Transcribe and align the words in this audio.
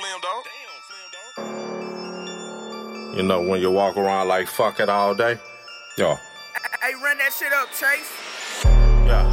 Damn, 0.00 0.20
Flim 0.20 0.20
Dog. 0.22 0.44
Damn, 0.44 0.80
Flim 0.88 1.46
Dog. 3.08 3.16
You 3.16 3.22
know, 3.24 3.42
when 3.42 3.60
you 3.60 3.70
walk 3.70 3.96
around 3.96 4.28
like 4.28 4.48
fuck 4.48 4.80
it 4.80 4.88
all 4.88 5.14
day. 5.14 5.38
Yeah, 5.98 6.16
Hey, 6.82 6.94
run 7.02 7.18
that 7.18 7.32
shit 7.32 7.52
up, 7.52 7.68
Chase. 7.70 8.64
yeah, 9.06 9.24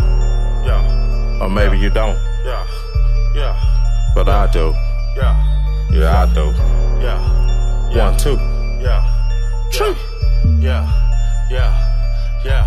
yeah. 0.66 1.42
Or 1.42 1.50
maybe 1.50 1.78
you 1.78 1.90
don't, 1.90 2.18
Yeah, 2.46 2.66
yeah, 3.36 4.12
but 4.16 4.28
I 4.28 4.48
do. 4.52 4.74
yeah, 5.16 5.36
Yeah, 5.92 6.24
I 6.24 6.26
do. 6.34 6.52
yeah, 7.02 7.92
yeah, 7.94 8.10
One, 8.10 8.18
two. 8.18 8.36
yeah, 8.82 9.70
True. 9.72 9.96
yeah, 10.60 10.86
yeah, 11.50 11.72
yeah, 12.44 12.66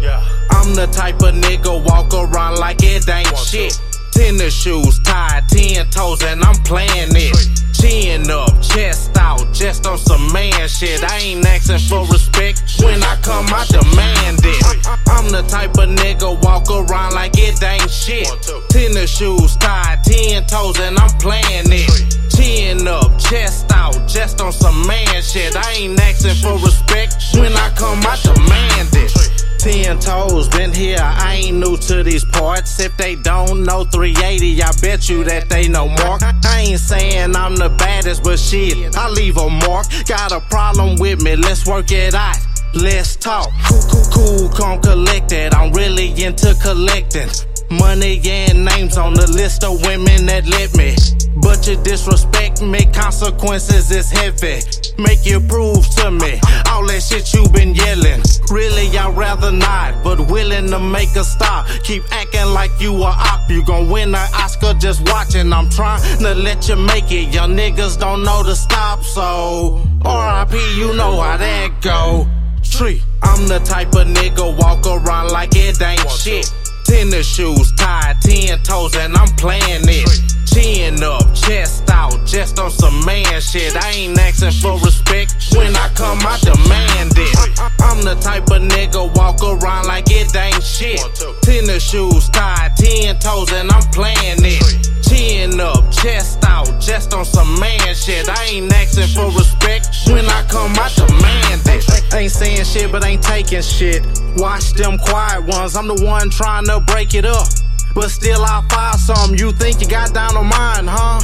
yeah. 0.00 0.22
I'm 0.50 0.74
the 0.74 0.86
type 0.92 1.20
of 1.22 1.34
nigga 1.34 1.82
walk 1.84 2.14
around 2.14 2.56
like 2.58 2.82
it 2.82 3.08
ain't 3.08 3.32
One, 3.32 3.44
two. 3.46 3.68
Tennis 4.14 4.54
shoes 4.54 5.00
tied, 5.00 5.48
ten 5.48 5.90
toes, 5.90 6.22
and 6.22 6.42
I'm 6.42 6.54
playing 6.62 7.12
this. 7.12 7.48
Chin 7.72 8.30
up, 8.30 8.62
chest 8.62 9.10
out, 9.18 9.52
just 9.52 9.86
on 9.86 9.98
some 9.98 10.32
man 10.32 10.68
shit. 10.68 11.02
I 11.02 11.18
ain't 11.18 11.44
asking 11.44 11.80
for 11.80 12.06
respect. 12.06 12.62
When 12.80 13.02
I 13.02 13.16
come, 13.22 13.46
I 13.48 13.66
demand 13.66 14.38
it. 14.44 14.86
I'm 15.08 15.28
the 15.30 15.42
type 15.48 15.76
of 15.78 15.88
nigga 15.90 16.40
walk 16.42 16.70
around 16.70 17.14
like 17.14 17.32
it 17.34 17.60
ain't 17.62 17.90
shit. 17.90 18.28
Tennis 18.70 19.10
shoes 19.10 19.56
tied, 19.56 20.04
ten 20.04 20.46
toes, 20.46 20.78
and 20.78 20.96
I'm 20.96 21.10
playing 21.18 21.66
it. 21.74 21.90
Chin 22.34 22.86
up, 22.86 23.18
chest 23.18 23.66
out, 23.72 24.08
just 24.08 24.40
on 24.40 24.52
some 24.52 24.86
man 24.86 25.22
shit. 25.22 25.56
I 25.56 25.72
ain't 25.72 26.00
asking 26.00 26.36
for 26.36 26.54
respect. 26.64 27.16
When 27.34 27.52
I 27.52 27.70
come, 27.76 27.98
I 28.06 28.16
demand 28.22 28.94
it. 28.94 29.43
Ten 29.64 29.98
toes, 29.98 30.46
been 30.50 30.74
here, 30.74 30.98
I 31.00 31.36
ain't 31.36 31.56
new 31.56 31.78
to 31.78 32.02
these 32.02 32.22
parts. 32.22 32.78
If 32.80 32.98
they 32.98 33.14
don't 33.14 33.64
know 33.64 33.84
380, 33.84 34.62
I 34.62 34.70
bet 34.82 35.08
you 35.08 35.24
that 35.24 35.48
they 35.48 35.68
know 35.68 35.88
Mark. 35.88 36.20
I 36.22 36.60
ain't 36.60 36.78
saying 36.78 37.34
I'm 37.34 37.56
the 37.56 37.70
baddest, 37.70 38.22
but 38.22 38.38
shit, 38.38 38.94
I 38.94 39.08
leave 39.08 39.38
a 39.38 39.48
mark. 39.48 39.86
Got 40.06 40.32
a 40.32 40.40
problem 40.50 40.98
with 40.98 41.22
me, 41.22 41.36
let's 41.36 41.66
work 41.66 41.90
it 41.92 42.12
out. 42.12 42.36
Let's 42.74 43.16
talk. 43.16 43.48
Cool, 43.66 43.80
cool, 43.90 44.04
cool, 44.12 44.48
calm, 44.50 44.82
collected. 44.82 45.54
I'm 45.54 45.72
really 45.72 46.08
into 46.22 46.54
collecting. 46.60 47.30
Money 47.70 48.20
and 48.24 48.64
names 48.64 48.96
on 48.96 49.14
the 49.14 49.30
list 49.32 49.64
of 49.64 49.84
women 49.86 50.26
that 50.26 50.46
let 50.46 50.76
me. 50.76 50.94
But 51.36 51.66
you 51.66 51.76
disrespect 51.82 52.62
me, 52.62 52.84
consequences 52.92 53.90
is 53.90 54.10
heavy. 54.10 54.60
Make 54.98 55.26
you 55.26 55.40
prove 55.40 55.84
to 55.96 56.10
me 56.10 56.40
all 56.70 56.86
that 56.86 57.02
shit 57.02 57.32
you 57.34 57.48
been 57.48 57.74
yelling. 57.74 58.22
Really, 58.50 58.96
I'd 58.96 59.16
rather 59.16 59.50
not, 59.50 60.02
but 60.04 60.30
willing 60.30 60.68
to 60.70 60.78
make 60.78 61.14
a 61.16 61.24
stop. 61.24 61.66
Keep 61.82 62.04
acting 62.12 62.46
like 62.52 62.70
you 62.80 62.94
a 63.02 63.06
op, 63.06 63.50
you 63.50 63.64
gon' 63.64 63.90
win 63.90 64.14
an 64.14 64.28
Oscar 64.34 64.74
just 64.74 65.08
watching. 65.10 65.52
I'm 65.52 65.68
trying 65.70 66.00
to 66.18 66.34
let 66.34 66.68
you 66.68 66.76
make 66.76 67.10
it. 67.10 67.34
Young 67.34 67.54
niggas 67.56 67.98
don't 67.98 68.22
know 68.22 68.42
to 68.42 68.54
stop, 68.54 69.02
so 69.02 69.80
RIP, 70.04 70.52
you 70.76 70.94
know 70.96 71.20
how 71.20 71.36
that 71.36 71.80
go. 71.80 72.26
Tree, 72.62 73.02
I'm 73.22 73.46
the 73.46 73.58
type 73.60 73.88
of 73.94 74.06
nigga 74.06 74.56
walk 74.58 74.86
around 74.86 75.30
like 75.30 75.50
it 75.54 75.80
ain't 75.82 76.10
shit. 76.10 76.52
Tennis 76.94 77.26
shoes 77.26 77.72
tied, 77.72 78.20
ten 78.20 78.56
toes, 78.60 78.94
and 78.94 79.16
I'm 79.16 79.26
playing 79.34 79.82
it. 79.82 80.06
Chin 80.46 81.02
up, 81.02 81.34
chest 81.34 81.90
out, 81.90 82.24
just 82.24 82.60
on 82.60 82.70
some 82.70 83.04
man 83.04 83.40
shit. 83.40 83.74
I 83.76 83.90
ain't 83.90 84.16
asking 84.16 84.52
for 84.52 84.78
respect. 84.78 85.34
When 85.56 85.74
I 85.74 85.88
come, 85.96 86.20
I 86.20 86.38
demand 86.38 87.18
it. 87.18 87.34
I'm 87.80 88.04
the 88.04 88.14
type 88.22 88.44
of 88.44 88.62
nigga 88.62 89.12
walk 89.16 89.42
around 89.42 89.88
like 89.88 90.04
it 90.06 90.36
ain't 90.36 90.62
shit. 90.62 91.00
Tennis 91.42 91.82
shoes 91.82 92.28
tied, 92.28 92.76
ten 92.76 93.18
toes, 93.18 93.50
and 93.52 93.72
I'm 93.72 93.82
playing 93.90 94.38
it. 94.46 94.93
Chin 95.08 95.60
up, 95.60 95.90
chest 95.92 96.44
out, 96.44 96.80
just 96.80 97.12
on 97.14 97.24
some 97.24 97.58
man 97.60 97.94
shit. 97.94 98.28
I 98.28 98.44
ain't 98.44 98.72
asking 98.72 99.08
for 99.08 99.26
respect. 99.36 99.88
When 100.06 100.24
I 100.26 100.42
come, 100.48 100.72
I 100.78 100.90
demand 100.94 101.62
it. 101.66 102.14
Ain't 102.14 102.30
saying 102.30 102.64
shit, 102.64 102.92
but 102.92 103.04
ain't 103.04 103.22
taking 103.22 103.62
shit. 103.62 104.06
Watch 104.36 104.72
them 104.74 104.98
quiet 104.98 105.44
ones. 105.46 105.76
I'm 105.76 105.88
the 105.88 106.04
one 106.04 106.30
trying 106.30 106.66
to 106.66 106.80
break 106.80 107.14
it 107.14 107.24
up. 107.24 107.46
But 107.94 108.10
still, 108.10 108.42
I 108.42 108.64
fire 108.70 108.94
some. 108.94 109.34
You 109.34 109.52
think 109.52 109.80
you 109.80 109.88
got 109.88 110.14
down 110.14 110.36
on 110.36 110.46
mine, 110.46 110.86
huh? 110.86 111.20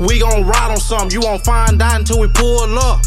We 0.00 0.20
gon' 0.20 0.44
ride 0.44 0.70
on 0.70 0.78
some. 0.78 1.08
You 1.10 1.20
won't 1.20 1.44
find 1.44 1.80
out 1.80 2.00
until 2.00 2.20
we 2.20 2.28
pull 2.28 2.78
up. 2.78 3.02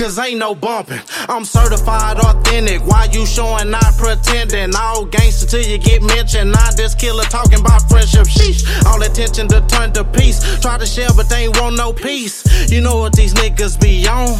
Cause 0.00 0.18
ain't 0.18 0.38
no 0.38 0.54
bumping. 0.54 0.98
I'm 1.28 1.44
certified 1.44 2.16
authentic. 2.20 2.80
Why 2.86 3.08
you 3.12 3.26
showing, 3.26 3.68
not 3.68 3.92
pretending? 3.98 4.74
All 4.74 5.04
gangster 5.04 5.46
till 5.46 5.70
you 5.70 5.76
get 5.76 6.00
mentioned. 6.00 6.52
Not 6.52 6.74
this 6.74 6.94
killer 6.94 7.24
talking 7.24 7.60
about 7.60 7.86
friendship. 7.86 8.26
Sheesh. 8.26 8.64
All 8.86 9.02
attention 9.02 9.46
to 9.48 9.60
turn 9.66 9.92
to 9.92 10.04
peace. 10.04 10.40
Try 10.60 10.78
to 10.78 10.86
share, 10.86 11.10
but 11.14 11.28
they 11.28 11.44
ain't 11.44 11.60
want 11.60 11.76
no 11.76 11.92
peace. 11.92 12.70
You 12.72 12.80
know 12.80 12.96
what 12.96 13.12
these 13.12 13.34
niggas 13.34 13.78
be 13.78 14.08
on? 14.08 14.38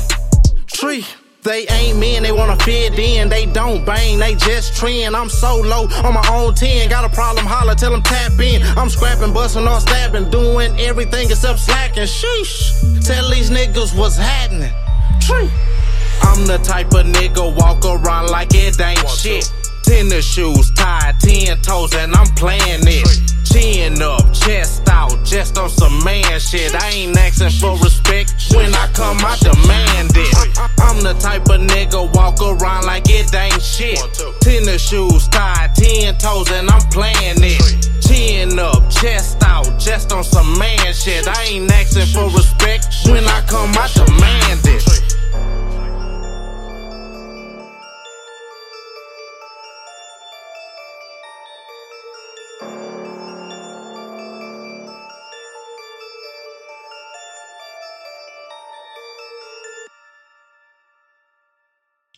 Tree. 0.66 1.04
They 1.42 1.66
ain't 1.68 1.98
men, 1.98 2.22
they 2.22 2.32
wanna 2.32 2.56
fit 2.56 2.98
in. 2.98 3.28
They 3.28 3.44
don't 3.44 3.84
bang, 3.84 4.18
they 4.18 4.36
just 4.36 4.74
trend. 4.76 5.14
I'm 5.14 5.28
so 5.28 5.56
low 5.56 5.88
on 6.04 6.14
my 6.14 6.26
own 6.32 6.54
10. 6.54 6.88
Got 6.88 7.04
a 7.04 7.14
problem, 7.14 7.44
holler, 7.44 7.74
tell 7.74 7.90
them 7.90 8.02
tap 8.02 8.32
in. 8.40 8.62
I'm 8.78 8.88
scrapping, 8.88 9.34
busting, 9.34 9.68
or 9.68 9.80
stabbing. 9.80 10.30
Doing 10.30 10.80
everything 10.80 11.28
except 11.28 11.58
slacking. 11.58 12.04
Sheesh. 12.04 13.04
Tell 13.06 13.28
these 13.28 13.50
niggas 13.50 13.94
what's 13.94 14.16
happening. 14.16 14.72
Tree. 15.20 15.50
I'm 16.22 16.46
the 16.46 16.58
type 16.62 16.92
of 16.94 17.06
nigga 17.06 17.54
walk 17.56 17.84
around 17.84 18.30
like 18.30 18.54
it 18.54 18.80
ain't 18.80 19.08
shit. 19.08 19.50
Tennis 19.82 20.24
shoes 20.24 20.70
tied, 20.70 21.18
ten 21.20 21.60
toes, 21.62 21.94
and 21.94 22.14
I'm 22.14 22.26
playing 22.34 22.86
it. 22.86 23.06
Chin 23.44 24.00
up, 24.00 24.32
chest 24.32 24.88
out, 24.88 25.24
just 25.24 25.58
on 25.58 25.68
some 25.68 26.04
man 26.04 26.38
shit. 26.38 26.74
I 26.74 26.90
ain't 26.90 27.18
asking 27.18 27.50
for 27.50 27.76
respect. 27.82 28.34
When 28.54 28.72
I 28.74 28.86
come, 28.94 29.18
I 29.18 29.36
demand 29.40 30.12
it. 30.14 30.32
I'm 30.78 31.02
the 31.02 31.14
type 31.18 31.48
of 31.48 31.60
nigga 31.60 32.14
walk 32.14 32.40
around 32.40 32.84
like 32.84 33.04
it 33.08 33.34
ain't 33.34 33.60
shit. 33.60 33.98
Tennis 34.40 34.86
shoes 34.88 35.26
tied, 35.28 35.74
ten 35.74 36.16
toes, 36.18 36.50
and 36.52 36.70
I'm 36.70 36.82
playing 36.90 37.42
it. 37.42 37.90
Chin 38.06 38.58
up, 38.58 38.88
chest 38.90 39.42
out, 39.42 39.66
just 39.80 40.12
on 40.12 40.22
some 40.22 40.58
man 40.58 40.92
shit. 40.94 41.26
I 41.26 41.44
ain't 41.44 41.70
asking 41.72 42.06
for 42.14 42.30
respect. 42.30 42.86
When 43.06 43.24
I 43.24 43.42
come, 43.48 43.70
I 43.74 43.88
demand 43.92 44.60
it. 44.64 45.09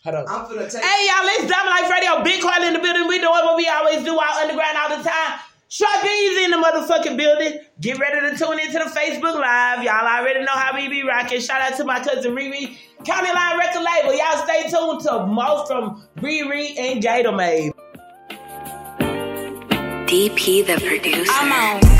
Hold 0.03 0.15
up. 0.17 0.25
I'm 0.27 0.45
finna 0.45 0.69
take. 0.69 0.83
Hey 0.83 1.07
y'all, 1.07 1.27
it's 1.39 1.49
Diamond 1.49 1.69
Life 1.79 1.89
Radio. 1.89 2.23
Big 2.23 2.41
Carl 2.41 2.63
in 2.63 2.73
the 2.73 2.79
building. 2.79 3.07
We 3.07 3.19
doing 3.19 3.31
what 3.31 3.55
we 3.55 3.67
always 3.69 4.03
do 4.03 4.19
out 4.19 4.35
underground 4.41 4.77
all 4.77 4.97
the 4.97 5.03
time. 5.03 5.39
Sharp 5.69 6.03
Bees 6.03 6.43
in 6.43 6.51
the 6.51 6.57
motherfucking 6.57 7.15
building. 7.15 7.59
Get 7.79 7.97
ready 7.99 8.19
to 8.19 8.37
tune 8.37 8.59
into 8.59 8.79
the 8.79 8.91
Facebook 8.93 9.39
Live. 9.39 9.81
Y'all 9.81 10.05
already 10.05 10.41
know 10.41 10.51
how 10.51 10.75
we 10.75 10.89
be 10.89 11.03
rocking. 11.03 11.39
Shout 11.39 11.61
out 11.61 11.77
to 11.77 11.85
my 11.85 12.01
cousin 12.01 12.35
Riri. 12.35 12.77
County 13.05 13.31
Line 13.33 13.57
Record 13.57 13.81
Label. 13.81 14.13
Y'all 14.13 14.43
stay 14.43 14.69
tuned 14.69 14.99
to 15.01 15.25
most 15.25 15.67
from 15.67 16.03
Riri 16.17 16.77
and 16.77 17.01
Gator 17.01 17.31
Maid. 17.31 17.71
DP 20.05 20.67
the 20.67 20.85
producer. 20.85 21.31
I'm 21.31 21.81
on. 21.81 21.92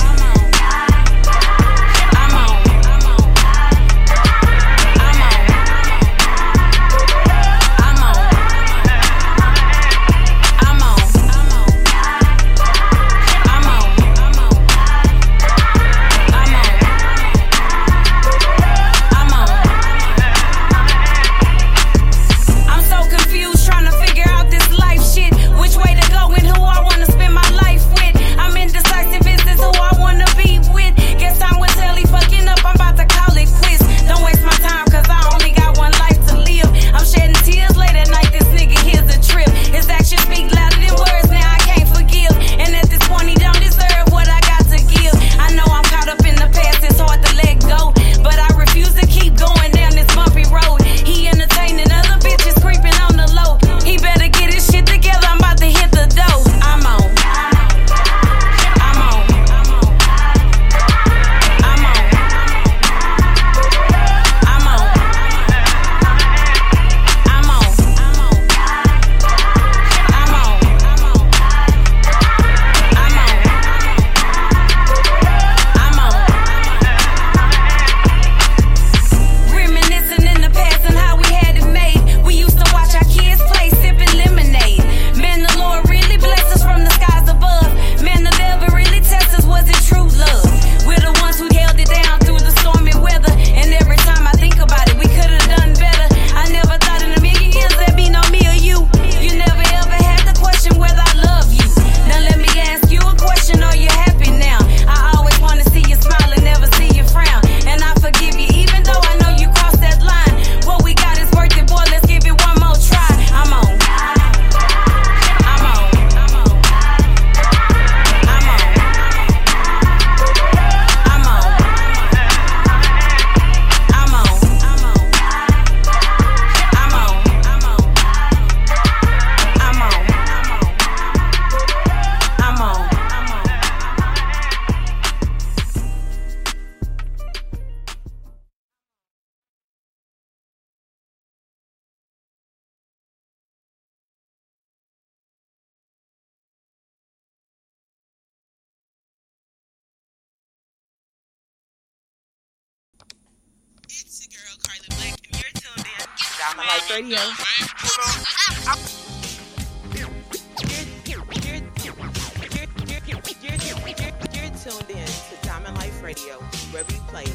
Radio, 166.15 166.37
where 166.69 166.83
we 166.89 166.95
play 167.07 167.25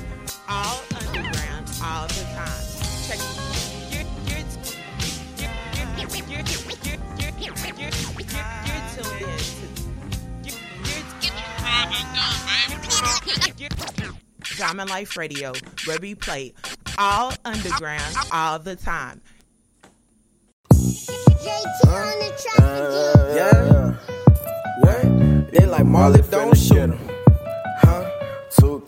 all 0.48 0.80
underground 0.94 1.66
all 1.82 2.06
the 2.06 2.22
time. 2.36 2.62
Check. 3.08 3.18
You're, 3.90 4.06
you're, 4.28 4.44
you're, 6.28 6.44
you're, 6.84 6.98
Diamond 14.56 14.90
Life 14.90 15.16
Radio, 15.16 15.52
where 15.86 15.98
we 16.00 16.14
play 16.14 16.52
all 16.98 17.32
underground 17.44 18.14
all 18.30 18.60
the 18.60 18.76
time. 18.76 19.20
Yeah. 23.34 23.94
What? 24.78 25.50
They 25.52 25.66
like 25.66 25.84
Marley 25.84 26.22
don't 26.30 26.56
shoot 26.56 26.78
'em. 26.78 27.07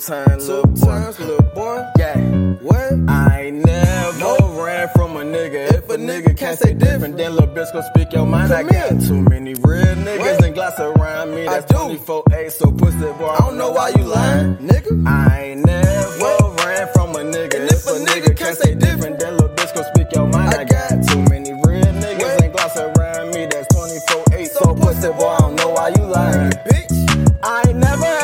Times, 0.00 0.49
little 0.49 0.64
boy. 0.64 0.87
times, 0.87 1.20
little 1.20 1.43
boy. 1.55 1.85
Yeah. 1.99 2.17
What? 2.62 2.93
I 3.06 3.43
ain't 3.43 3.67
never 3.67 4.62
ran 4.62 4.88
from 4.94 5.14
a 5.19 5.20
nigga. 5.20 5.75
If 5.75 5.91
a 5.91 5.99
nigga 5.99 6.35
can't 6.35 6.58
say 6.58 6.73
different, 6.73 7.19
then 7.19 7.35
little 7.35 7.55
bitch 7.55 7.70
gon' 7.75 7.82
speak 7.94 8.11
your 8.14 8.25
mind. 8.25 8.50
I 8.50 8.62
got 8.62 8.99
too 9.02 9.20
many 9.20 9.52
real 9.52 9.94
niggas 9.97 10.43
and 10.43 10.55
glass 10.55 10.81
around 10.81 11.35
me. 11.35 11.44
That's 11.44 11.70
24 11.70 12.25
8, 12.32 12.50
so 12.50 12.73
pussy 12.73 12.97
boy. 12.99 13.26
I 13.29 13.38
don't 13.41 13.58
know 13.58 13.73
why 13.73 13.91
you 13.91 14.05
lying, 14.05 14.56
nigga. 14.56 15.06
I 15.06 15.43
ain't 15.50 15.67
never 15.67 16.55
ran 16.64 16.88
from 16.94 17.11
a 17.11 17.19
nigga. 17.19 17.61
And 17.61 17.70
if 17.70 17.87
a 17.87 17.99
nigga 18.00 18.35
can't 18.35 18.56
say 18.56 18.75
different, 18.75 19.20
then 19.20 19.37
little 19.37 19.55
bitch 19.55 19.75
gon' 19.75 19.85
speak 19.94 20.14
your 20.14 20.29
mind. 20.29 20.55
I 20.55 20.64
got 20.64 21.06
too 21.08 21.20
many 21.29 21.53
real 21.53 21.93
niggas 22.00 22.43
and 22.43 22.53
glass 22.55 22.75
around 22.75 23.35
me. 23.35 23.44
That's 23.44 23.69
24 23.75 24.25
8, 24.32 24.46
so 24.46 24.75
pussy 24.76 25.08
boy. 25.08 25.29
I 25.29 25.38
don't 25.41 25.56
know 25.56 25.69
why 25.69 25.88
you 25.88 26.05
lying, 26.06 26.53
bitch. 26.53 27.36
I 27.43 27.69
ain't 27.69 27.79
never 27.79 28.19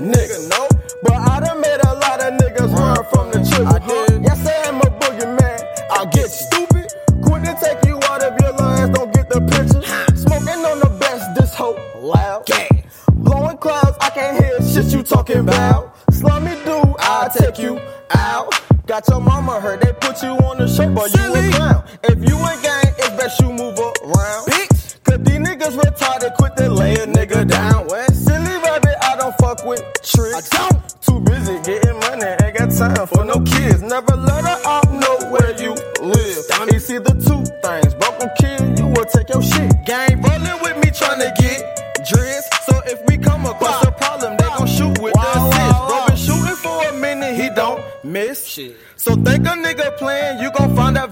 nigga, 0.00 0.48
no. 0.50 0.68
But 1.02 1.14
I 1.14 1.40
done 1.40 1.60
made 1.60 1.80
a 1.84 1.94
lot 1.94 2.20
of 2.20 2.34
niggas 2.34 2.72
run 2.74 3.04
from 3.12 3.30
the 3.30 3.40
trigger. 3.48 3.68
I 3.68 3.78
did. 3.78 4.22
Yes, 4.24 4.46
I 4.46 4.68
am 4.68 4.78
a 4.80 4.90
boogeyman. 5.00 5.60
I'll 5.90 6.06
get. 6.06 6.30
Stupid. 6.30 6.92
Quit 7.22 7.44
to 7.44 7.56
take 7.60 7.84
you 7.86 7.96
out 8.04 8.22
of 8.22 8.38
your 8.40 8.52
lungs. 8.52 8.96
Don't 8.96 9.12
get 9.12 9.28
the 9.30 9.40
picture. 9.40 9.82
Smoking 10.16 10.64
on 10.64 10.80
the 10.80 10.96
best, 11.00 11.34
this 11.34 11.54
hoe 11.54 11.78
loud. 12.00 12.44
Blowing 13.14 13.56
clouds, 13.58 13.96
I 14.00 14.10
can't 14.10 14.36
hear 14.42 14.60
shit 14.62 14.92
you 14.92 15.02
talking 15.02 15.38
about. 15.38 15.96
Slummy 16.12 16.54
dude, 16.64 16.94
I'll 16.98 17.30
take 17.30 17.58
you 17.58 17.80
out. 18.14 18.52
Got 18.86 19.08
your 19.08 19.20
mama 19.20 19.60
hurt, 19.60 19.80
they 19.80 19.92
put 19.94 20.22
you 20.22 20.30
on 20.44 20.58
the 20.58 20.68
shirt, 20.68 20.94
but 20.94 21.14
you 21.14 21.34
a 21.34 21.50
clown. 21.52 21.84
If 22.04 22.18
you 22.28 22.36
ain't 22.36 22.62
gang, 22.62 22.92
it's 22.98 23.10
best 23.10 23.40
you 23.40 23.50
move 23.52 23.78
around. 23.78 24.46
Bitch, 24.46 25.02
cause 25.04 25.18
these 25.20 25.38
niggas 25.38 25.76
retarded, 25.78 26.34
quit 26.36 26.56
to 26.58 26.68
lay 26.68 26.94
a 26.96 27.06
nigga 27.06 27.48
down. 27.48 27.83
Tricks. 30.04 30.52
I 30.52 30.68
don't. 30.68 31.00
Too 31.00 31.20
busy 31.20 31.56
getting 31.62 31.98
money, 32.00 32.30
ain't 32.42 32.56
got 32.56 32.70
time 32.70 33.06
for 33.06 33.24
no 33.24 33.40
kids. 33.40 33.82
Never 33.82 34.16
let 34.16 34.44
her 34.44 34.60
out 34.66 34.92
know 34.92 35.30
where 35.30 35.50
you 35.60 35.74
live. 36.02 36.44
It's 36.74 36.88
the 36.88 37.14
two 37.16 37.40
things, 37.64 37.94
broken 37.94 38.28
kid, 38.38 38.78
you 38.78 38.86
will 38.86 39.06
take 39.06 39.28
your 39.30 39.42
shit. 39.42 39.72
Gang 39.86 40.20
rolling 40.20 40.60
with 40.60 40.76
me 40.84 40.90
trying 40.90 41.20
to 41.20 41.32
get 41.40 41.64
dressed. 42.06 42.52
So 42.66 42.80
if 42.84 43.00
we 43.06 43.16
come 43.16 43.46
across 43.46 43.86
a 43.86 43.92
problem, 43.92 44.36
they 44.36 44.44
gon' 44.44 44.66
shoot 44.66 44.98
with 45.00 45.14
the 45.14 45.30
assist. 45.40 45.78
Bro 45.88 46.06
been 46.06 46.16
shooting 46.16 46.56
for 46.56 46.88
a 46.88 46.92
minute, 46.92 47.36
he 47.40 47.48
don't 47.56 47.80
miss. 48.04 48.46
Shit. 48.46 48.76
So 48.96 49.14
think 49.16 49.46
a 49.46 49.56
nigga 49.56 49.96
playing, 49.96 50.40
you 50.40 50.50
gon' 50.52 50.76
find 50.76 50.98
out 50.98 51.10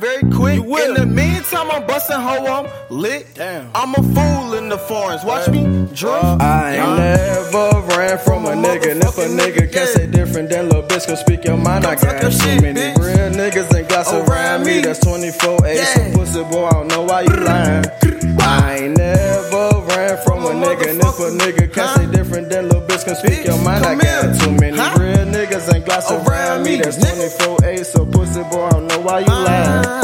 quick. 0.73 0.89
In 0.89 0.95
the 0.95 1.07
meantime, 1.07 1.71
I'm 1.71 1.87
busting 1.87 2.17
hoe, 2.17 2.47
I'm 2.47 2.67
lit. 2.91 3.27
Damn. 3.35 3.71
I'm 3.75 3.93
a 3.95 4.03
fool 4.15 4.55
in 4.55 4.69
the 4.69 4.79
foreigns. 4.79 5.25
Watch 5.25 5.49
me 5.49 5.63
drift. 5.93 6.25
Uh, 6.25 6.39
I 6.41 6.77
ain't 6.77 6.97
never 6.97 7.81
ran 7.97 8.19
from 8.19 8.47
a 8.47 8.55
nigga. 8.57 8.93
And 8.93 9.03
if 9.03 9.19
a 9.19 9.29
nigga 9.29 9.73
can't 9.73 9.89
say 9.89 10.07
different, 10.07 10.49
then 10.51 10.69
little 10.69 10.83
bitch 10.83 11.07
can 11.07 11.17
speak 11.17 11.45
your 11.45 11.57
mind. 11.57 11.85
I 11.85 11.95
got 11.95 12.21
too 12.21 12.61
many 12.61 12.87
real 13.01 13.31
niggas 13.41 13.71
and 13.77 13.89
glass 13.89 14.13
around 14.13 14.65
me. 14.65 14.81
That's 14.81 15.01
24 15.01 15.67
8. 15.67 15.77
So 15.77 16.13
pussy 16.15 16.43
boy, 16.45 16.67
I 16.67 16.71
don't 16.73 16.89
know 16.89 17.03
why 17.03 17.23
you 17.23 17.37
lying. 17.37 17.85
I 18.41 18.79
ain't 18.83 18.97
never 18.97 19.69
ran 19.89 20.17
from 20.25 20.45
a 20.45 20.53
nigga. 20.65 20.89
And 20.91 21.01
if 21.01 21.19
a 21.21 21.31
nigga 21.43 21.73
can't 21.73 21.91
say 21.97 22.11
different, 22.11 22.49
then 22.49 22.69
little 22.69 22.83
bitch 22.83 23.05
can 23.05 23.17
speak 23.17 23.45
your 23.45 23.63
mind. 23.63 23.85
I 23.85 23.95
got 23.95 24.41
too 24.41 24.53
many 24.53 24.77
real 24.77 25.27
niggas 25.37 25.69
and 25.75 25.85
glass 25.85 26.11
around 26.11 26.65
me. 26.65 26.81
That's 26.81 26.97
24 26.97 27.65
8. 27.65 27.87
So 27.87 28.07
pussy 28.07 28.43
boy, 28.45 28.65
I 28.65 28.71
don't 28.71 28.87
know 28.87 29.01
why 29.01 29.21
you 29.21 29.27
uh, 29.29 29.45
lying. 29.45 30.02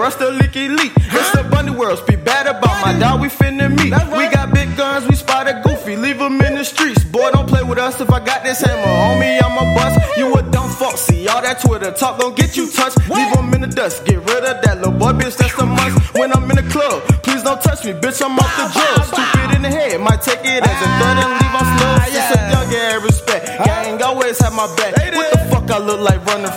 Rush 0.00 0.14
the 0.14 0.30
leaky 0.30 0.68
leak. 0.68 0.92
It's 0.96 1.30
the 1.32 1.44
bunny 1.44 1.70
world. 1.70 1.98
Speak 1.98 2.24
bad 2.24 2.46
about 2.46 2.80
my 2.80 2.98
dog. 2.98 3.20
We 3.20 3.28
finna 3.28 3.68
meet. 3.68 3.92
We 4.16 4.32
got 4.32 4.48
big 4.54 4.74
guns. 4.74 5.06
We 5.06 5.14
spotted 5.14 5.62
goofy. 5.62 5.94
Leave 5.94 6.18
him 6.18 6.40
in 6.40 6.54
the 6.54 6.64
streets. 6.64 7.04
Boy, 7.04 7.30
don't 7.32 7.46
play 7.46 7.62
with 7.62 7.76
us. 7.76 8.00
If 8.00 8.10
I 8.10 8.24
got 8.24 8.42
this 8.42 8.62
hammer 8.62 8.80
on 8.80 9.20
me, 9.20 9.38
I'm 9.38 9.58
a 9.58 9.74
bust. 9.74 10.00
You 10.16 10.32
a 10.36 10.42
dumb 10.50 10.70
fuck. 10.70 10.96
See 10.96 11.28
all 11.28 11.42
that 11.42 11.60
Twitter 11.60 11.92
talk 11.92 12.18
gon' 12.18 12.34
get 12.34 12.56
you 12.56 12.70
touched. 12.70 12.96
Leave 13.10 13.28
him 13.36 13.52
in 13.52 13.60
the 13.60 13.66
dust. 13.66 14.06
Get 14.06 14.20
rid 14.24 14.42
of 14.42 14.62
that 14.64 14.78
little 14.78 14.92
boy, 14.92 15.12
bitch. 15.12 15.36
That's 15.36 15.52
a 15.58 15.66
must. 15.66 16.14
When 16.14 16.32
I'm 16.32 16.48
in 16.50 16.56
the 16.56 16.70
club, 16.72 17.02
please 17.22 17.42
don't 17.42 17.60
touch 17.60 17.84
me, 17.84 17.92
bitch. 17.92 18.24
I'm 18.24 18.38
off 18.38 18.56
the 18.56 18.72
drugs. 18.72 19.08
Stupid 19.12 19.56
in 19.56 19.60
the 19.60 19.68
head. 19.68 20.00
Might 20.00 20.22
take 20.22 20.40
it 20.40 20.64
as 20.64 20.78
a 20.80 20.88
threat 20.96 21.16
and 21.20 21.32
leave 21.44 21.54
on 21.60 21.66
slow. 21.76 21.92
It's 22.08 22.32
a 22.32 22.40
young 22.48 22.72
yeah, 22.72 23.04
respect. 23.04 23.44
Gang 23.66 24.00
always 24.00 24.40
have 24.40 24.54
my 24.54 24.64
back. 24.76 24.96
What 25.12 25.30
the 25.30 25.38
fuck 25.52 25.70
I 25.70 25.76
look 25.76 26.00
like 26.00 26.24
running 26.24 26.50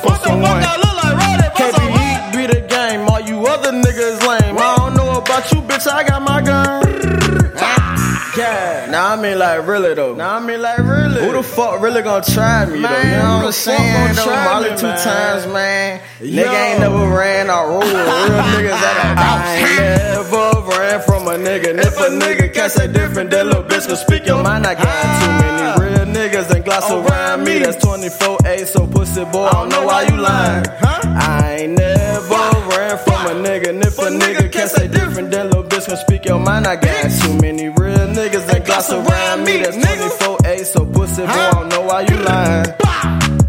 mean 9.23 9.39
like 9.39 9.65
really 9.65 9.93
though. 9.93 10.13
Nah, 10.13 10.35
I 10.35 10.39
mean 10.45 10.61
like 10.61 10.79
really. 10.79 11.25
Who 11.25 11.31
the 11.31 11.43
fuck 11.43 11.81
really 11.81 12.01
gonna 12.01 12.23
try 12.23 12.65
me 12.65 12.81
though? 12.81 13.01
You 13.01 13.11
know 13.23 13.37
what 13.37 13.45
I'm 13.45 13.51
saying? 13.53 14.15
Though, 14.15 14.25
Molly 14.25 14.69
two 14.71 14.91
times, 15.09 15.47
man. 15.47 16.01
Nigga 16.19 16.71
ain't 16.71 16.79
never 16.81 17.07
ran 17.07 17.49
or 17.49 17.69
rule. 17.69 17.79
Real 17.79 18.43
niggas 18.51 18.79
that 18.83 19.15
I 19.17 19.55
ain't 19.57 20.29
never 20.29 20.69
ran 20.69 21.01
from 21.01 21.27
a 21.27 21.35
nigga. 21.37 21.69
And 21.71 21.79
if 21.79 21.97
a 21.97 22.09
nigga 22.11 22.53
can't 22.53 22.71
say 22.71 22.91
different, 22.91 23.31
that 23.31 23.45
little 23.45 23.63
bitch 23.63 23.87
can 23.87 23.95
speak 23.95 24.25
your 24.25 24.43
mind. 24.43 24.67
I 24.67 24.75
got 24.75 24.85
too 25.19 25.31
many 25.41 25.95
real 25.95 26.02
niggas 26.33 26.55
and 26.55 26.65
glass 26.65 26.89
around 26.89 27.43
me. 27.43 27.59
That's 27.59 27.83
24A, 27.85 28.65
so 28.65 28.87
pussy 28.87 29.23
boy, 29.25 29.45
I 29.45 29.51
don't 29.51 29.69
know 29.69 29.85
why 29.85 30.03
you 30.03 30.17
lying. 30.17 30.65
I 30.81 31.57
ain't 31.61 31.73
never 31.73 32.33
ran 32.69 32.97
from 32.97 33.25
a 33.27 33.47
nigga. 33.47 33.69
And 33.69 33.81
if 33.83 33.97
a 33.99 34.09
nigga 34.09 34.51
can't 34.51 34.69
say 34.69 34.87
different, 34.87 35.31
then 35.31 35.47
little 35.47 35.63
bitch 35.63 35.85
can 35.85 35.97
speak 35.97 36.25
your 36.25 36.39
mind. 36.39 36.65
I 36.65 36.75
got 36.75 37.11
too 37.21 37.37
many 37.37 37.69
real 37.69 38.07
niggas 38.17 38.53
and 38.53 38.65
glass 38.65 38.91
around 38.91 39.43
me. 39.43 39.57
That's 39.57 39.77
24A, 39.77 40.65
so 40.65 40.85
pussy 40.85 41.21
boy, 41.21 41.31
I 41.31 41.51
don't 41.51 41.69
know 41.69 41.81
why 41.81 42.01
you 42.01 42.17
lying. 42.17 42.73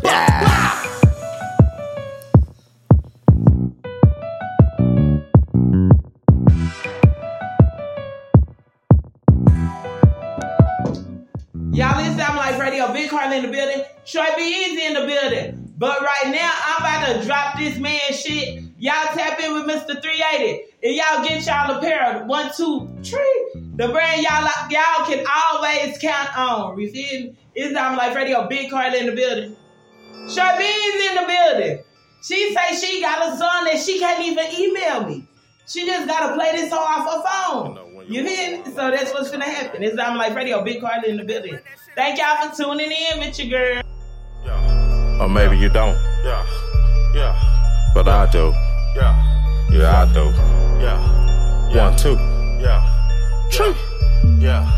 Yeah. 0.02 0.43
In 13.34 13.42
the 13.42 13.48
building. 13.48 13.84
Troy 14.06 14.26
Be 14.36 14.42
Easy 14.42 14.86
in 14.86 14.94
the 14.94 15.06
building. 15.06 15.72
But 15.76 16.00
right 16.00 16.32
now, 16.32 16.52
I'm 16.66 16.80
about 16.80 17.20
to 17.20 17.26
drop 17.26 17.58
this 17.58 17.78
man 17.78 18.00
shit. 18.12 18.62
Y'all 18.78 19.14
tap 19.14 19.40
in 19.40 19.54
with 19.54 19.64
Mr. 19.64 20.00
380. 20.00 20.64
If 20.82 20.96
y'all 20.96 21.24
get 21.24 21.46
y'all 21.46 21.76
a 21.76 21.80
pair 21.80 22.16
of 22.16 22.26
one, 22.26 22.50
two, 22.56 22.88
three, 23.02 23.50
the 23.76 23.88
brand 23.88 24.22
y'all 24.22 24.48
y'all 24.70 25.06
can 25.06 25.24
always 25.26 25.98
count 25.98 26.36
on. 26.36 26.78
You 26.78 26.90
feel? 26.90 27.34
It's 27.54 27.76
I'm 27.76 27.96
Life 27.96 28.14
Radio. 28.14 28.46
Big 28.48 28.70
Carl 28.70 28.94
in 28.94 29.06
the 29.06 29.12
building. 29.12 29.56
Easy 30.26 31.06
in 31.08 31.14
the 31.14 31.26
building. 31.26 31.84
She 32.22 32.54
say 32.54 32.76
she 32.86 33.00
got 33.00 33.32
a 33.32 33.36
son 33.36 33.64
that 33.66 33.78
she 33.78 33.98
can't 33.98 34.24
even 34.24 34.46
email 34.58 35.06
me. 35.06 35.26
She 35.66 35.86
just 35.86 36.06
gotta 36.06 36.34
play 36.34 36.52
this 36.52 36.70
song 36.70 36.84
off 36.86 37.10
her 37.10 37.52
phone. 37.52 37.83
You 38.06 38.24
feel 38.24 38.58
me? 38.58 38.64
So 38.66 38.90
that's 38.90 39.12
what's 39.12 39.30
gonna 39.30 39.44
happen. 39.44 39.82
It's 39.82 39.98
I'm 39.98 40.16
Life 40.16 40.34
Radio. 40.34 40.62
Big 40.62 40.80
Carly 40.80 41.10
in 41.10 41.16
the 41.16 41.24
building. 41.24 41.58
Thank 41.94 42.18
y'all 42.18 42.48
for 42.50 42.56
tuning 42.56 42.90
in 42.90 43.18
with 43.20 43.38
your 43.38 43.48
girl. 43.48 43.82
Or 45.20 45.28
maybe 45.28 45.56
you 45.56 45.68
don't. 45.68 45.96
Yeah, 46.24 46.44
yeah, 47.14 47.92
But 47.94 48.08
I 48.08 48.28
do. 48.30 48.52
yeah, 48.96 49.70
Yeah, 49.70 50.02
I 50.02 50.12
do. 50.12 50.24
yeah, 50.82 51.70
yeah, 51.72 51.88
One, 51.88 51.96
two. 51.96 52.14
yeah, 52.60 53.48
True. 53.50 53.74
yeah, 54.38 54.68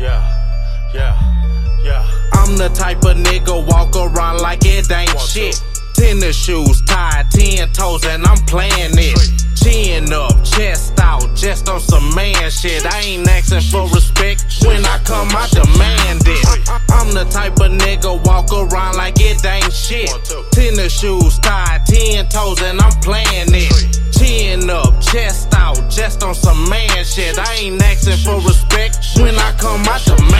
yeah, 0.00 0.90
yeah, 0.94 1.82
yeah. 1.84 2.04
I'm 2.32 2.56
the 2.56 2.70
type 2.70 2.98
of 3.04 3.16
nigga 3.18 3.66
walk 3.70 3.94
around 3.94 4.38
like 4.40 4.64
it 4.64 4.90
ain't 4.90 5.14
One, 5.14 5.26
two. 5.28 5.50
Tennis 5.94 6.36
shoes 6.36 6.82
tied, 6.82 7.30
ten 7.30 7.70
toes, 7.72 8.04
and 8.04 8.24
I'm 8.26 8.38
playing 8.46 8.92
this. 8.92 9.44
Chin 9.62 10.12
up, 10.12 10.44
chest 10.44 10.98
out, 11.00 11.34
just 11.34 11.68
on 11.68 11.80
some 11.80 12.14
man 12.14 12.50
shit. 12.50 12.84
I 12.84 13.00
ain't 13.00 13.28
asking 13.28 13.62
for 13.62 13.88
respect 13.88 14.44
when 14.66 14.84
I 14.84 14.98
come, 15.04 15.28
I 15.30 15.48
demand 15.48 16.22
it. 16.26 16.44
I'm 16.90 17.14
the 17.14 17.24
type 17.30 17.54
of 17.60 17.72
nigga 17.72 18.22
walk 18.26 18.52
around 18.52 18.96
like 18.96 19.14
it 19.18 19.44
ain't 19.44 19.72
shit. 19.72 20.10
Tennis 20.52 20.98
shoes 20.98 21.38
tied, 21.38 21.86
ten 21.86 22.28
toes, 22.28 22.60
and 22.62 22.80
I'm 22.80 22.92
playing 23.00 23.48
it. 23.54 24.00
Chin 24.18 24.68
up, 24.68 25.00
chest 25.00 25.54
out, 25.54 25.78
just 25.90 26.22
on 26.22 26.34
some 26.34 26.68
man 26.68 27.04
shit. 27.04 27.38
I 27.38 27.54
ain't 27.54 27.82
asking 27.82 28.18
for 28.18 28.36
respect. 28.46 28.98
When 29.16 29.34
I 29.36 29.52
come, 29.58 29.82
I 29.88 29.98
demand. 30.04 30.33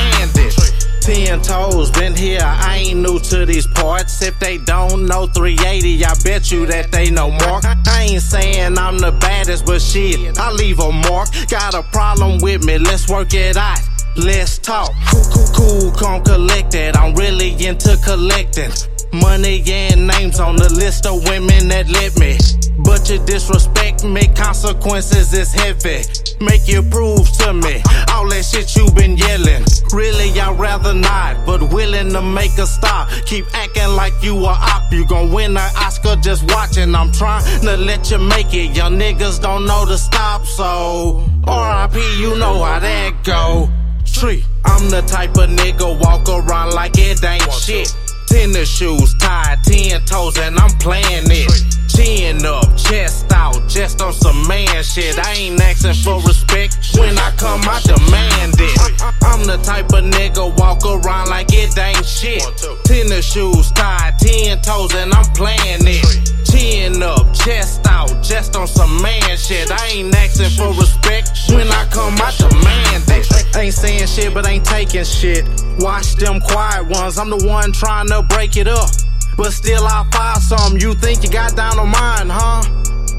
Ten 1.05 1.43
toes, 1.43 1.91
been 1.91 2.17
here, 2.17 2.41
I 2.43 2.79
ain't 2.79 3.01
new 3.01 3.19
to 3.19 3.45
these 3.45 3.67
parts. 3.67 4.23
If 4.23 4.39
they 4.39 4.57
don't 4.57 5.05
know 5.05 5.27
380, 5.27 6.03
I 6.03 6.15
bet 6.25 6.51
you 6.51 6.65
that 6.65 6.93
they 6.93 7.11
know 7.11 7.31
Mark. 7.31 7.67
I 7.67 8.07
ain't 8.09 8.23
saying 8.23 8.79
I'm 8.79 8.97
the 8.97 9.13
baddest, 9.13 9.67
but 9.67 9.83
shit, 9.83 10.39
I 10.39 10.51
leave 10.53 10.79
a 10.79 10.91
mark. 10.91 11.29
Got 11.51 11.75
a 11.75 11.83
problem 11.83 12.41
with 12.41 12.65
me, 12.65 12.79
let's 12.79 13.07
work 13.11 13.35
it 13.35 13.59
out. 13.59 13.81
Let's 14.17 14.57
talk. 14.57 14.93
Cool, 15.11 15.25
cool, 15.35 15.51
cool, 15.55 15.93
calm, 15.93 16.25
collected. 16.25 16.97
I'm 16.97 17.15
really 17.15 17.51
into 17.67 17.99
collecting. 18.03 18.71
Money 19.13 19.63
and 19.67 20.07
names 20.07 20.41
on 20.41 20.57
the 20.57 20.73
list 20.73 21.05
of 21.05 21.23
women 21.29 21.69
that 21.69 21.87
let 21.91 22.19
me. 22.19 22.39
But 22.83 23.11
you 23.11 23.19
disrespect 23.27 23.94
me, 24.05 24.29
consequences 24.35 25.33
is 25.33 25.53
heavy. 25.53 26.03
Make 26.41 26.69
you 26.69 26.83
prove 26.83 27.31
to 27.39 27.53
me 27.55 27.83
all 28.11 28.29
that 28.29 28.45
shit 28.45 28.77
you 28.77 28.91
been 28.93 29.17
yelling. 29.17 29.65
Really, 29.93 30.39
I'd 30.39 30.59
rather 30.59 30.95
not, 30.95 31.47
but 31.47 31.73
willing 31.73 32.13
to 32.13 32.23
make 32.23 32.57
a 32.59 32.67
stop. 32.67 33.09
Keep 33.27 33.47
acting 33.55 33.95
like 33.97 34.15
you 34.23 34.37
a 34.37 34.49
op. 34.49 34.93
You 34.93 35.07
gon' 35.07 35.33
win 35.33 35.57
an 35.57 35.71
Oscar 35.77 36.17
just 36.17 36.45
watching. 36.53 36.95
I'm 36.95 37.13
trying 37.13 37.45
to 37.63 37.77
let 37.77 38.11
you 38.11 38.19
make 38.19 38.53
it. 38.55 38.77
Young 38.77 38.99
niggas 38.99 39.41
don't 39.41 39.67
know 39.67 39.85
to 39.87 39.99
stop, 39.99 40.47
so 40.47 41.25
RIP, 41.47 41.95
you 42.19 42.37
know 42.39 42.63
how 42.63 42.79
that 42.81 43.25
go. 43.25 43.69
Tree, 44.05 44.45
I'm 44.65 44.91
the 44.91 45.03
type 45.03 45.37
of 45.37 45.51
nigga 45.51 46.01
walk 46.01 46.29
around 46.29 46.73
like 46.73 46.93
it 46.99 47.25
ain't 47.25 47.53
shit. 47.53 47.95
Tennis 48.27 48.69
shoes 48.69 49.15
tied, 49.15 49.59
ten 49.65 50.01
toes, 50.03 50.39
and 50.39 50.59
I'm 50.59 50.71
playing 50.79 51.25
it. 51.31 51.84
Chin 51.95 52.45
up, 52.45 52.77
chest 52.77 53.33
out, 53.33 53.69
just 53.69 54.03
on 54.03 54.13
some 54.13 54.47
man 54.49 54.83
shit. 54.83 55.19
I 55.19 55.33
ain't 55.35 55.61
asking 55.61 55.95
for 55.95 56.21
respect. 56.27 56.77
When 56.99 57.17
I 57.17 57.31
come, 57.37 57.61
I 57.63 57.81
demand 57.85 58.55
it. 58.59 58.77
I'm 59.23 59.47
the 59.47 59.59
type 59.63 59.93
of 59.93 60.05
nigga 60.05 60.59
walk 60.59 60.85
around 60.85 61.29
like 61.29 61.49
it 61.53 61.79
ain't 61.79 62.05
shit. 62.05 62.43
Tennis 62.85 63.25
shoes 63.25 63.71
tied, 63.73 64.19
ten 64.19 64.61
toes, 64.63 64.95
and 64.95 65.13
I'm 65.13 65.25
playing 65.35 65.87
it. 65.87 66.05
Chin 66.51 67.03
up, 67.03 67.33
chest 67.33 67.87
out, 67.87 68.11
just 68.23 68.57
on 68.57 68.67
some 68.67 69.01
man 69.01 69.37
shit. 69.37 69.71
I 69.71 69.87
ain't 69.89 70.15
asking 70.15 70.51
for 70.51 70.73
respect. 70.75 71.31
When 71.49 71.69
I 71.69 71.87
come, 71.91 72.15
I 72.19 72.33
demand 72.37 73.05
it. 73.09 73.57
Ain't 73.57 73.75
saying 73.75 74.07
shit, 74.09 74.35
but 74.35 74.49
ain't 74.49 74.65
taking 74.65 75.05
shit. 75.05 75.47
Watch 75.79 76.17
them 76.17 76.41
quiet 76.41 76.89
ones. 76.89 77.19
I'm 77.19 77.31
the 77.31 77.47
one 77.47 77.73
trying 77.73 78.09
to 78.09 78.23
break 78.23 78.57
it 78.57 78.67
up. 78.67 78.91
But 79.37 79.53
still, 79.53 79.85
I 79.87 80.07
find 80.13 80.43
some. 80.43 80.79
You 80.79 80.95
think 80.95 81.23
you 81.23 81.31
got 81.31 81.57
down 81.57 81.79
on 81.79 81.89
mine, 81.89 82.31
huh? 82.31 82.63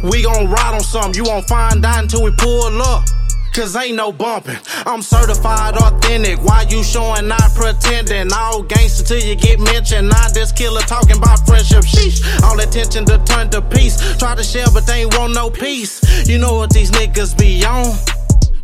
We 0.10 0.24
gon' 0.24 0.48
ride 0.48 0.74
on 0.74 0.81
some. 0.81 1.12
You 1.13 1.24
won't 1.24 1.48
find 1.48 1.84
out 1.86 2.03
until 2.03 2.24
we 2.24 2.31
pull 2.31 2.81
up. 2.81 3.05
Cause 3.55 3.74
ain't 3.77 3.95
no 3.95 4.12
bumping. 4.12 4.57
I'm 4.86 5.01
certified 5.01 5.77
authentic. 5.77 6.43
Why 6.43 6.65
you 6.69 6.84
showing, 6.84 7.29
not 7.29 7.55
pretending? 7.55 8.34
All 8.34 8.62
gangster 8.62 9.05
till 9.05 9.25
you 9.25 9.36
get 9.36 9.62
mentioned. 9.62 10.10
Not 10.10 10.34
this 10.34 10.51
killer 10.51 10.81
talking 10.81 11.15
about 11.17 11.45
friendship. 11.48 11.86
Sheesh. 11.86 12.19
All 12.43 12.60
attention 12.60 13.05
to 13.05 13.17
turn 13.24 13.50
to 13.51 13.62
peace. 13.62 14.17
Try 14.17 14.36
to 14.36 14.43
share, 14.43 14.67
but 14.74 14.86
they 14.86 15.03
ain't 15.03 15.17
want 15.17 15.34
no 15.34 15.50
peace. 15.50 16.27
You 16.27 16.38
know 16.38 16.55
what 16.55 16.72
these 16.72 16.91
niggas 16.91 17.38
be 17.38 17.63
on? 17.63 17.95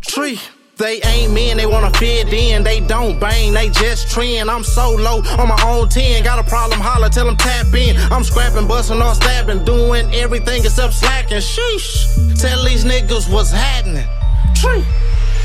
Tree. 0.02 0.38
They 0.82 1.00
ain't 1.02 1.32
men, 1.32 1.58
they 1.58 1.66
wanna 1.66 1.92
fit 1.92 2.32
in. 2.32 2.64
They 2.64 2.80
don't 2.80 3.20
bang, 3.20 3.52
they 3.52 3.68
just 3.68 4.10
trend. 4.10 4.50
I'm 4.50 4.64
so 4.64 4.90
low 4.90 5.22
on 5.38 5.46
my 5.46 5.62
own 5.64 5.88
10. 5.88 6.24
Got 6.24 6.40
a 6.40 6.42
problem, 6.42 6.80
holler, 6.80 7.08
tell 7.08 7.24
them 7.24 7.36
tap 7.36 7.72
in. 7.72 7.96
I'm 8.10 8.24
scrapping, 8.24 8.66
busting, 8.66 9.00
or 9.00 9.14
stabbing, 9.14 9.64
doing 9.64 10.12
everything 10.12 10.64
except 10.64 10.94
slacking. 10.94 11.38
Sheesh. 11.38 12.36
Tell 12.40 12.64
these 12.64 12.84
niggas 12.84 13.32
what's 13.32 13.52
happening. 13.52 14.08
Tree. 14.56 14.84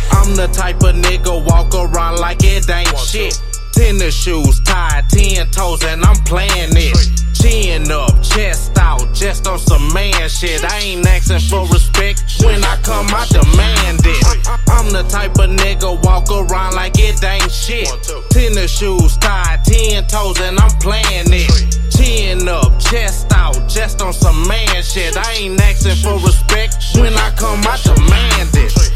I'm 0.09 0.33
the 0.35 0.47
type 0.47 0.81
of 0.81 0.95
nigga 0.95 1.45
walk 1.45 1.75
around 1.75 2.17
like 2.17 2.39
it 2.41 2.67
ain't 2.67 2.97
shit. 2.97 3.39
Tennis 3.77 4.15
shoes 4.15 4.59
tied, 4.61 5.07
ten 5.07 5.47
toes, 5.51 5.83
and 5.83 6.03
I'm 6.03 6.17
playing 6.23 6.73
this. 6.73 7.09
Chin 7.39 7.91
up, 7.91 8.23
chest 8.23 8.75
out, 8.79 9.13
just 9.13 9.47
on 9.47 9.59
some 9.59 9.93
man 9.93 10.27
shit. 10.27 10.65
I 10.65 10.79
ain't 10.79 11.05
asking 11.05 11.41
for 11.41 11.61
respect. 11.67 12.23
When 12.43 12.63
I 12.63 12.75
come, 12.81 13.05
I 13.09 13.27
demand 13.29 14.01
it. 14.03 14.47
I'm 14.69 14.91
the 14.91 15.03
type 15.03 15.37
of 15.37 15.51
nigga 15.51 16.03
walk 16.03 16.31
around 16.31 16.73
like 16.73 16.93
it 16.97 17.23
ain't 17.23 17.51
shit. 17.51 17.87
Tennis 18.31 18.75
shoes 18.75 19.15
tied, 19.17 19.63
ten 19.63 20.07
toes, 20.07 20.41
and 20.41 20.57
I'm 20.59 20.71
playing 20.79 21.29
it. 21.29 21.77
Chin 21.95 22.47
up, 22.47 22.79
chest 22.79 23.31
out, 23.31 23.69
just 23.69 24.01
on 24.01 24.11
some 24.11 24.47
man 24.47 24.81
shit. 24.81 25.15
I 25.15 25.33
ain't 25.33 25.61
asking 25.61 25.97
for 25.97 26.17
respect. 26.25 26.77
When 26.95 27.13
I 27.13 27.29
come, 27.37 27.61
I 27.61 27.77
demand 27.83 28.49
it. 28.55 28.86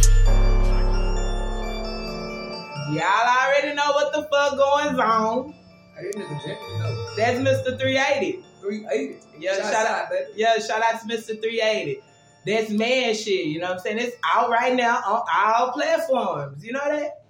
Fuck 4.97 5.43
going 5.45 6.83
on. 6.83 7.15
That's 7.17 7.39
Mr. 7.39 7.79
380. 7.79 8.43
380. 8.61 9.19
Yeah, 9.39 9.55
Shout 9.55 9.73
shout, 9.73 9.87
out, 9.87 10.05
out, 10.05 10.11
yeah, 10.35 10.57
shout 10.59 10.81
out 10.83 11.01
to 11.01 11.07
Mr. 11.07 11.41
380. 11.41 12.01
That's 12.45 12.71
man 12.71 13.13
shit, 13.13 13.45
you 13.45 13.59
know 13.59 13.67
what 13.67 13.73
I'm 13.73 13.79
saying? 13.79 13.99
It's 13.99 14.15
out 14.33 14.49
right 14.49 14.73
now 14.75 14.97
on 14.97 15.21
all 15.35 15.71
platforms. 15.73 16.63
You 16.63 16.73
know 16.73 16.79
that? 16.85 17.23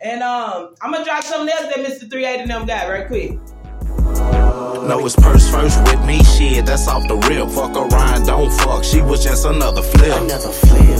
And 0.00 0.22
um, 0.22 0.74
I'm 0.82 0.92
gonna 0.92 1.04
drop 1.04 1.22
something 1.24 1.54
else 1.54 1.74
that 1.74 1.84
Mr. 1.84 2.10
380 2.10 2.42
and 2.42 2.50
them 2.50 2.66
got 2.66 2.88
right 2.88 3.06
quick. 3.06 3.38
No, 4.86 5.00
it's 5.06 5.16
purse 5.16 5.50
first 5.50 5.80
with 5.84 6.04
me, 6.04 6.22
shit, 6.24 6.66
that's 6.66 6.86
off 6.88 7.08
the 7.08 7.16
rip. 7.16 7.48
Fuck 7.48 7.74
around, 7.74 8.26
don't 8.26 8.52
fuck. 8.52 8.84
She 8.84 9.00
was 9.00 9.24
just 9.24 9.46
another 9.46 9.80
flip. 9.80 10.20
Another 10.20 10.50
flip. 10.50 10.93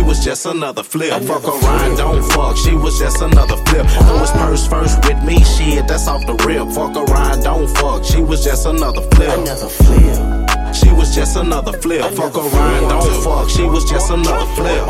She 0.00 0.06
was 0.06 0.24
just 0.24 0.46
another 0.46 0.82
flip. 0.82 1.10
Fuck 1.24 1.44
around, 1.44 1.96
don't 1.98 2.22
fuck. 2.32 2.56
She 2.56 2.74
was 2.74 2.98
just 2.98 3.20
another 3.20 3.58
flip. 3.66 3.84
It's 3.84 4.30
purse 4.30 4.66
first 4.66 5.04
with 5.04 5.22
me, 5.22 5.44
shit, 5.44 5.86
that's 5.86 6.08
off 6.08 6.26
the 6.26 6.32
rip. 6.46 6.68
Fuck 6.70 6.96
around, 6.96 7.42
don't 7.42 7.68
fuck. 7.68 8.02
She 8.02 8.22
was 8.22 8.42
just 8.42 8.64
another 8.64 9.02
flip. 9.02 9.38
Another 9.38 9.68
flip. 9.68 10.29
She 10.74 10.90
was 10.92 11.14
just 11.14 11.36
another 11.36 11.72
flip. 11.72 12.02
Fuck 12.14 12.36
around, 12.36 12.88
don't 12.88 13.24
fuck. 13.24 13.48
She 13.50 13.62
was 13.64 13.88
just 13.90 14.10
another 14.10 14.46
flip. 14.54 14.86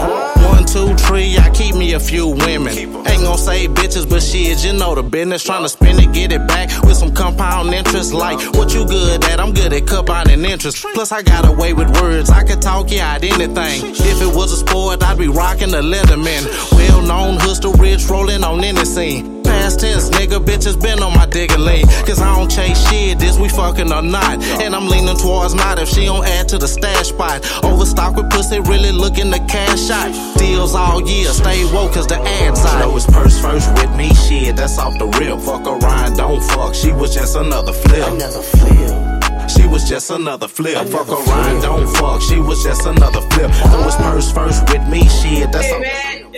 One, 0.49 0.65
two, 0.65 0.95
three, 1.07 1.39
I 1.39 1.51
keep 1.51 1.75
me 1.75 1.95
a 1.95 2.01
few 2.01 2.29
women. 2.29 2.77
Ain't 2.77 3.23
gon' 3.23 3.39
say 3.39 3.67
bitches, 3.69 4.09
but 4.09 4.23
shit, 4.23 4.65
you 4.65 4.73
know 4.73 4.95
the 4.95 5.03
business. 5.03 5.43
Trying 5.43 5.63
to 5.63 5.69
spin 5.69 5.99
it, 5.99 6.13
get 6.13 6.33
it 6.33 6.47
back 6.47 6.69
with 6.83 6.97
some 6.97 7.15
compound 7.15 7.73
interest. 7.75 8.13
Like 8.13 8.39
what 8.55 8.73
you 8.75 8.87
good 8.87 9.25
at? 9.25 9.41
I'm 9.41 9.53
good 9.53 9.73
at 9.73 9.87
compounding 9.87 10.45
interest. 10.45 10.85
Plus, 10.95 11.13
I 11.13 11.23
got 11.23 11.47
away 11.47 11.73
with 11.73 11.91
words. 12.01 12.31
I 12.31 12.45
could 12.45 12.61
talk 12.63 12.91
you 12.91 13.01
out 13.01 13.25
anything. 13.25 13.91
If 13.95 14.23
it 14.23 14.35
was 14.35 14.53
a 14.53 14.57
sport, 14.57 15.03
I'd 15.03 15.19
be 15.19 15.29
rocking 15.29 15.71
the 15.71 15.83
Leatherman. 15.83 16.47
Well 16.73 17.03
known, 17.03 17.39
hustle 17.39 17.73
rich, 17.75 18.07
rolling 18.09 18.45
on 18.45 18.63
any 18.63 18.85
scene. 18.85 19.43
Past 19.71 19.81
tense, 19.81 20.11
nigga, 20.11 20.45
bitches 20.45 20.81
been 20.83 21.01
on 21.01 21.15
my 21.15 21.27
digging 21.27 21.61
lane. 21.61 21.87
Cause 22.05 22.21
I 22.21 22.35
don't 22.35 22.51
chase 22.51 22.77
shit, 22.89 23.21
this 23.21 23.39
we 23.39 23.49
fucking 23.49 23.93
or 23.93 24.03
not. 24.03 24.43
And 24.61 24.75
I'm 24.75 24.89
leaning 24.89 25.17
towards 25.17 25.55
not 25.55 25.79
if 25.79 25.89
she 25.89 26.07
don't 26.07 26.27
add 26.27 26.49
to 26.49 26.59
the 26.59 26.67
stash 26.67 27.11
spot. 27.11 27.47
Overstock 27.63 28.17
with 28.17 28.29
pussy, 28.31 28.59
really 28.59 28.91
looking 28.91 29.31
to 29.31 29.39
cash 29.47 29.89
out. 29.91 30.11
Deals 30.39 30.75
all 30.75 31.01
year, 31.09 31.29
stay 31.29 31.65
woke 31.73 31.93
cause 31.93 32.09
the 32.09 32.17
ads 32.17 32.65
out. 32.65 32.81
No, 32.81 32.97
it's 32.97 33.07
purse 33.07 33.41
first 33.41 33.73
with 33.75 33.95
me, 33.97 34.13
shit, 34.13 34.57
that's 34.57 34.77
off 34.77 34.99
the 34.99 35.07
rip. 35.07 35.39
Fuck 35.39 35.65
around, 35.65 36.17
don't 36.17 36.43
fuck. 36.43 36.75
She 36.75 36.91
was 36.91 37.15
just 37.15 37.37
another 37.37 37.73
flip. 37.73 38.09
Another 38.09 38.43
flip. 38.43 39.51
She 39.51 39.69
was 39.69 39.89
just 39.89 40.11
another 40.11 40.49
flip. 40.49 40.85
Fuck 40.89 41.11
around, 41.11 41.63
don't 41.63 41.87
fuck. 41.95 42.21
She 42.23 42.41
was 42.41 42.61
just 42.65 42.87
another 42.87 43.21
flip. 43.21 43.51
No, 43.71 43.87
it's 43.87 43.95
purse 43.97 44.33
first 44.33 44.69
with 44.69 44.89
me, 44.89 45.09
shit, 45.09 45.53
that's 45.53 45.67
Hey 45.67 46.25
off 46.25 46.30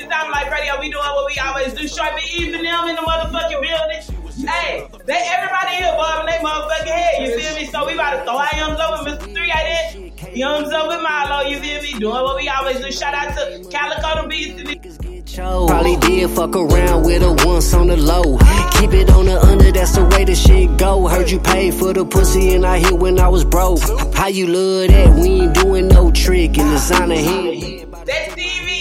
We 0.82 0.90
doing 0.90 1.04
what 1.14 1.30
we 1.30 1.38
always 1.38 1.74
do. 1.74 1.86
Short 1.86 2.10
be 2.16 2.42
even 2.42 2.64
them 2.64 2.88
in 2.88 2.96
the 2.96 3.02
motherfucking 3.02 3.60
building. 3.62 4.48
Hey, 4.48 4.88
they 5.06 5.30
everybody 5.30 5.76
here 5.76 5.94
bobbing 5.96 6.26
they 6.26 6.38
motherfucking 6.42 6.86
head. 6.90 7.22
You 7.22 7.38
feel 7.38 7.54
me? 7.54 7.66
So 7.66 7.86
we 7.86 7.94
about 7.94 8.18
to 8.18 8.24
throw 8.24 8.36
our 8.36 8.48
yums 8.48 8.80
up 8.80 9.04
with 9.04 9.14
Mr. 9.14 9.32
Three 9.32 9.48
right 9.48 9.92
there. 9.94 10.32
Yums 10.34 10.72
up 10.72 10.88
with 10.88 11.00
Milo. 11.00 11.48
You 11.48 11.60
feel 11.60 11.82
me? 11.82 12.00
Doing 12.00 12.12
what 12.14 12.34
we 12.34 12.48
always 12.48 12.80
do. 12.80 12.90
Shout 12.90 13.14
out 13.14 13.32
to 13.36 13.64
Calico 13.70 14.22
the 14.22 14.28
Beast. 14.28 15.36
Probably 15.36 15.96
did 15.98 16.28
fuck 16.30 16.56
around 16.56 17.04
with 17.04 17.22
her 17.22 17.46
once 17.46 17.72
on 17.74 17.86
the 17.86 17.96
low. 17.96 18.38
Keep 18.80 18.92
it 18.92 19.10
on 19.10 19.26
the 19.26 19.40
under, 19.40 19.70
that's 19.70 19.94
the 19.94 20.04
way 20.06 20.24
the 20.24 20.34
shit 20.34 20.76
go. 20.78 21.06
Heard 21.06 21.30
you 21.30 21.38
paid 21.38 21.74
for 21.74 21.92
the 21.92 22.04
pussy 22.04 22.54
and 22.54 22.66
I 22.66 22.80
hit 22.80 22.98
when 22.98 23.20
I 23.20 23.28
was 23.28 23.44
broke. 23.44 23.78
How 24.14 24.26
you 24.26 24.48
love 24.48 24.88
that? 24.88 25.14
We 25.14 25.42
ain't 25.42 25.54
doing 25.54 25.86
no 25.86 26.10
trick 26.10 26.58
in 26.58 26.68
designer 26.70 27.14
head. 27.14 27.86
That's 28.04 28.34
DVE. 28.34 28.71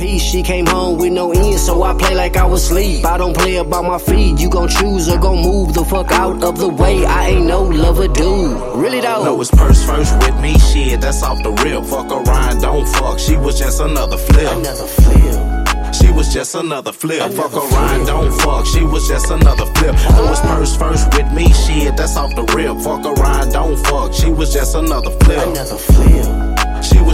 Peace, 0.00 0.22
she 0.22 0.42
came 0.42 0.64
home 0.64 0.96
with 0.96 1.12
no 1.12 1.30
end, 1.30 1.60
so 1.60 1.82
I 1.82 1.92
play 1.92 2.14
like 2.14 2.38
I 2.38 2.46
was 2.46 2.64
asleep. 2.64 3.04
I 3.04 3.18
don't 3.18 3.36
play 3.36 3.56
about 3.56 3.84
my 3.84 3.98
feet. 3.98 4.40
You 4.40 4.48
gon' 4.48 4.66
choose 4.66 5.10
or 5.10 5.18
gon' 5.18 5.42
move 5.42 5.74
the 5.74 5.84
fuck 5.84 6.10
out 6.10 6.42
of 6.42 6.56
the 6.56 6.70
way. 6.70 7.04
I 7.04 7.28
ain't 7.28 7.44
no 7.44 7.64
lover 7.64 8.08
dude. 8.08 8.76
Really 8.76 9.02
though. 9.02 9.24
No, 9.24 9.40
it's 9.42 9.50
purse 9.50 9.84
first 9.84 10.16
with 10.20 10.40
me, 10.40 10.58
shit, 10.58 11.02
that's 11.02 11.22
off 11.22 11.42
the 11.42 11.50
rip. 11.50 11.84
Fuck 11.84 12.10
around, 12.10 12.62
don't 12.62 12.88
fuck. 12.88 13.18
She 13.18 13.36
was 13.36 13.58
just 13.58 13.78
another 13.82 14.16
flip. 14.16 14.50
Another 14.50 14.86
flip. 14.86 15.94
She 15.94 16.10
was 16.10 16.32
just 16.32 16.54
another 16.54 16.92
flip. 16.92 17.30
Fuck 17.32 17.52
around, 17.52 18.06
don't 18.06 18.32
fuck. 18.40 18.64
She 18.64 18.82
was 18.82 19.06
just 19.06 19.30
another 19.30 19.66
flip. 19.74 19.94
Who 19.96 20.22
was 20.22 20.40
purse 20.40 20.74
first 20.78 21.12
with 21.12 21.30
me? 21.34 21.52
Shit, 21.52 21.98
that's 21.98 22.16
off 22.16 22.34
the 22.34 22.44
rip. 22.56 22.78
Fuck 22.78 23.04
around, 23.04 23.52
don't 23.52 23.76
fuck. 23.84 24.14
She 24.14 24.30
was 24.30 24.50
just 24.50 24.74
another 24.74 25.10
flip. 25.10 25.46
Another 25.46 25.76
flip. 25.76 26.39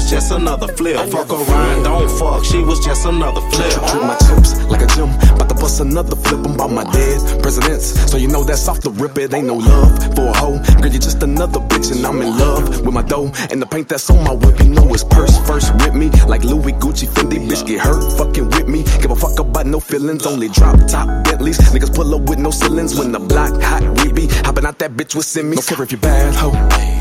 She 0.06 0.14
was 0.14 0.22
just 0.22 0.38
another 0.38 0.68
flip. 0.74 0.96
Fuck 1.10 1.30
around, 1.30 1.82
don't 1.82 2.08
fuck. 2.08 2.44
She 2.44 2.62
was 2.62 2.78
just 2.78 3.06
another 3.06 3.40
flip. 3.50 3.72
Treat 3.90 4.02
my 4.02 4.14
chips 4.14 4.54
like 4.70 4.80
a 4.80 4.86
gym. 4.86 5.10
About 5.34 5.48
to 5.48 5.56
bust 5.56 5.80
another 5.80 6.14
flip. 6.14 6.46
I'm 6.46 6.54
about 6.54 6.70
my 6.70 6.84
dead 6.92 7.42
presidents. 7.42 8.08
So 8.08 8.16
you 8.16 8.28
know 8.28 8.44
that's 8.44 8.68
off 8.68 8.82
the 8.82 8.90
rip. 8.90 9.18
It 9.18 9.34
ain't 9.34 9.48
no 9.48 9.56
love 9.56 10.14
for 10.14 10.28
a 10.28 10.32
hoe. 10.32 10.62
Girl, 10.80 10.92
you're 10.92 11.02
just 11.02 11.24
another 11.24 11.58
bitch, 11.58 11.90
and 11.90 12.06
I'm 12.06 12.22
in 12.22 12.38
love 12.38 12.86
with 12.86 12.94
my 12.94 13.02
dough. 13.02 13.32
And 13.50 13.60
the 13.60 13.66
paint 13.66 13.88
that's 13.88 14.08
on 14.08 14.22
my 14.22 14.32
whip, 14.32 14.60
you 14.60 14.68
know 14.68 14.86
it's 14.94 15.02
purse 15.02 15.44
first 15.44 15.74
with 15.74 15.94
me. 15.94 16.10
Like 16.28 16.44
Louis 16.44 16.74
Gucci 16.74 17.08
Fendi, 17.08 17.42
bitch 17.48 17.66
get 17.66 17.80
hurt 17.80 18.16
fucking 18.16 18.48
with 18.50 18.68
me. 18.68 18.84
Give 19.02 19.10
a 19.10 19.16
fuck 19.16 19.40
about 19.40 19.66
no 19.66 19.80
feelings, 19.80 20.24
only 20.24 20.48
drop 20.50 20.78
top 20.86 21.08
Bentleys. 21.24 21.58
Niggas 21.74 21.92
pull 21.92 22.14
up 22.14 22.28
with 22.30 22.38
no 22.38 22.52
ceilings 22.52 22.96
when 22.96 23.10
the 23.10 23.18
block 23.18 23.60
hot. 23.60 23.82
We 24.04 24.12
be 24.12 24.28
hopping 24.46 24.66
out 24.66 24.78
that 24.78 24.92
bitch 24.92 25.16
with 25.16 25.26
semi. 25.26 25.56
Don't 25.56 25.66
care 25.66 25.82
if 25.82 25.90
you 25.90 25.98
bad 25.98 26.32
hoe, 26.32 26.54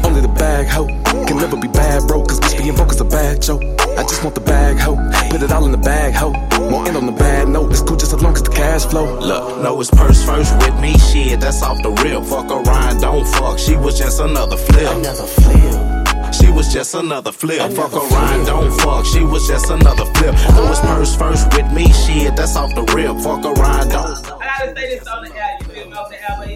only 0.08 0.22
the 0.22 0.34
bag 0.40 0.66
hoe. 0.66 0.90
Can 1.28 1.38
never 1.38 1.58
be 1.58 1.68
bad 1.68 2.08
bro, 2.08 2.24
cause 2.24 2.40
bitch 2.40 2.58
being 2.58 2.76
broke 2.76 2.92
is 2.92 3.02
a 3.02 3.06
bad 3.06 3.42
joke. 3.42 3.62
I 3.98 4.04
just 4.04 4.24
want 4.24 4.36
the 4.36 4.42
bag 4.42 4.78
hoe, 4.78 4.98
put 5.30 5.42
it 5.42 5.52
all 5.52 5.66
in 5.66 5.72
the 5.72 5.78
bag 5.78 6.14
hoe. 6.14 6.34
Won't 6.70 6.88
end 6.88 6.98
on 6.98 7.06
the 7.06 7.12
bad 7.12 7.50
note, 7.50 7.72
it's 7.72 7.82
cool 7.82 7.98
just 7.98 8.14
as 8.14 8.22
long 8.22 8.34
as 8.34 8.44
the 8.44 8.52
cash 8.52 8.86
flow. 8.86 9.20
Look, 9.20 9.62
no, 9.62 9.80
it's 9.82 9.90
purse 9.90 10.24
first 10.24 10.56
with 10.58 10.80
me. 10.80 10.98
Shit, 10.98 11.40
that's 11.40 11.62
off 11.64 11.82
the 11.82 11.90
rip. 12.04 12.24
Fuck 12.26 12.52
around, 12.52 13.02
don't 13.02 13.28
fuck. 13.28 13.58
She 13.58 13.76
was 13.76 13.98
just 13.98 14.20
another 14.20 14.58
flip. 14.58 14.92
Another 14.92 15.26
flip. 15.26 16.34
She 16.34 16.52
was 16.52 16.72
just 16.74 16.94
another 16.96 17.32
flip. 17.32 17.72
Fuck 17.74 17.94
around, 17.94 18.46
don't 18.46 18.72
fuck. 18.82 19.06
She 19.06 19.24
was 19.24 19.48
just 19.48 19.70
another 19.70 20.06
flip. 20.16 20.36
Who 20.36 20.62
was 20.64 20.80
purse 20.82 21.16
first 21.16 21.54
with 21.56 21.72
me? 21.72 21.92
Shit, 21.94 22.36
that's 22.36 22.56
off 22.56 22.74
the 22.76 22.84
rip. 22.94 23.18
Fuck 23.24 23.46
around, 23.46 23.90
don't. 23.90 24.18
I 24.42 24.46
gotta 24.46 24.76
say 24.76 25.00
this 25.00 25.08
on 25.08 25.24
the 25.24 25.36
air, 25.36 25.58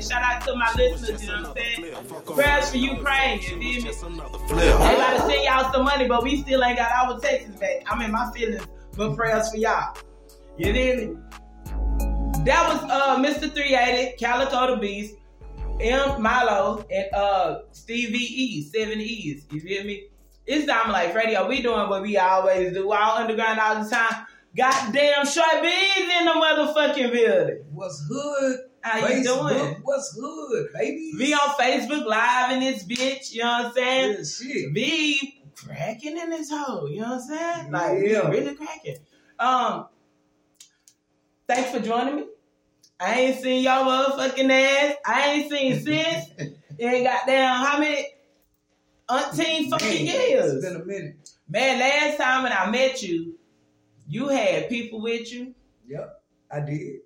shout 0.10 0.24
out 0.24 0.41
to 0.41 0.56
my 0.56 0.72
listeners, 0.76 1.22
you 1.22 1.28
know 1.30 1.50
what 1.50 1.58
I'm 1.58 1.84
saying? 1.84 2.26
Prayers 2.26 2.72
for 2.72 2.78
Ukraine, 2.78 3.39
you 3.41 3.48
feel 3.48 3.58
me? 3.58 3.82
Flip. 3.82 4.32
They 4.50 4.95
gotta 4.95 5.19
send 5.19 5.43
y'all 5.43 5.72
some 5.72 5.84
money, 5.86 6.08
but 6.08 6.24
we 6.24 6.38
still 6.38 6.63
ain't 6.63 6.78
got 6.78 6.91
our 6.91 7.19
Texas 7.19 7.56
back. 7.56 7.84
I'm 7.88 8.02
in 8.02 8.12
my 8.12 8.32
feelings, 8.32 8.65
but 8.98 9.15
prayers 9.15 9.50
for 9.52 9.58
y'all. 9.58 9.95
You 10.58 10.74
feel 10.74 10.95
me? 10.98 11.17
That 12.45 12.67
was 12.69 12.89
uh 12.89 13.17
Mr. 13.17 13.52
380, 13.52 14.17
Calico 14.17 14.76
the 14.76 14.82
Beast, 14.82 15.15
M 15.80 16.22
Milo, 16.22 16.86
and 16.89 17.13
uh 17.13 17.60
Stevie 17.72 18.17
E, 18.17 18.63
seven 18.63 19.00
E's. 19.00 19.45
You 19.52 19.60
feel 19.60 19.84
me? 19.84 20.08
It's 20.48 20.65
time 20.65 20.91
like 20.91 21.13
radio. 21.13 21.48
We 21.48 21.62
doing 21.62 21.88
what 21.89 22.02
we 22.02 22.17
always 22.17 22.74
do. 22.74 22.91
All 22.91 23.17
underground 23.17 23.60
all 23.60 23.84
the 23.84 23.89
time. 23.89 24.26
Goddamn 24.58 25.28
short 25.28 25.62
bees 25.62 26.10
in 26.19 26.26
the 26.26 26.32
motherfucking 26.32 27.12
building. 27.12 27.63
What's 27.72 28.04
hood? 28.10 28.68
How 28.81 29.07
you 29.07 29.21
Facebook, 29.23 29.49
doing? 29.57 29.75
What's 29.83 30.13
good, 30.13 30.67
baby? 30.73 31.11
We 31.17 31.33
on 31.33 31.39
Facebook 31.59 32.05
Live 32.05 32.51
in 32.53 32.59
this 32.61 32.85
bitch, 32.85 33.33
you 33.33 33.41
know 33.43 33.47
what 33.49 33.65
I'm 33.67 33.73
saying? 33.73 34.15
Yeah, 34.17 34.23
shit. 34.23 34.73
Be 34.73 35.43
cracking 35.55 36.17
in 36.17 36.29
this 36.29 36.49
hole, 36.49 36.89
you 36.89 37.01
know 37.01 37.15
what 37.15 37.21
I'm 37.21 37.21
saying? 37.21 37.71
Like, 37.71 37.99
Yeah. 38.09 38.29
really 38.29 38.55
cracking. 38.55 38.97
Um, 39.37 39.87
thanks 41.47 41.71
for 41.71 41.79
joining 41.79 42.15
me. 42.17 42.25
I 42.99 43.19
ain't 43.21 43.41
seen 43.41 43.63
y'all 43.63 43.85
motherfucking 43.85 44.49
ass. 44.51 44.95
I 45.05 45.29
ain't 45.31 45.51
seen 45.51 45.79
since. 45.83 46.25
ain't 46.79 47.03
got 47.05 47.25
goddamn, 47.25 47.65
how 47.65 47.79
many? 47.79 48.05
Umpteen 49.09 49.69
fucking 49.69 50.05
Man, 50.05 50.29
years. 50.29 50.53
It's 50.53 50.65
been 50.65 50.81
a 50.81 50.85
minute. 50.85 51.29
Man, 51.47 51.79
last 51.79 52.17
time 52.17 52.43
when 52.43 52.53
I 52.53 52.69
met 52.69 53.01
you, 53.01 53.35
you 54.07 54.27
had 54.27 54.69
people 54.69 55.01
with 55.01 55.31
you. 55.33 55.55
Yep, 55.87 56.21
I 56.51 56.59
did. 56.59 56.99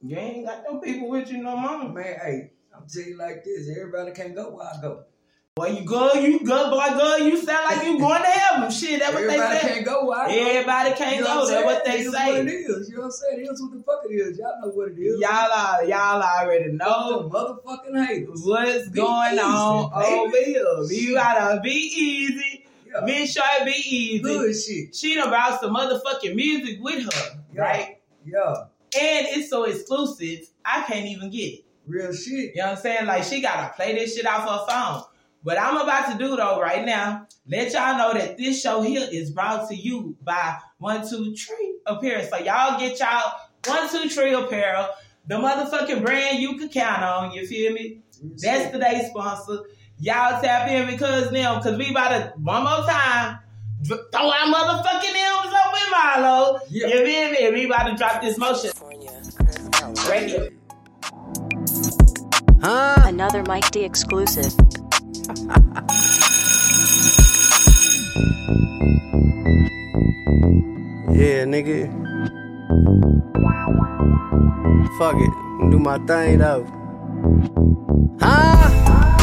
You 0.00 0.16
ain't 0.16 0.46
got 0.46 0.62
no 0.70 0.78
people 0.78 1.08
with 1.08 1.30
you 1.30 1.38
no 1.42 1.56
more. 1.56 1.88
Man, 1.88 2.04
hey, 2.04 2.50
I'm 2.74 2.86
telling 2.88 3.08
you 3.10 3.18
like 3.18 3.44
this. 3.44 3.68
Everybody 3.68 4.12
can't 4.12 4.34
go 4.34 4.50
where 4.54 4.66
I 4.66 4.80
go. 4.80 5.04
Boy, 5.56 5.70
you 5.70 5.84
good, 5.84 6.22
you 6.22 6.38
good, 6.38 6.70
boy, 6.70 6.86
good. 6.96 7.22
You 7.26 7.36
sound 7.36 7.64
like 7.64 7.84
you 7.84 7.98
going 7.98 8.22
to 8.22 8.28
heaven. 8.28 8.70
Shit, 8.70 9.00
that's 9.00 9.12
what 9.12 9.24
Everybody 9.24 9.54
they 9.54 9.60
say. 9.60 9.74
can't 9.74 9.84
go 9.86 10.04
where 10.06 10.18
I 10.20 10.26
go. 10.28 10.32
Everybody 10.50 10.92
can't 10.94 11.16
You 11.16 11.24
know 11.24 11.34
go. 11.40 11.48
That's 11.48 11.64
what 11.64 11.84
they 11.84 11.90
It 11.94 12.00
is 12.06 12.12
say. 12.14 12.26
what 12.28 12.36
it 12.38 12.48
is. 12.48 12.88
You 12.90 12.94
know 12.94 13.00
what 13.00 13.04
I'm 13.06 13.10
saying? 13.10 13.40
It 13.40 13.50
is 13.50 13.62
what 13.62 13.72
the 13.72 13.82
fuck 13.82 14.00
it 14.08 14.14
is. 14.14 14.38
Y'all 14.38 14.60
know 14.60 14.68
what 14.68 14.92
it 14.92 14.98
is. 15.00 15.20
Y'all 15.20 15.30
are, 15.32 15.84
y'all 15.84 16.22
already 16.22 16.70
know 16.72 17.28
motherfucking 17.28 18.06
haters. 18.06 18.40
what's 18.44 18.88
Be 18.90 19.00
going 19.00 19.32
easy, 19.32 19.40
on 19.40 19.92
over 19.92 20.36
here. 20.44 20.82
You 20.90 21.14
gotta 21.14 21.60
be 21.60 21.70
easy. 21.70 22.64
Yeah. 22.86 23.00
Miss 23.04 23.32
Shy 23.32 23.64
be 23.64 23.72
easy. 23.72 24.20
Good 24.22 24.54
shit. 24.54 24.94
She 24.94 25.16
done 25.16 25.28
brought 25.28 25.60
some 25.60 25.74
motherfucking 25.74 26.36
music 26.36 26.78
with 26.80 27.02
her, 27.12 27.40
Yeah. 27.52 27.60
right? 27.62 27.98
Yeah. 28.24 28.66
And 28.94 29.26
it's 29.30 29.50
so 29.50 29.64
exclusive, 29.64 30.48
I 30.64 30.82
can't 30.82 31.06
even 31.06 31.30
get 31.30 31.54
it. 31.54 31.64
Real 31.86 32.12
shit. 32.12 32.54
You 32.54 32.56
know 32.56 32.66
what 32.66 32.76
I'm 32.76 32.82
saying? 32.82 33.06
Like 33.06 33.24
she 33.24 33.40
gotta 33.40 33.72
play 33.74 33.94
this 33.94 34.14
shit 34.14 34.26
off 34.26 34.48
her 34.48 34.72
phone. 34.72 35.02
What 35.42 35.58
I'm 35.58 35.76
about 35.76 36.12
to 36.12 36.18
do 36.18 36.36
though 36.36 36.60
right 36.60 36.84
now, 36.84 37.26
let 37.46 37.72
y'all 37.72 37.96
know 37.96 38.12
that 38.12 38.36
this 38.36 38.60
show 38.60 38.82
here 38.82 39.06
is 39.10 39.30
brought 39.30 39.68
to 39.68 39.74
you 39.74 40.16
by 40.22 40.58
One 40.78 41.08
Two 41.08 41.34
Tree 41.34 41.76
Apparel. 41.86 42.26
So 42.26 42.38
y'all 42.38 42.78
get 42.78 42.98
y'all 42.98 43.32
One 43.66 43.88
Two 43.88 44.08
Tree 44.08 44.34
Apparel, 44.34 44.88
the 45.26 45.36
motherfucking 45.36 46.04
brand 46.04 46.40
you 46.40 46.58
can 46.58 46.68
count 46.68 47.02
on. 47.02 47.32
You 47.32 47.46
feel 47.46 47.72
me? 47.72 48.00
That's 48.42 48.70
today's 48.72 49.08
sponsor. 49.08 49.60
Y'all 50.00 50.40
tap 50.40 50.68
in 50.68 50.86
because 50.88 51.32
now, 51.32 51.56
because 51.56 51.78
we 51.78 51.90
about 51.90 52.08
to 52.08 52.32
one 52.38 52.64
more 52.64 52.84
time 52.86 53.38
throw 53.86 54.30
our 54.30 54.46
motherfucking 54.46 55.14
M's 55.14 55.54
up 55.54 55.72
with 55.72 55.90
Milo. 55.90 56.60
Yeah. 56.68 56.86
You 56.88 57.04
feel 57.04 57.30
me? 57.30 57.50
We 57.52 57.66
about 57.66 57.88
to 57.88 57.94
drop 57.96 58.22
this 58.22 58.38
motion. 58.38 58.70
Radio. 60.08 60.50
Huh? 62.60 63.02
Another 63.04 63.42
Mike 63.44 63.70
D 63.70 63.84
exclusive. 63.84 64.52
Yeah, 71.12 71.44
nigga. 71.44 71.88
Fuck 74.98 75.16
it. 75.16 75.70
Do 75.70 75.78
my 75.78 75.98
thing 76.06 76.38
though. 76.38 76.64
Huh? 78.20 79.17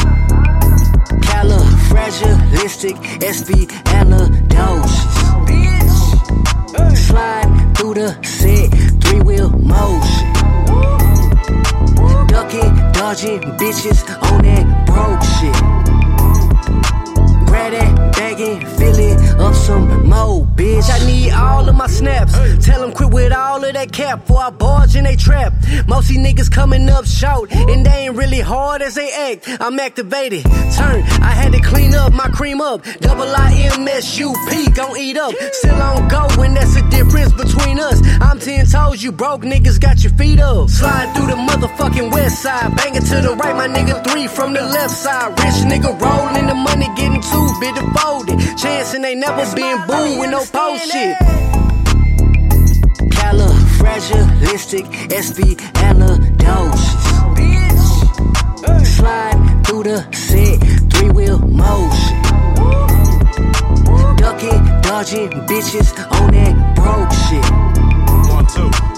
Califragilistic 1.96 2.96
expialidocious. 3.20 5.16
Bitch. 5.46 6.96
Slide 6.96 7.72
through 7.76 7.94
the 7.94 8.08
set, 8.22 8.70
three 9.02 9.20
wheel 9.20 9.50
motion. 9.50 10.32
Ducking, 12.28 12.74
dodging 12.92 13.40
bitches 13.58 14.04
on 14.30 14.42
that 14.44 14.66
broke 14.86 15.22
shit. 15.36 15.56
Grab 17.46 17.72
that 17.72 18.12
bagging, 18.12 18.60
it 18.60 19.25
up 19.38 19.54
some 19.54 20.08
more, 20.08 20.44
bitch. 20.44 20.88
I 20.90 21.06
need 21.06 21.32
all 21.32 21.68
of 21.68 21.74
my 21.74 21.86
snaps. 21.86 22.32
Tell 22.64 22.80
them 22.80 22.92
quit 22.92 23.10
with 23.10 23.32
all 23.32 23.64
of 23.64 23.72
that 23.72 23.92
cap 23.92 24.20
before 24.20 24.42
I 24.42 24.50
barge 24.50 24.96
in 24.96 25.04
they 25.04 25.16
trap. 25.16 25.52
Most 25.86 26.08
these 26.08 26.18
niggas 26.18 26.50
coming 26.50 26.88
up 26.88 27.06
short, 27.06 27.52
and 27.52 27.84
they 27.84 28.06
ain't 28.06 28.16
really 28.16 28.40
hard 28.40 28.82
as 28.82 28.94
they 28.94 29.10
act. 29.32 29.48
I'm 29.60 29.78
activated, 29.78 30.44
turn. 30.44 31.02
I 31.22 31.32
had 31.34 31.52
to 31.52 31.60
clean 31.60 31.94
up 31.94 32.12
my 32.12 32.28
cream 32.28 32.60
up. 32.60 32.84
Double 33.00 33.24
I 33.24 33.52
M 33.74 33.86
S 33.88 34.18
U 34.18 34.34
P, 34.48 34.70
gon' 34.70 34.96
eat 34.96 35.16
up. 35.16 35.34
Still 35.52 35.80
on 35.82 36.08
go, 36.08 36.26
and 36.42 36.56
that's 36.56 36.74
the 36.74 36.82
difference 36.88 37.32
between 37.32 37.78
us. 37.80 38.00
I'm 38.20 38.38
ten 38.38 38.66
toes, 38.66 39.02
you 39.02 39.12
broke 39.12 39.42
niggas 39.42 39.80
got 39.80 40.02
your 40.02 40.12
feet 40.14 40.40
up. 40.40 40.70
Slide 40.70 41.12
through 41.14 41.26
the 41.26 41.36
motherfucking 41.36 42.12
west 42.12 42.42
side, 42.42 42.76
banging 42.76 43.02
to 43.02 43.20
the 43.20 43.36
right, 43.36 43.56
my 43.56 43.68
nigga 43.68 44.04
three 44.08 44.26
from 44.26 44.52
the 44.52 44.62
left 44.62 44.94
side. 44.94 45.30
Rich 45.40 45.64
nigga 45.70 45.98
rolling 46.00 46.46
the 46.46 46.54
money, 46.54 46.88
getting 46.96 47.20
too 47.20 47.50
bit 47.60 47.74
devoted. 47.74 48.38
Chancing 48.56 49.04
ain't 49.04 49.20
never 49.28 49.56
been 49.56 49.78
booed 49.86 50.18
with 50.20 50.30
no 50.30 50.44
post 50.44 50.92
shit. 50.92 51.16
Califragilistic 53.10 54.86
expialidocious. 55.08 57.04
Bitch. 57.36 58.86
Slide 58.86 59.62
through 59.66 59.84
the 59.84 60.12
set, 60.12 60.60
three 60.90 61.10
wheel 61.10 61.38
motion. 61.38 62.22
Ducking, 64.16 64.64
dodging 64.82 65.30
bitches 65.48 65.88
on 66.20 66.32
that 66.32 66.54
broke 66.76 67.12
shit. 67.26 67.46
One, 68.32 68.46
two. 68.46 68.95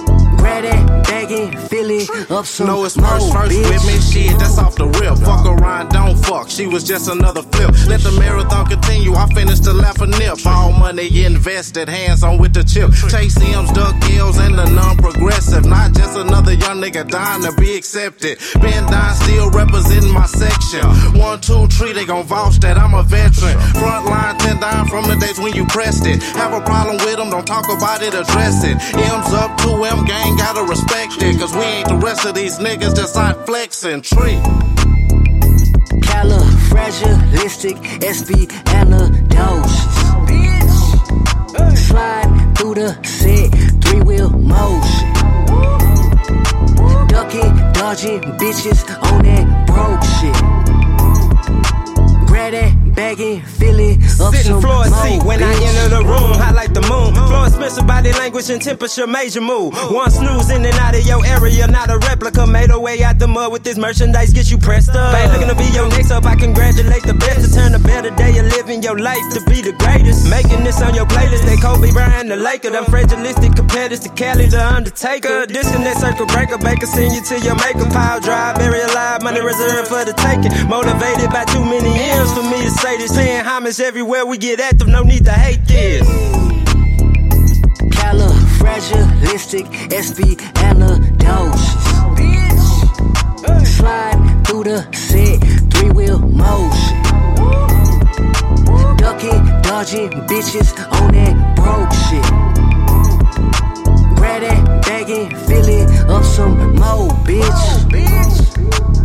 Grab 0.60 0.74
Grab 0.74 0.98
that 0.98 1.08
baggy, 1.28 1.56
fill 1.68 2.36
up 2.38 2.46
some 2.46 2.66
Know 2.66 2.84
it's 2.84 2.96
first, 2.96 3.32
first 3.32 3.52
bitch. 3.52 3.70
with 3.70 3.86
me, 3.86 4.00
shit, 4.00 4.38
that's 4.38 4.58
off 4.58 4.74
the 4.76 4.86
rip. 4.86 5.18
Fuck 5.18 5.46
around, 5.46 5.90
don't 5.90 6.16
fuck, 6.16 6.48
she 6.48 6.66
was 6.66 6.84
just 6.84 7.08
another 7.08 7.42
flip. 7.42 7.70
Let 7.86 8.00
the 8.00 8.12
marathon 8.12 8.66
continue, 8.66 9.14
I 9.14 9.26
finished 9.34 9.64
the 9.64 9.72
left 9.72 10.00
a 10.00 10.06
nip. 10.06 10.38
All 10.46 10.72
money 10.72 11.24
invested, 11.24 11.88
hands 11.88 12.22
on 12.22 12.38
with 12.38 12.54
the 12.54 12.64
chip. 12.64 12.92
Chase 13.10 13.36
M's, 13.40 13.72
duck 13.72 13.94
L's, 14.10 14.38
and 14.38 14.58
the 14.58 14.66
non-progressive. 14.66 15.64
Not 15.64 15.92
just 15.94 16.16
another 16.16 16.52
young 16.54 16.80
nigga 16.80 17.08
dying 17.08 17.42
to 17.42 17.52
be 17.52 17.76
accepted. 17.76 18.38
Been 18.60 18.84
down, 18.86 19.14
still 19.14 19.50
representing 19.50 20.12
my 20.12 20.26
section. 20.26 20.84
One, 21.18 21.40
two, 21.40 21.66
three, 21.68 21.92
they 21.92 22.04
gon' 22.04 22.24
vouch 22.24 22.58
that 22.60 22.78
I'm 22.78 22.94
a 22.94 23.02
veteran. 23.02 23.58
Front 23.78 24.06
line, 24.06 24.38
ten 24.38 24.60
down 24.60 24.88
from 24.88 25.04
the 25.04 25.16
days 25.16 25.38
when 25.38 25.54
you 25.54 25.66
pressed 25.66 26.06
it. 26.06 26.22
Have 26.34 26.52
a 26.52 26.60
problem 26.62 26.96
with 26.98 27.16
them, 27.16 27.30
don't 27.30 27.46
talk 27.46 27.64
about 27.64 28.02
it, 28.02 28.14
address 28.14 28.64
it. 28.64 28.76
M's 28.94 29.32
up, 29.32 29.56
2M 29.60 30.06
gang, 30.06 30.36
gotta 30.52 30.64
respect 30.64 31.20
it. 31.20 31.38
Cause 31.38 31.54
we 31.54 31.62
ain't 31.62 31.88
the 31.88 31.96
rest 31.96 32.24
of 32.24 32.34
these 32.34 32.58
niggas 32.58 32.94
that's 32.94 33.16
out 33.16 33.44
flexing. 33.44 34.00
Tree. 34.00 34.38
Califragilistic 36.08 37.76
SB 38.00 38.48
Bitch. 40.28 40.76
Slide 41.76 42.54
through 42.56 42.74
the 42.76 42.98
set, 43.04 43.50
three 43.82 44.00
wheel 44.00 44.30
motion. 44.30 45.12
Ducking, 47.08 47.54
dodging 47.74 48.20
bitches 48.40 48.80
on 49.12 49.24
that 49.24 49.66
broke 49.66 50.02
shit. 50.16 50.36
Grab 52.26 52.52
that 52.52 52.77
baggy, 52.98 53.38
fill 53.38 53.78
it 53.78 53.94
up 54.18 54.34
Sitting 54.34 54.58
some 54.58 54.60
floor 54.60 54.82
more, 54.82 55.06
seat 55.06 55.22
when 55.22 55.40
I 55.40 55.54
enter 55.54 55.88
the 55.94 56.02
room, 56.02 56.34
hot 56.34 56.54
like 56.58 56.74
the 56.74 56.82
moon. 56.90 57.14
Flow 57.14 57.46
Spencer 57.46 57.84
body 57.86 58.10
language 58.12 58.50
and 58.50 58.60
temperature 58.60 59.06
major 59.06 59.40
move. 59.40 59.70
One 59.94 60.10
snooze 60.10 60.50
in 60.50 60.66
and 60.66 60.74
out 60.82 60.98
of 60.98 61.06
your 61.06 61.24
area, 61.24 61.66
not 61.68 61.90
a 61.90 61.98
replica. 62.10 62.44
Made 62.46 62.70
a 62.70 62.80
way 62.80 63.02
out 63.04 63.18
the 63.20 63.28
mud 63.28 63.52
with 63.52 63.62
this 63.62 63.78
merchandise, 63.78 64.32
get 64.32 64.50
you 64.50 64.58
pressed 64.58 64.90
up. 64.90 65.14
Ain't 65.14 65.30
looking 65.32 65.46
to 65.46 65.54
be 65.54 65.70
your 65.70 65.88
next 65.88 66.10
up, 66.10 66.26
I 66.26 66.34
congratulate 66.34 67.04
the 67.04 67.14
best 67.14 67.46
to 67.46 67.48
turn 67.54 67.74
a 67.74 67.78
better 67.78 68.10
day 68.10 68.36
of 68.38 68.46
living 68.46 68.82
your 68.82 68.98
life 68.98 69.22
to 69.34 69.40
be 69.46 69.62
the 69.62 69.72
greatest. 69.78 70.28
Making 70.28 70.64
this 70.64 70.82
on 70.82 70.92
your 70.94 71.06
playlist, 71.06 71.46
they 71.46 71.56
Kobe 71.56 71.92
Bryant, 71.92 72.28
the 72.28 72.36
Laker. 72.36 72.70
Them 72.70 72.84
fragilistic 72.84 73.54
competitors 73.54 74.00
to 74.00 74.10
Cali, 74.10 74.46
the 74.46 74.58
Undertaker. 74.58 75.46
Disconnect 75.46 76.00
circle 76.00 76.26
breaker, 76.26 76.58
Baker 76.58 76.86
send 76.86 77.14
you 77.14 77.22
to 77.30 77.38
your 77.46 77.54
maker. 77.62 77.86
Pile 77.94 78.18
drive, 78.18 78.56
bury 78.58 78.80
alive, 78.82 79.22
money 79.22 79.40
reserved 79.40 79.86
for 79.86 80.02
the 80.04 80.14
taking. 80.18 80.50
Motivated 80.66 81.30
by 81.30 81.44
too 81.46 81.62
many 81.62 81.94
M's 82.18 82.34
for 82.34 82.42
me 82.42 82.58
to 82.66 82.70
say 82.70 82.87
this. 82.96 83.14
Paying 83.14 83.44
homage 83.44 83.80
everywhere 83.80 84.24
we 84.24 84.38
get 84.38 84.60
active, 84.60 84.88
no 84.88 85.02
need 85.02 85.24
to 85.24 85.32
hate 85.32 85.64
this. 85.66 86.08
Califragilistic 87.92 89.66
SB 89.90 90.36
Bitch. 92.16 93.66
Slide 93.66 94.44
through 94.46 94.64
the 94.64 94.88
set, 94.92 95.40
three 95.72 95.90
wheel 95.90 96.18
motion. 96.18 97.02
Ducking, 98.96 99.44
dodging 99.62 100.10
bitches 100.26 100.72
on 100.92 101.12
that 101.12 101.56
broke 101.56 101.92
shit. 102.06 102.24
Grab 104.16 104.42
that 104.42 104.82
baggy, 104.82 105.28
fill 105.46 105.68
it 105.68 105.90
up 106.08 106.24
some 106.24 106.74
more, 106.76 107.10
bitch. 107.26 108.97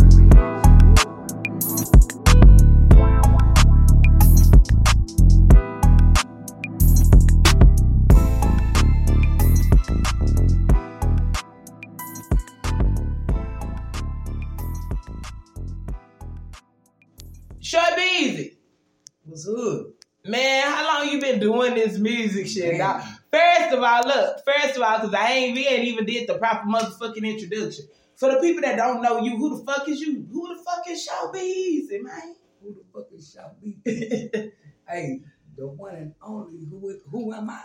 Man, 20.26 20.64
how 20.72 21.00
long 21.02 21.12
you 21.14 21.20
been 21.20 21.40
doing 21.40 21.76
this 21.76 21.98
music 21.98 22.48
shit? 22.48 22.78
Now, 22.78 23.00
first 23.32 23.74
of 23.74 23.84
all, 23.84 24.08
look, 24.08 24.38
first 24.46 24.78
of 24.78 24.82
all, 24.82 25.00
because 25.00 25.14
I 25.14 25.32
ain't 25.34 25.56
we 25.56 25.68
ain't 25.68 25.84
even 25.86 26.06
did 26.06 26.28
the 26.30 26.38
proper 26.38 26.66
motherfucking 26.68 27.24
introduction. 27.30 27.86
For 28.16 28.32
the 28.32 28.40
people 28.40 28.62
that 28.62 28.78
don't 28.78 29.02
know 29.02 29.20
you, 29.20 29.36
who 29.36 29.58
the 29.58 29.66
fuck 29.66 29.88
is 29.90 30.00
you? 30.00 30.26
Who 30.32 30.48
the 30.56 30.64
fuck 30.64 30.84
is 30.88 31.04
Short 31.04 31.34
Beasy, 31.34 32.02
man? 32.02 32.36
Who 32.62 32.74
the 32.74 32.84
fuck 32.94 33.08
is 33.12 33.32
Shop 33.34 33.58
B? 33.62 33.76
hey, 34.88 35.20
the 35.58 35.68
one 35.68 35.96
and 35.96 36.14
only. 36.22 36.66
Who 36.70 36.98
who 37.12 37.34
am 37.34 37.50
I? 37.50 37.62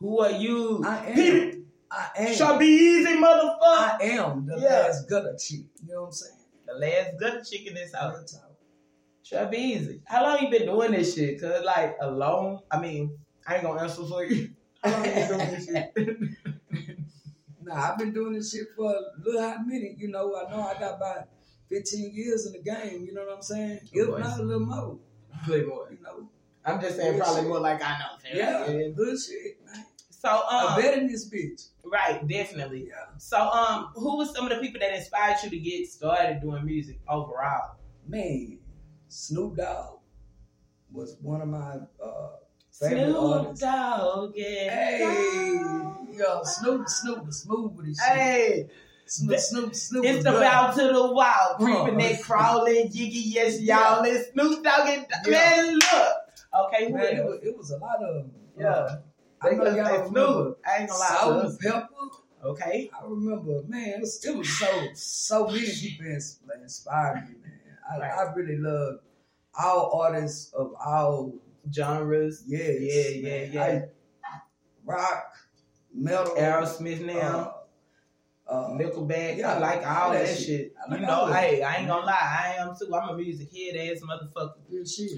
Who 0.00 0.18
are 0.20 0.32
you? 0.32 0.82
I 0.84 1.06
am. 1.06 1.14
Peter. 1.14 1.58
I 1.90 2.08
am. 2.16 2.34
Short 2.34 2.62
Easy, 2.62 3.16
motherfucker. 3.16 3.60
I 3.62 3.98
am 4.02 4.46
the 4.46 4.58
Yeah. 4.58 4.68
last 4.68 5.08
gutter 5.08 5.36
chick. 5.38 5.66
You 5.86 5.94
know 5.94 6.00
what 6.02 6.06
I'm 6.08 6.12
saying? 6.12 6.34
The 6.66 6.74
last 6.74 7.18
good 7.18 7.44
chick 7.48 7.66
in 7.68 7.74
this 7.74 7.94
house. 7.94 8.36
Short 9.22 9.50
Beasy. 9.52 10.00
How 10.04 10.22
long 10.24 10.42
you 10.42 10.50
been 10.50 10.66
doing 10.66 10.92
this 10.92 11.14
shit? 11.14 11.40
Cause 11.40 11.64
like 11.64 11.96
alone, 12.00 12.60
I 12.70 12.80
mean, 12.80 13.18
I 13.46 13.54
ain't 13.54 13.64
gonna 13.64 13.80
answer 13.82 14.04
for 14.04 14.24
you. 14.24 14.50
How 14.82 14.90
long 14.92 15.04
you 15.04 15.10
been 15.12 15.28
doing 15.28 15.50
this 15.50 15.66
shit? 15.66 15.92
Nah, 17.60 17.90
I've 17.90 17.98
been 17.98 18.14
doing 18.14 18.32
this 18.32 18.50
shit 18.52 18.68
for 18.74 18.90
a 18.90 19.00
little 19.22 19.42
hot 19.42 19.66
minute. 19.66 19.96
You 19.98 20.08
know, 20.08 20.34
I 20.34 20.50
know 20.50 20.62
I 20.62 20.72
got 20.80 20.96
about 20.96 21.28
15 21.68 22.14
years 22.14 22.46
in 22.46 22.52
the 22.54 22.60
game. 22.62 23.04
You 23.04 23.12
know 23.12 23.26
what 23.26 23.36
I'm 23.36 23.42
saying? 23.42 23.80
If 23.92 24.08
not 24.08 24.40
a 24.40 24.42
little 24.42 24.64
more. 24.64 24.98
Play 25.44 25.64
more. 25.64 25.88
You 25.90 25.98
know. 26.02 26.30
I'm 26.64 26.80
just 26.80 26.96
saying 26.96 27.12
Good 27.18 27.22
probably 27.22 27.42
shit. 27.42 27.48
more 27.48 27.60
like 27.60 27.82
I 27.82 27.98
know. 27.98 28.06
fam. 28.22 28.36
Yeah, 28.36 28.88
good 28.96 29.18
shit, 29.18 29.58
man. 29.66 29.84
So 30.10 30.30
um, 30.30 30.42
I 30.50 30.80
bet 30.80 30.98
in 30.98 31.06
this 31.08 31.28
bitch. 31.28 31.68
Right, 31.84 32.26
definitely. 32.26 32.86
Yeah. 32.88 33.16
So, 33.18 33.38
um, 33.38 33.90
who 33.94 34.16
was 34.16 34.34
some 34.34 34.44
of 34.46 34.50
the 34.50 34.58
people 34.60 34.80
that 34.80 34.94
inspired 34.94 35.36
you 35.44 35.50
to 35.50 35.58
get 35.58 35.88
started 35.88 36.40
doing 36.40 36.64
music 36.64 36.98
overall? 37.08 37.76
Man, 38.06 38.57
Snoop 39.08 39.56
Dogg 39.56 39.98
was 40.92 41.16
one 41.20 41.40
of 41.40 41.48
my 41.48 41.76
uh, 42.02 42.28
favorite 42.72 43.10
Snoop 43.10 43.16
artists. 43.22 43.60
Dogg, 43.60 44.32
yeah. 44.34 44.70
Hey, 44.70 45.48
yo, 46.12 46.40
Snoop, 46.44 46.88
Snoop 46.88 47.26
was 47.26 47.42
smooth 47.42 47.74
with 47.76 47.86
his 47.86 47.98
shit. 47.98 48.16
Hey, 48.16 48.70
Snoop, 49.06 49.38
Snoop, 49.38 49.74
Snoop. 49.74 50.04
it's 50.04 50.24
the 50.24 50.32
bow 50.32 50.70
to 50.72 50.82
the 50.92 51.12
wild, 51.12 51.56
creeping 51.56 51.98
that 51.98 52.22
crawling, 52.22 52.90
jiggy, 52.90 53.22
yes, 53.26 53.60
y'all. 53.60 54.04
It's 54.04 54.30
Snoop 54.32 54.62
Dogg 54.62 54.88
and 54.88 55.06
Yeah. 55.26 55.30
man, 55.32 55.74
look. 55.74 56.14
Okay, 56.66 56.88
Man, 56.90 57.04
it 57.16 57.24
was, 57.24 57.40
it 57.42 57.56
was 57.56 57.70
a 57.70 57.76
lot 57.78 58.02
of. 58.02 58.26
Yeah. 58.58 58.68
uh, 58.70 59.00
I 59.40 59.50
know 59.50 59.64
y'all 59.64 59.74
remember. 59.74 60.08
Snoop. 60.08 60.58
I 60.66 60.78
ain't 60.80 60.88
gonna 60.88 60.98
lie. 61.00 61.06
Salt 61.20 61.44
and. 61.44 61.58
Pepper. 61.60 61.88
Okay. 62.44 62.90
I 62.98 63.04
remember, 63.04 63.62
man, 63.66 63.88
it 63.88 64.00
was, 64.00 64.24
it 64.24 64.36
was 64.36 64.48
so 64.58 64.88
so 64.94 65.46
many 65.48 65.66
people 65.70 66.06
ins- 66.06 66.38
inspired 66.62 67.28
me, 67.28 67.34
man. 67.42 67.57
I, 67.90 67.98
Right. 67.98 68.10
I 68.12 68.32
really 68.34 68.58
love 68.58 69.00
all 69.58 70.00
artists 70.00 70.52
of 70.54 70.72
all 70.84 71.34
Genres. 71.72 72.44
yes, 72.46 72.76
Yeah, 72.80 73.08
yeah, 73.08 73.22
man. 73.22 73.52
yeah. 73.52 73.84
Rock, 74.84 75.34
metal, 75.94 76.34
Aerosmith 76.36 77.04
now. 77.04 77.54
uh, 78.46 78.50
uh, 78.50 78.70
Nickelback, 78.70 79.36
yeah, 79.36 79.54
I 79.54 79.58
like 79.58 79.86
all 79.86 80.12
that, 80.12 80.38
shit. 80.38 80.74
I 80.82 80.90
like 80.90 81.00
you 81.00 81.06
know, 81.06 81.26
hey, 81.26 81.62
I 81.62 81.76
ain't 81.76 81.88
gonna 81.88 82.06
lie, 82.06 82.14
I 82.46 82.54
am 82.62 82.74
too. 82.78 82.94
I'm 82.94 83.10
a 83.10 83.16
music 83.16 83.50
head 83.54 83.76
ass 83.76 84.00
motherfucker. 84.02 84.54
good 84.70 84.88
shit. 84.88 85.10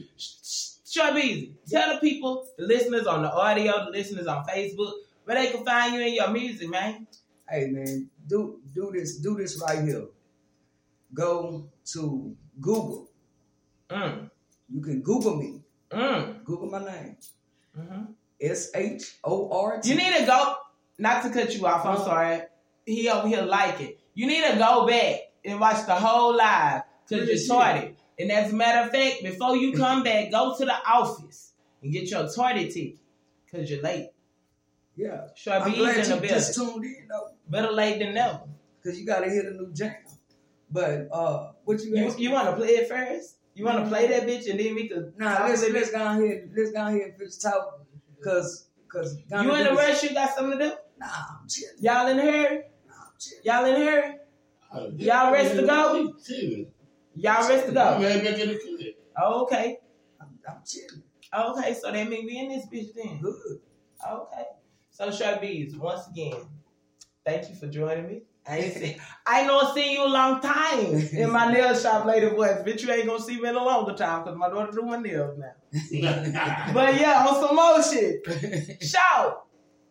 Easy. 1.22 1.54
Tell 1.68 1.94
the 1.94 2.00
people, 2.00 2.48
the 2.58 2.64
listeners 2.66 3.06
on 3.06 3.22
the 3.22 3.30
audio, 3.32 3.84
the 3.84 3.90
listeners 3.92 4.26
on 4.26 4.44
Facebook, 4.44 4.92
where 5.24 5.36
they 5.36 5.52
can 5.52 5.64
find 5.64 5.94
you 5.94 6.00
and 6.00 6.12
your 6.14 6.30
music, 6.30 6.68
man. 6.68 7.06
Hey 7.48 7.68
man, 7.68 8.10
do 8.26 8.60
do 8.74 8.90
this, 8.92 9.18
do 9.18 9.36
this 9.36 9.62
right 9.62 9.84
here. 9.84 10.06
Go 11.14 11.68
to 11.92 12.36
Google. 12.60 13.08
Mm. 13.88 14.30
You 14.68 14.80
can 14.80 15.00
Google 15.02 15.36
me. 15.36 15.62
Mm. 15.90 16.44
Google 16.44 16.70
my 16.70 16.84
name. 16.84 17.16
Mhm. 17.76 18.14
S 18.40 18.70
H 18.74 19.18
O 19.24 19.50
R 19.50 19.80
T. 19.80 19.90
You 19.90 19.96
need 19.96 20.16
to 20.18 20.26
go. 20.26 20.54
Not 20.98 21.22
to 21.24 21.30
cut 21.30 21.54
you 21.54 21.66
off. 21.66 21.84
I'm 21.84 21.98
sorry. 21.98 22.42
He 22.86 23.08
over 23.08 23.28
here 23.28 23.42
like 23.42 23.80
it. 23.80 23.98
You 24.14 24.26
need 24.26 24.44
to 24.44 24.58
go 24.58 24.86
back 24.86 25.32
and 25.44 25.58
watch 25.60 25.86
the 25.86 25.94
whole 25.94 26.36
live 26.36 26.82
because 27.08 27.28
you're 27.28 27.56
tardy. 27.58 27.94
And 28.18 28.30
as 28.30 28.52
a 28.52 28.54
matter 28.54 28.86
of 28.86 28.90
fact, 28.90 29.22
before 29.22 29.56
you 29.56 29.72
come 29.72 30.02
back, 30.02 30.30
go 30.30 30.56
to 30.56 30.64
the 30.64 30.74
office 30.74 31.52
and 31.82 31.92
get 31.92 32.10
your 32.10 32.28
tardy 32.30 32.68
ticket 32.68 32.98
because 33.44 33.70
you're 33.70 33.82
late. 33.82 34.10
Yeah. 34.96 35.28
Sure, 35.34 35.54
I'm 35.54 35.72
glad 35.72 35.98
in 35.98 36.08
the 36.10 36.22
you 36.22 36.28
just 36.28 36.54
tuned 36.54 36.84
in 36.84 37.08
though. 37.08 37.30
Better 37.48 37.72
late 37.72 37.98
than 37.98 38.14
never. 38.14 38.42
Cause 38.84 38.98
you 38.98 39.06
gotta 39.06 39.30
hear 39.30 39.44
the 39.44 39.50
new 39.52 39.72
jam. 39.72 39.94
But 40.70 41.08
uh 41.12 41.52
what 41.64 41.82
you 41.82 41.96
You, 41.96 42.14
you 42.16 42.30
want 42.30 42.48
to 42.48 42.56
play 42.56 42.68
it 42.68 42.88
first? 42.88 43.36
You 43.54 43.64
want 43.64 43.84
to 43.84 43.90
play 43.90 44.06
that 44.08 44.26
bitch 44.26 44.48
and 44.48 44.58
then 44.58 44.74
we 44.74 44.88
could. 44.88 45.12
Nah, 45.18 45.36
talk 45.36 45.48
let's 45.48 45.62
a 45.62 45.66
little 45.66 45.80
let's 45.80 45.90
bit? 45.90 45.98
go 45.98 46.04
ahead. 46.04 46.50
Let's 46.56 46.72
go 46.72 46.86
ahead 46.86 47.00
and 47.00 47.16
finish 47.16 47.36
talk. 47.36 47.86
Cause 48.22 48.68
cause 48.88 49.16
You 49.30 49.54
in 49.54 49.66
a 49.66 49.74
rush? 49.74 50.02
You 50.02 50.14
got 50.14 50.34
something 50.34 50.58
to 50.58 50.64
do? 50.68 50.74
Nah, 50.98 51.06
I'm 51.06 51.48
chilling. 51.48 51.76
Y'all 51.80 52.06
in 52.08 52.18
a 52.18 52.22
hurry? 52.22 52.56
Nah, 52.86 52.94
I'm 52.94 53.12
chilling. 53.18 53.44
Y'all 53.44 53.64
in 53.64 53.82
a 53.82 53.84
hurry? 53.84 54.14
Y'all 55.04 55.32
ready 55.32 55.56
to 55.56 55.66
go? 55.66 56.08
Y'all 57.16 57.48
ready 57.48 57.66
to 57.66 57.72
go? 57.72 58.94
Oh, 59.20 59.42
okay. 59.42 59.78
I'm, 60.20 60.28
I'm 60.48 60.62
chilling. 60.66 61.02
Okay, 61.32 61.74
so 61.74 61.90
that 61.90 62.08
means 62.08 62.24
we 62.24 62.38
in 62.38 62.48
this 62.48 62.66
bitch 62.66 62.94
then. 62.94 63.20
Good. 63.20 63.60
Okay. 64.08 64.44
So 64.90 65.10
Sharp 65.10 65.40
Bees, 65.40 65.76
once 65.76 66.06
again, 66.08 66.46
Thank 67.24 67.48
you 67.50 67.54
for 67.54 67.66
joining 67.68 68.06
me. 68.08 68.22
I 68.50 68.58
ain't 68.58 68.74
see, 68.74 68.96
I 69.26 69.46
know 69.46 69.72
seen 69.74 69.92
you 69.92 70.04
a 70.04 70.08
long 70.08 70.40
time 70.40 70.94
in 71.12 71.30
my 71.30 71.52
nail 71.52 71.74
shop, 71.74 72.04
lady 72.04 72.26
voice. 72.26 72.58
Bitch, 72.66 72.82
you 72.82 72.92
ain't 72.92 73.06
gonna 73.06 73.22
see 73.22 73.40
me 73.40 73.48
in 73.48 73.54
a 73.54 73.62
longer 73.62 73.94
time 73.94 74.24
because 74.24 74.36
my 74.36 74.48
daughter 74.48 74.72
do 74.72 74.82
my 74.82 74.98
nails 74.98 75.38
now. 75.38 75.52
but 76.74 77.00
yeah, 77.00 77.26
on 77.28 77.40
some 77.40 77.54
more 77.54 77.82
shit. 77.82 78.82
Shout. 78.82 79.46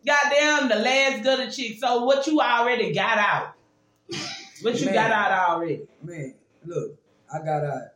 Goddamn, 0.06 0.68
the 0.68 0.76
last 0.76 1.24
gutter 1.24 1.50
chick. 1.50 1.78
So 1.78 2.04
what 2.04 2.26
you 2.26 2.40
already 2.40 2.92
got 2.92 3.18
out? 3.18 3.54
What 4.62 4.78
you 4.78 4.86
Man. 4.86 4.94
got 4.94 5.10
out 5.10 5.50
already? 5.50 5.82
Man, 6.02 6.34
look, 6.64 6.98
I 7.32 7.38
got 7.38 7.60
to 7.60 7.90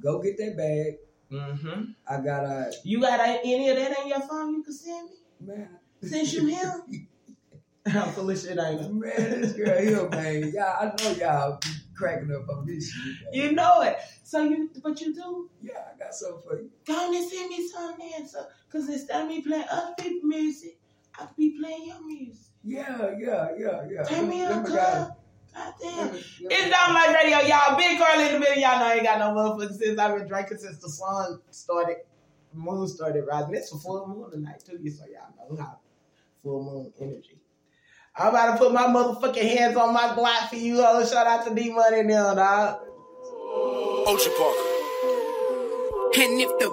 go 0.00 0.22
get 0.22 0.36
that 0.38 0.56
bag. 0.56 0.96
Mm-hmm. 1.32 1.82
I 2.08 2.20
got 2.20 2.40
to 2.42 2.72
You 2.84 3.00
got 3.00 3.20
any 3.20 3.68
of 3.70 3.76
that 3.76 3.98
on 3.98 4.08
your 4.08 4.20
phone 4.20 4.54
you 4.54 4.62
can 4.62 4.72
send 4.72 5.10
me? 5.10 5.16
Man. 5.40 5.68
Since 6.02 6.32
you 6.34 6.46
here? 6.46 6.82
I'm 7.86 8.12
full 8.12 8.30
of 8.30 8.38
shit, 8.38 8.50
ain't 8.52 8.60
I? 8.60 8.88
Man, 8.88 9.40
this 9.40 9.52
girl 9.52 9.80
here, 9.80 10.08
man. 10.08 10.52
Y'all, 10.52 10.64
I 10.64 11.02
know 11.02 11.10
y'all 11.12 11.58
be 11.60 11.68
cracking 11.94 12.32
up 12.32 12.48
on 12.48 12.66
this 12.66 12.90
shit. 12.90 13.04
man. 13.04 13.32
You 13.32 13.52
know 13.52 13.82
it. 13.82 13.96
So 14.22 14.42
you, 14.42 14.70
what 14.82 15.00
you 15.00 15.14
do? 15.14 15.50
Yeah, 15.62 15.84
I 15.94 15.98
got 15.98 16.14
something 16.14 16.42
for 16.42 16.56
you. 16.58 16.70
Go 16.86 16.94
on 16.94 17.14
and 17.14 17.30
send 17.30 17.48
me 17.48 17.68
some 17.68 17.96
so, 18.26 18.46
cause 18.70 18.88
instead 18.88 19.22
of 19.22 19.28
me 19.28 19.42
playing 19.42 19.64
other 19.70 19.94
people's 19.98 20.24
music, 20.24 20.78
I 21.18 21.28
be 21.36 21.56
playing 21.58 21.86
your 21.86 22.04
music. 22.06 22.52
Yeah, 22.64 23.12
yeah, 23.18 23.50
yeah, 23.56 23.86
yeah. 23.88 24.02
Turn 24.02 24.28
me 24.28 24.42
up, 24.42 24.66
got 24.66 25.16
Goddamn. 25.56 26.14
It's 26.40 26.76
on 26.76 26.92
my 26.92 27.14
radio, 27.14 27.38
y'all. 27.48 27.76
Big 27.76 27.98
Carly 27.98 28.26
in 28.26 28.32
the 28.34 28.40
middle. 28.40 28.56
Y'all 28.56 28.78
know 28.78 28.86
I 28.86 28.94
ain't 28.94 29.04
got 29.04 29.18
no 29.18 29.30
motherfucker 29.32 29.72
since 29.74 29.98
I've 29.98 30.18
been 30.18 30.28
drinking 30.28 30.58
since 30.58 30.78
the 30.78 30.88
sun 30.88 31.40
started, 31.50 31.98
moon 32.52 32.86
started 32.88 33.24
rising. 33.26 33.54
It's 33.54 33.72
a 33.72 33.78
full 33.78 34.06
moon 34.06 34.30
tonight, 34.30 34.62
too, 34.66 34.78
so 34.90 35.04
y'all 35.06 35.56
know 35.56 35.62
how 35.62 35.78
full 36.42 36.62
moon 36.62 36.92
energy. 37.00 37.38
I'm 38.18 38.28
about 38.28 38.52
to 38.52 38.58
put 38.58 38.72
my 38.72 38.86
motherfucking 38.86 39.56
hands 39.56 39.76
on 39.76 39.92
my 39.92 40.08
Glock 40.16 40.48
for 40.48 40.56
you, 40.56 40.82
hoes. 40.82 41.12
Shout 41.12 41.26
out 41.26 41.46
to 41.46 41.54
D 41.54 41.70
Money 41.70 42.02
now, 42.02 42.34
dog. 42.34 42.80
Ocean 44.08 44.32
Park. 44.38 44.56
And 46.16 46.40
if 46.40 46.48
the 46.58 46.70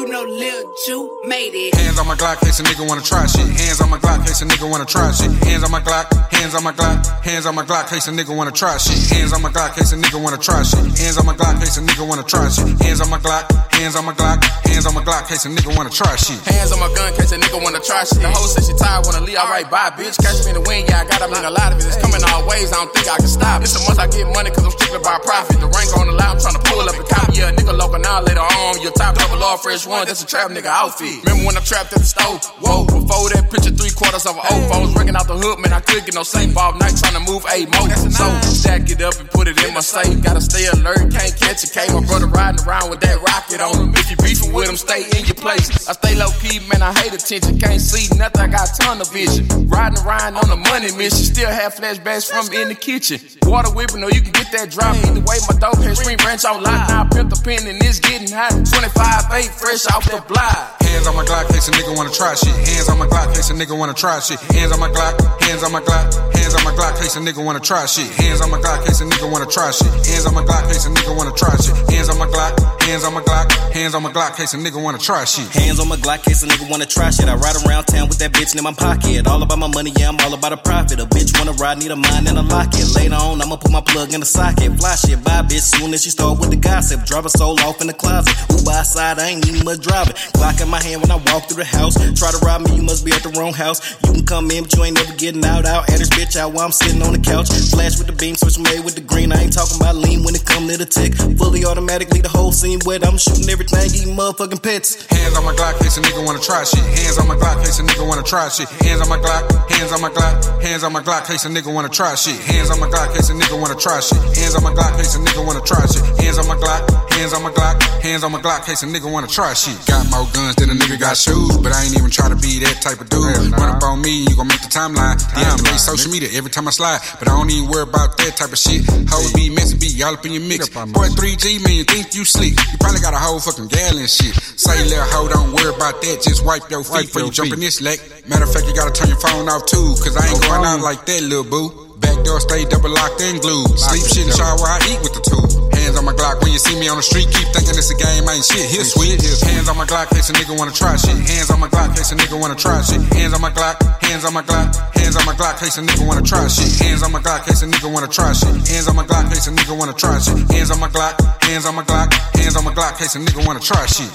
beat 0.00 0.08
live, 0.08 0.08
you 0.08 0.12
know 0.12 0.24
Lil 0.24 0.74
Ju 0.86 1.20
made 1.24 1.54
it. 1.54 1.74
Hands 1.74 1.98
on 1.98 2.06
my 2.06 2.14
Glock, 2.14 2.40
case 2.40 2.60
a 2.60 2.62
nigga 2.62 2.86
wanna 2.86 3.02
try 3.02 3.26
shit. 3.26 3.46
Hands 3.48 3.80
on 3.80 3.90
my 3.90 3.98
Glock, 3.98 4.26
case 4.26 4.42
a 4.42 4.44
nigga 4.44 4.70
wanna 4.70 4.84
try 4.84 5.10
shit. 5.12 5.30
Hands 5.44 5.64
on 5.64 5.70
my 5.70 5.80
Glock, 5.80 6.32
hands 6.32 6.54
on 6.54 6.64
my 6.64 6.72
Glock, 6.72 7.06
hands 7.24 7.46
on 7.46 7.54
my 7.54 7.64
Glock, 7.64 7.88
case 7.88 8.08
a 8.08 8.12
nigga 8.12 8.36
wanna 8.36 8.52
try 8.52 8.76
shit. 8.78 9.10
Hands 9.10 9.32
on 9.32 9.42
my 9.42 9.50
Glock, 9.50 9.74
case 9.74 9.92
a 9.92 9.96
nigga 9.96 10.22
wanna 10.22 10.38
try 10.38 10.62
shit. 10.62 10.98
Hands 10.98 11.18
on 11.18 11.26
my 11.26 11.34
Glock, 11.34 11.60
case 11.60 11.76
a 11.76 11.80
nigga 11.80 12.08
wanna 12.08 12.22
try 12.22 12.48
shit. 12.48 12.80
Hands 12.80 13.00
on 13.00 13.10
my 13.10 13.18
Glock, 13.18 13.72
hands 13.72 13.96
on 13.96 14.04
my 14.04 14.12
Glock, 14.12 14.44
hands 14.66 14.86
on 14.86 14.94
my 14.94 15.02
Glock, 15.02 15.28
case 15.28 15.44
a 15.44 15.48
nigga 15.48 15.76
wanna 15.76 15.90
try 15.90 16.16
shit. 16.16 16.40
Hands 16.46 16.72
on 16.72 16.80
my 16.80 16.88
gun, 16.94 17.12
case 17.14 17.32
a 17.32 17.38
nigga 17.38 17.62
wanna 17.62 17.80
try 17.80 18.04
shit. 18.04 18.20
The 18.20 18.30
hoe 18.30 18.46
said 18.46 18.64
she 18.64 18.74
tired, 18.74 19.04
wanna 19.06 19.20
leave, 19.20 19.38
alright, 19.38 19.68
bye, 19.70 19.90
bitch. 19.90 20.16
Catch 20.20 20.44
me 20.44 20.52
in 20.52 20.56
the 20.60 20.64
wind, 20.66 20.88
yeah, 20.88 21.02
I 21.02 21.04
got, 21.04 21.22
I 21.22 21.26
mean, 21.26 21.44
a 21.44 21.50
lot 21.50 21.72
of 21.72 21.78
it. 21.78 21.86
It's 21.86 21.96
coming 22.00 22.22
all 22.32 22.46
ways, 22.46 22.72
I 22.72 22.76
don't 22.76 22.92
think 22.94 23.08
I 23.08 23.16
can 23.16 23.28
stop. 23.28 23.62
It's 23.62 23.74
a 23.76 23.80
must 23.88 24.00
I 24.00 24.06
get 24.06 24.26
money, 24.32 24.50
cause 24.50 24.64
I'm 24.64 24.72
strictly 24.72 25.00
by 25.00 25.18
profit. 25.24 25.60
The 25.60 25.68
rank 25.68 25.90
on 25.96 26.06
the 26.06 26.16
line, 26.16 26.36
I'm 26.36 26.38
tryna 26.38 26.62
pull 26.64 26.80
up 26.80 26.96
the 26.96 27.04
cop. 27.04 27.28
Yeah, 27.34 27.52
nigga 27.52 27.76
local 27.76 27.98
now, 27.98 28.20
later 28.20 28.40
on. 28.44 28.80
Your 28.80 28.92
top 28.92 29.16
double 29.16 29.42
all 29.42 29.58
fresh 29.58 29.86
one, 29.90 30.06
that's 30.06 30.22
a 30.22 30.26
trap 30.26 30.50
nigga 30.50 30.70
outfit. 30.70 31.18
Remember 31.26 31.50
when 31.50 31.56
I 31.58 31.60
trapped 31.66 31.92
at 31.92 31.98
the 31.98 32.06
stove? 32.06 32.46
Whoa, 32.62 32.86
before 32.86 33.28
that 33.34 33.50
picture, 33.50 33.74
three 33.74 33.90
quarters 33.90 34.24
of 34.24 34.38
an 34.38 34.46
O. 34.46 34.54
I 34.70 34.78
was 34.86 34.94
out 35.18 35.26
the 35.26 35.34
hood, 35.34 35.58
man, 35.58 35.72
I 35.74 35.80
couldn't 35.80 36.06
get 36.06 36.14
no 36.14 36.22
safe 36.22 36.56
all 36.56 36.72
night, 36.78 36.94
tryna 36.94 37.26
move 37.26 37.42
a 37.50 37.66
mo. 37.66 37.90
That's 37.90 38.06
a 38.06 38.10
so, 38.14 38.26
stack 38.46 38.88
it 38.88 39.02
up 39.02 39.18
and 39.18 39.28
put 39.30 39.48
it 39.48 39.58
in 39.58 39.74
my 39.74 39.82
safe. 39.82 40.22
Gotta 40.22 40.40
stay 40.40 40.70
alert, 40.70 41.10
can't 41.10 41.34
catch 41.34 41.66
a 41.66 41.68
K. 41.68 41.90
My 41.90 42.06
brother 42.06 42.30
riding 42.30 42.62
around 42.62 42.90
with 42.90 43.00
that 43.02 43.18
rocket 43.18 43.60
on 43.60 43.74
him. 43.74 43.90
If 43.98 44.10
you 44.10 44.16
beefing 44.22 44.54
with 44.54 44.70
him, 44.70 44.78
stay 44.78 45.02
in 45.18 45.26
your 45.26 45.34
place. 45.34 45.66
I 45.88 45.92
stay 45.98 46.14
low 46.14 46.30
key, 46.38 46.62
man, 46.70 46.82
I 46.82 46.94
hate 46.94 47.12
attention. 47.12 47.58
Can't 47.58 47.82
see 47.82 48.06
nothing, 48.14 48.40
I 48.40 48.46
got 48.46 48.70
ton 48.78 49.00
of 49.00 49.10
vision. 49.10 49.44
Riding 49.66 49.98
around 50.06 50.38
on 50.38 50.48
a 50.50 50.56
money 50.56 50.94
mission. 50.94 51.26
Still 51.26 51.50
have 51.50 51.74
flashbacks 51.74 52.30
from 52.30 52.46
in 52.54 52.68
the 52.70 52.78
kitchen. 52.78 53.18
Water 53.42 53.74
whipping, 53.74 54.02
or 54.04 54.10
you 54.14 54.22
can 54.22 54.32
get 54.32 54.52
that 54.52 54.70
drop. 54.70 54.94
Either 54.94 55.24
way, 55.26 55.38
my 55.50 55.56
dope 55.58 55.82
head 55.82 55.96
screen 55.96 56.18
branch 56.18 56.44
on 56.44 56.62
lock. 56.62 56.86
Now 56.86 57.02
I 57.02 57.08
pimp 57.10 57.30
the 57.30 57.40
pen 57.42 57.66
and 57.66 57.82
it's 57.82 57.98
getting 57.98 58.30
hot. 58.30 58.54
25 58.54 59.26
8 59.32 59.50
fresh 59.58 59.79
off 59.88 60.04
the 60.04 60.20
block. 60.28 60.82
Hands 60.82 61.06
on 61.06 61.16
my 61.16 61.24
Glock, 61.24 61.48
case 61.48 61.68
a 61.68 61.72
nigga 61.72 61.96
wanna 61.96 62.10
try 62.10 62.34
shit. 62.34 62.52
Hands 62.52 62.88
on 62.88 62.98
my 62.98 63.06
Glock, 63.06 63.34
case 63.34 63.50
a 63.50 63.54
nigga 63.54 63.78
wanna 63.78 63.94
try 63.94 64.18
shit. 64.20 64.40
Hands 64.52 64.72
on 64.72 64.80
my 64.80 64.88
Glock, 64.88 65.14
hands 65.42 65.62
on 65.62 65.72
my 65.72 65.80
Glock, 65.80 66.12
hands 66.34 66.54
on 66.54 66.64
my 66.64 66.72
Glock, 66.72 66.98
case 66.98 67.16
a 67.16 67.20
nigga 67.20 67.44
wanna 67.44 67.60
try 67.60 67.86
shit. 67.86 68.10
Hands 68.20 68.40
on 68.40 68.50
my 68.50 68.58
Glock, 68.58 68.84
case 68.84 69.00
a 69.00 69.04
nigga 69.04 69.30
wanna 69.30 69.46
try 69.46 69.70
shit. 69.70 69.92
Hands 70.06 70.26
on 70.26 70.34
my 70.34 70.42
Glock, 70.42 70.66
case 70.68 70.86
a 70.86 70.90
nigga 70.90 71.16
wanna 71.16 71.32
try 71.32 71.56
shit. 71.56 71.76
Hands 71.90 72.08
on 72.10 72.18
my 72.18 72.26
Glock, 72.26 72.79
hands 72.90 73.04
on 73.04 73.14
my 73.14 73.20
Glock, 73.20 73.46
hands 73.72 73.94
on 73.94 74.02
my 74.02 74.10
Glock, 74.10 74.36
case 74.36 74.52
a 74.52 74.56
nigga 74.56 74.82
wanna 74.82 74.98
try 74.98 75.24
shit. 75.24 75.46
Hands 75.50 75.78
on 75.78 75.86
my 75.86 75.96
Glock, 75.96 76.24
case 76.24 76.42
a 76.42 76.46
nigga 76.46 76.68
wanna 76.68 76.86
try 76.86 77.10
shit. 77.10 77.28
I 77.28 77.36
ride 77.36 77.54
around 77.64 77.84
town 77.84 78.08
with 78.08 78.18
that 78.18 78.32
bitch 78.32 78.56
in 78.56 78.62
my 78.64 78.72
pocket. 78.72 79.28
All 79.28 79.40
about 79.42 79.58
my 79.58 79.68
money, 79.68 79.92
yeah, 79.96 80.08
I'm 80.08 80.18
all 80.20 80.34
about 80.34 80.52
a 80.52 80.56
profit. 80.56 80.98
A 80.98 81.06
bitch 81.06 81.38
wanna 81.38 81.52
ride, 81.52 81.78
need 81.78 81.92
a 81.92 81.96
mind 81.96 82.26
and 82.26 82.36
a 82.36 82.42
locket. 82.42 82.84
Later 82.96 83.14
on, 83.14 83.40
I'ma 83.40 83.56
put 83.56 83.70
my 83.70 83.80
plug 83.80 84.12
in 84.12 84.18
the 84.18 84.26
socket. 84.26 84.74
Fly 84.78 84.94
shit, 84.96 85.22
buy 85.22 85.42
bitch 85.42 85.70
soon 85.70 85.94
as 85.94 86.02
she 86.02 86.10
start 86.10 86.40
with 86.40 86.50
the 86.50 86.56
gossip. 86.56 87.04
Drive 87.06 87.24
her 87.24 87.28
soul 87.28 87.60
off 87.60 87.80
in 87.80 87.86
the 87.86 87.94
closet. 87.94 88.34
Who 88.50 88.58
side, 88.82 89.18
I 89.18 89.28
ain't 89.28 89.46
even 89.46 89.64
much 89.64 89.80
driving. 89.80 90.14
Glock 90.34 90.60
in 90.60 90.68
my 90.68 90.82
hand 90.82 91.02
when 91.02 91.10
I 91.10 91.18
walk 91.30 91.46
through 91.46 91.62
the 91.62 91.70
house. 91.70 91.94
Try 92.18 92.30
to 92.32 92.38
rob 92.42 92.66
me, 92.66 92.76
you 92.76 92.82
must 92.82 93.04
be 93.04 93.12
at 93.12 93.22
the 93.22 93.30
wrong 93.38 93.52
house. 93.52 93.78
You 94.02 94.12
can 94.12 94.26
come 94.26 94.50
in, 94.50 94.64
but 94.64 94.74
you 94.74 94.84
ain't 94.84 94.96
never 94.96 95.14
getting 95.14 95.44
out. 95.44 95.64
Out 95.64 95.88
at 95.90 95.98
this 95.98 96.10
bitch 96.10 96.34
out 96.34 96.52
while 96.52 96.66
I'm 96.66 96.72
sitting 96.72 97.02
on 97.02 97.12
the 97.12 97.22
couch. 97.22 97.48
Flash 97.70 97.98
with 97.98 98.08
the 98.08 98.16
beam, 98.18 98.34
switch 98.34 98.58
made 98.58 98.82
with 98.82 98.96
the 98.96 99.00
green. 99.00 99.30
I 99.32 99.42
ain't 99.42 99.52
talking 99.52 99.78
about 99.78 99.94
lean 99.94 100.24
when 100.24 100.34
it 100.34 100.44
come 100.44 100.66
to 100.66 100.76
the 100.76 100.86
tick. 100.86 101.14
Fully 101.38 101.64
automatically, 101.64 102.20
the 102.20 102.28
whole 102.28 102.52
scene 102.52 102.79
wet. 102.84 103.06
I'm 103.06 103.18
shooting 103.18 103.48
everything, 103.50 103.86
eating 103.94 104.16
motherfucking 104.16 104.62
pets. 104.62 105.06
Hands 105.06 105.36
on 105.36 105.44
my 105.44 105.54
Glock, 105.54 105.78
case 105.80 105.96
a 105.98 106.00
nigga 106.00 106.24
wanna 106.24 106.38
try 106.40 106.64
shit. 106.64 106.84
Hands 106.84 107.18
on 107.18 107.28
my 107.28 107.36
Glock, 107.36 107.64
case 107.64 107.78
a 107.78 107.82
nigga 107.82 108.06
wanna 108.06 108.22
try 108.22 108.48
shit. 108.48 108.68
Hands 108.68 109.00
on 109.00 109.08
my 109.08 109.18
Glock, 109.18 109.70
hands 109.70 109.92
on 109.92 110.00
my 110.00 110.10
Glock, 110.10 110.62
hands 110.62 110.82
on 110.82 110.92
my 110.92 111.00
Glock, 111.00 111.26
case 111.26 111.44
a 111.44 111.48
nigga 111.48 111.72
wanna 111.72 111.88
try 111.88 112.14
shit. 112.14 112.36
Hands 112.40 112.70
on 112.70 112.80
my 112.80 112.88
Glock, 112.88 113.14
case 113.14 113.30
a 113.30 113.34
nigga 113.34 113.60
wanna 113.60 113.74
try 113.74 114.00
shit. 114.00 114.20
Hands 114.36 114.54
on 114.54 114.62
my 114.62 114.72
Glock, 114.72 114.96
case 114.96 115.14
a 115.14 115.18
nigga 115.18 115.46
wanna 115.46 115.60
try 115.60 115.86
shit. 115.86 116.04
Hands 116.20 116.38
on 116.38 116.46
my 116.48 116.56
Glock, 116.56 117.10
hands 117.12 117.32
on 117.32 117.42
my 117.42 117.50
Glock, 117.50 117.82
hands 118.02 118.24
on 118.24 118.32
my 118.32 118.40
Glock, 118.40 118.64
case 118.64 118.82
a 118.82 118.86
nigga 118.86 119.10
wanna 119.10 119.26
try 119.26 119.52
shit. 119.54 119.76
Got 119.86 120.10
more 120.10 120.26
guns 120.32 120.56
than 120.56 120.70
a 120.70 120.74
nigga 120.74 120.98
got 120.98 121.16
shoes, 121.16 121.56
but 121.58 121.72
I 121.72 121.84
ain't 121.84 121.96
even 121.96 122.10
try 122.10 122.28
to 122.28 122.36
be 122.36 122.58
that 122.60 122.80
type 122.82 123.00
of 123.00 123.08
dude. 123.08 123.52
Run 123.52 123.76
up 123.76 123.82
on 123.82 124.00
me, 124.00 124.24
you 124.28 124.36
gon' 124.36 124.48
make 124.48 124.60
the 124.62 124.68
timeline. 124.68 125.16
Deactivate 125.34 125.78
social 125.78 126.10
media 126.10 126.28
every 126.34 126.50
time 126.50 126.68
I 126.68 126.70
slide, 126.70 127.00
but 127.18 127.28
I 127.28 127.36
don't 127.36 127.50
even 127.50 127.68
worry 127.68 127.82
about 127.82 128.16
that 128.18 128.36
type 128.36 128.52
of 128.52 128.58
shit. 128.58 128.84
Hoes 129.08 129.32
be 129.32 129.50
meant 129.50 129.70
to 129.70 129.76
be 129.76 129.90
all 130.02 130.14
up 130.14 130.24
in 130.24 130.32
your 130.32 130.42
mix. 130.42 130.68
Boy, 130.68 131.08
3G, 131.08 131.62
man, 131.64 131.74
you 131.74 131.84
think 131.84 132.14
you 132.14 132.24
sleep. 132.24 132.56
You 132.70 132.78
probably 132.78 133.00
got 133.00 133.14
a 133.14 133.18
whole 133.18 133.40
fucking 133.40 133.68
gallon 133.68 134.06
shit. 134.06 134.34
Say, 134.58 134.76
little 134.84 135.04
hoe, 135.10 135.28
don't 135.28 135.52
worry 135.52 135.74
about 135.74 136.00
that. 136.02 136.22
Just 136.22 136.44
wipe 136.44 136.70
your 136.70 136.84
feet 136.84 137.10
before 137.10 137.22
you 137.22 137.30
jump 137.30 137.52
in 137.52 137.60
this 137.60 137.80
lake. 137.80 138.00
Matter 138.28 138.44
of 138.44 138.52
fact, 138.52 138.66
you 138.66 138.74
gotta 138.74 138.92
turn 138.92 139.08
your 139.08 139.20
phone 139.20 139.48
off 139.48 139.66
too, 139.66 139.96
cause 139.98 140.16
I 140.16 140.28
ain't 140.30 140.40
going 140.42 140.64
out 140.64 140.80
like 140.80 141.04
that, 141.06 141.22
little 141.22 141.44
boo. 141.44 141.96
Back 141.98 142.24
door 142.24 142.40
stay 142.40 142.64
double 142.64 142.90
locked 142.90 143.20
and 143.20 143.40
glued. 143.40 143.78
Sleep 143.78 144.04
shit 144.06 144.24
and 144.24 144.32
the 144.32 144.36
shower, 144.36 144.64
I 144.64 144.78
eat 144.88 145.00
with 145.02 145.14
the 145.14 145.22
two. 145.26 145.79
Hands 145.90 145.98
on 145.98 146.06
my 146.06 146.14
Glock 146.14 146.38
when 146.40 146.52
you 146.52 146.62
see 146.62 146.78
me 146.78 146.86
on 146.86 146.98
the 146.98 147.02
street. 147.02 147.26
Keep 147.34 147.50
thinking 147.50 147.74
it's 147.74 147.90
a 147.90 147.98
game, 147.98 148.22
ain't 148.30 148.46
shit. 148.46 148.62
Here, 148.70 148.86
sweet. 148.86 149.18
Hands 149.42 149.66
on 149.66 149.74
my 149.74 149.82
Glock, 149.82 150.06
case 150.14 150.30
a 150.30 150.32
nigga 150.32 150.56
wanna 150.56 150.70
try 150.70 150.94
shit. 150.94 151.18
Hands 151.18 151.50
on 151.50 151.58
my 151.58 151.66
Glock, 151.66 151.96
case 151.98 152.12
a 152.12 152.14
nigga 152.14 152.38
wanna 152.38 152.54
try 152.54 152.80
shit. 152.80 153.02
Hands 153.10 153.34
on 153.34 153.40
my 153.42 153.50
Glock, 153.50 153.74
hands 153.98 154.24
on 154.24 154.32
my 154.32 154.40
Glock, 154.40 154.70
hands 154.94 155.16
on 155.16 155.26
my 155.26 155.34
Glock, 155.34 155.58
case 155.58 155.78
a 155.78 155.82
nigga 155.82 156.06
wanna 156.06 156.22
try 156.22 156.46
shit. 156.46 156.78
Hands 156.78 157.02
on 157.02 157.10
my 157.10 157.18
Glock, 157.18 157.44
case 157.44 157.62
a 157.62 157.66
nigga 157.66 157.90
wanna 157.90 158.06
try 158.06 158.30
shit. 158.32 158.54
Hands 158.70 158.86
on 158.86 158.94
my 158.94 159.02
Glock, 159.02 159.34
case 159.34 159.48
a 159.48 159.50
nigga 159.50 159.76
wanna 159.76 159.92
try 159.92 160.16
shit. 160.20 160.38
Hands 160.52 160.70
on 160.70 160.78
my 160.78 160.86
Glock, 160.86 161.42
hands 161.42 161.66
on 161.66 161.74
my 161.74 161.82
Glock, 161.82 162.14
hands 162.38 162.54
on 162.54 162.62
my 162.62 162.72
Glock, 162.72 162.96
case 162.96 163.16
a 163.16 163.18
nigga 163.18 163.44
wanna 163.44 163.58
try 163.58 163.84
shit. 163.90 164.14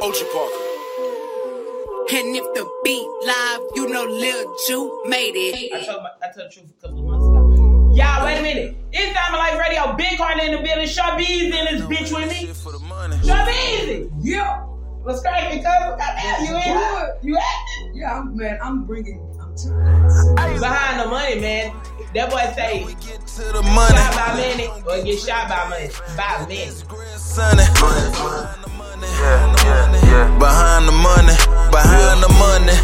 Ocean 0.00 0.26
Park. 0.32 0.67
And 2.10 2.34
if 2.34 2.44
the 2.54 2.64
beat 2.84 3.06
live, 3.26 3.60
you 3.74 3.86
know 3.92 4.04
Lil 4.04 4.56
Ju 4.66 5.02
made 5.08 5.36
it. 5.36 5.74
I 5.74 5.84
told, 5.84 6.02
my, 6.02 6.08
I 6.22 6.32
told 6.32 6.48
the 6.48 6.52
truth 6.54 6.72
a 6.78 6.80
couple 6.80 7.00
of 7.00 7.04
months 7.04 7.26
ago. 7.26 7.92
Y'all, 7.94 8.24
wait 8.24 8.38
a 8.38 8.42
minute. 8.42 8.76
It's 8.92 9.12
Diamond 9.12 9.36
Life 9.36 9.58
Radio. 9.60 9.94
Big 9.94 10.16
Carly 10.16 10.46
in 10.46 10.52
the 10.52 10.62
building. 10.62 10.88
Sharbee's 10.88 11.52
in 11.52 11.64
this 11.68 11.82
bitch 11.82 12.10
with 12.16 12.30
me. 12.30 12.48
Sharbeezy. 13.28 14.10
Yeah. 14.22 14.60
What's 15.04 15.20
cracking, 15.20 15.58
cuz? 15.58 15.66
Goddamn, 15.66 16.44
you 16.46 16.56
in 16.56 16.62
here? 16.62 17.18
You 17.22 17.36
acting? 17.36 17.94
Yeah, 17.94 18.18
I'm, 18.18 18.34
man, 18.34 18.58
I'm 18.62 18.84
bringing, 18.84 19.20
I'm 19.38 19.54
trying. 19.54 20.60
Behind 20.60 21.00
the 21.00 21.06
money, 21.08 21.38
man. 21.40 21.76
That 22.14 22.30
boy 22.30 22.40
say, 22.56 22.86
get 23.04 23.26
to 23.26 23.52
the 23.52 23.60
money. 23.62 23.94
shot 23.94 24.14
by 24.16 24.34
minute 24.34 24.70
or 24.86 25.04
get 25.04 25.18
shot 25.20 25.48
by 25.50 25.68
money. 25.68 25.90
By 26.16 26.46
minute. 26.48 26.84
Behind 29.00 30.86
the 30.86 30.92
money, 30.92 31.34
behind 31.70 32.18
the 32.22 32.28
money, 32.34 32.74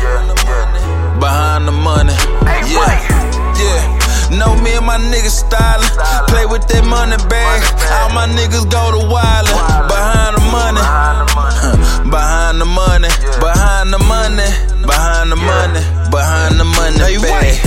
behind 1.18 1.66
the 1.66 1.72
money. 1.72 2.14
Yeah, 2.70 3.03
yeah. 3.59 4.38
Know 4.38 4.55
me 4.62 4.77
and 4.77 4.87
my 4.87 4.96
niggas 4.96 5.42
stylin'. 5.42 5.90
Play 6.29 6.46
with 6.46 6.66
that 6.68 6.85
money 6.87 7.16
bag. 7.29 7.62
All 7.98 8.11
my 8.14 8.27
niggas 8.29 8.70
go 8.70 8.92
to 8.94 9.03
wildin'. 9.11 9.59
Behind 9.90 10.37
the 10.37 10.44
money, 10.55 10.83
behind 12.11 12.61
the 12.61 12.64
money, 12.64 13.09
behind 13.40 13.92
the 13.92 13.98
money, 13.98 14.48
behind 14.87 15.33
the 15.33 15.37
money, 15.37 15.83
behind 16.11 16.61
the 16.61 16.64
money 16.64 17.18
bag. 17.22 17.59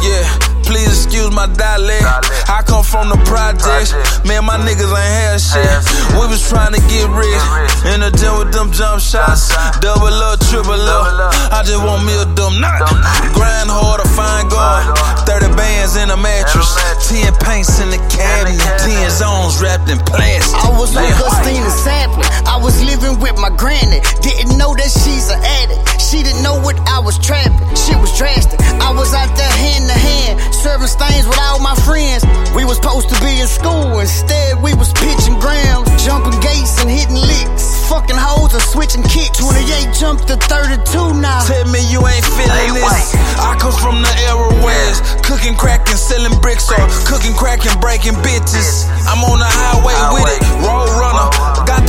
Yeah. 0.00 0.49
Please 0.70 0.86
excuse 0.86 1.34
my 1.34 1.50
dialect. 1.58 2.06
I 2.46 2.62
come 2.62 2.86
from 2.86 3.10
the 3.10 3.18
projects. 3.26 3.90
Man, 4.22 4.46
my 4.46 4.54
niggas 4.54 4.86
ain't 4.86 5.14
had 5.18 5.42
shit. 5.42 5.66
We 6.14 6.30
was 6.30 6.46
trying 6.46 6.78
to 6.78 6.82
get 6.86 7.10
rich. 7.10 7.42
In 7.90 8.06
the 8.06 8.14
gym 8.14 8.38
with 8.38 8.54
them 8.54 8.70
jump 8.70 9.02
shots. 9.02 9.50
Double 9.82 10.14
up, 10.30 10.38
triple 10.46 10.78
up. 10.78 11.34
I 11.50 11.66
just 11.66 11.82
want 11.82 12.06
me 12.06 12.14
a 12.14 12.26
dumb 12.38 12.62
knot. 12.62 12.86
Grind 13.34 13.66
hard 13.66 13.98
to 13.98 14.08
find 14.14 14.46
God. 14.46 14.94
30 15.26 15.58
bands 15.58 15.98
in 15.98 16.06
a 16.06 16.16
mattress. 16.16 16.70
10 17.10 17.34
paints 17.42 17.82
in 17.82 17.90
the 17.90 17.98
cabinet. 18.06 18.62
10 18.78 19.10
zones 19.10 19.58
wrapped 19.58 19.90
in 19.90 19.98
plastic. 20.06 20.54
I 20.54 20.70
was 20.70 20.94
with 20.94 21.10
Christina 21.18 21.66
Sampling. 21.82 22.30
I 22.46 22.62
was 22.62 22.78
living 22.78 23.18
with 23.18 23.34
my 23.42 23.50
granny. 23.58 23.98
Didn't 24.22 24.54
know 24.54 24.78
that 24.78 24.86
she's 24.86 25.34
an 25.34 25.42
addict. 25.42 25.98
She 25.98 26.22
didn't 26.22 26.42
know 26.46 26.62
what 26.62 26.78
I 26.86 27.02
was 27.02 27.18
trapping. 27.18 27.58
Shit 27.74 27.98
was 27.98 28.14
drastic. 28.14 28.58
I 28.78 28.90
was 28.90 29.14
out 29.14 29.30
there 29.34 29.50
hand 29.50 29.86
to 29.86 29.94
hand, 29.94 30.38
serving 30.60 30.92
stains 30.92 31.26
with 31.26 31.40
all 31.40 31.58
my 31.58 31.74
friends. 31.88 32.20
We 32.52 32.68
was 32.68 32.76
supposed 32.76 33.08
to 33.08 33.16
be 33.24 33.40
in 33.40 33.48
school. 33.48 33.98
Instead, 33.98 34.60
we 34.60 34.74
was 34.74 34.92
pitching 34.92 35.40
grams, 35.40 35.88
jumping 36.04 36.36
gates 36.44 36.76
and 36.84 36.90
hitting 36.90 37.16
licks. 37.16 37.88
Fucking 37.88 38.20
hoes 38.20 38.52
and 38.52 38.62
switching 38.62 39.02
kicks. 39.08 39.40
28 39.40 39.96
jumped 39.96 40.28
to 40.28 40.36
32 40.36 41.16
now. 41.16 41.40
Tell 41.48 41.64
me 41.72 41.80
you 41.88 42.04
ain't 42.04 42.28
feeling 42.36 42.76
this. 42.76 43.16
I 43.40 43.56
come 43.56 43.72
from 43.72 44.04
the 44.04 44.12
era 44.28 44.50
it's 44.90 45.00
cooking 45.22 45.54
crack 45.56 45.88
and 45.88 45.98
selling 45.98 46.34
bricks 46.40 46.68
or 46.70 46.82
cooking 47.06 47.34
crack 47.34 47.64
and 47.64 47.80
breaking 47.80 48.18
bitches. 48.26 48.86
I'm 49.06 49.22
on 49.24 49.38
the 49.38 49.46
highway 49.46 49.94
with 50.14 50.26
it. 50.36 50.42
Got 50.62 50.79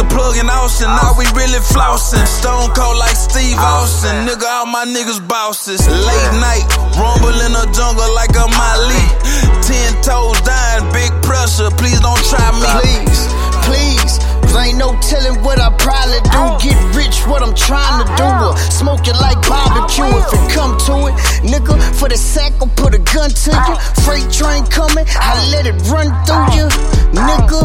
the 0.02 0.08
plug 0.14 0.38
in 0.38 0.50
Austin, 0.50 0.90
now 0.90 1.14
we 1.18 1.26
really 1.38 1.62
flossing. 1.62 2.26
Stone 2.26 2.74
cold 2.74 2.98
like 2.98 3.16
Steve 3.16 3.58
Austin. 3.58 4.26
Nigga, 4.26 4.48
all 4.50 4.66
my 4.66 4.86
niggas 4.86 5.22
bosses. 5.28 5.82
Late 5.88 6.34
night, 6.42 6.66
rumble 6.98 7.38
in 7.46 7.52
the 7.54 7.66
jungle 7.70 8.10
like 8.16 8.34
a 8.34 8.48
Mali. 8.50 9.06
Mm. 9.06 9.62
Ten 9.68 9.92
toes 10.02 10.42
dying, 10.42 10.86
big 10.94 11.12
pressure. 11.22 11.70
Please 11.78 12.00
don't 12.00 12.24
try 12.26 12.50
me. 12.58 12.66
Please, 12.82 13.22
Cause 14.52 14.68
ain't 14.68 14.78
no 14.78 14.92
telling 15.00 15.42
what 15.44 15.60
I 15.62 15.72
probably 15.80 16.20
do. 16.28 16.44
Get 16.60 16.76
rich, 16.96 17.24
what 17.26 17.42
I'm 17.42 17.56
trying 17.56 18.04
to 18.04 18.08
do. 18.20 18.28
Or 18.28 18.58
smoke 18.68 19.08
it 19.08 19.16
like 19.16 19.40
barbecue 19.48 20.04
if 20.04 20.28
it 20.28 20.52
come 20.52 20.76
to 20.92 21.08
it. 21.08 21.16
Nigga, 21.48 21.80
for 21.96 22.10
the 22.10 22.18
sack, 22.18 22.52
I'll 22.60 22.68
put 22.76 22.94
a 22.94 23.00
gun 23.00 23.30
to 23.32 23.52
you. 23.56 23.76
Freight 24.04 24.28
train 24.28 24.66
coming, 24.68 25.06
I 25.08 25.40
let 25.56 25.68
it 25.68 25.80
run 25.88 26.12
through 26.28 26.52
you. 26.60 26.68
Nigga, 27.16 27.64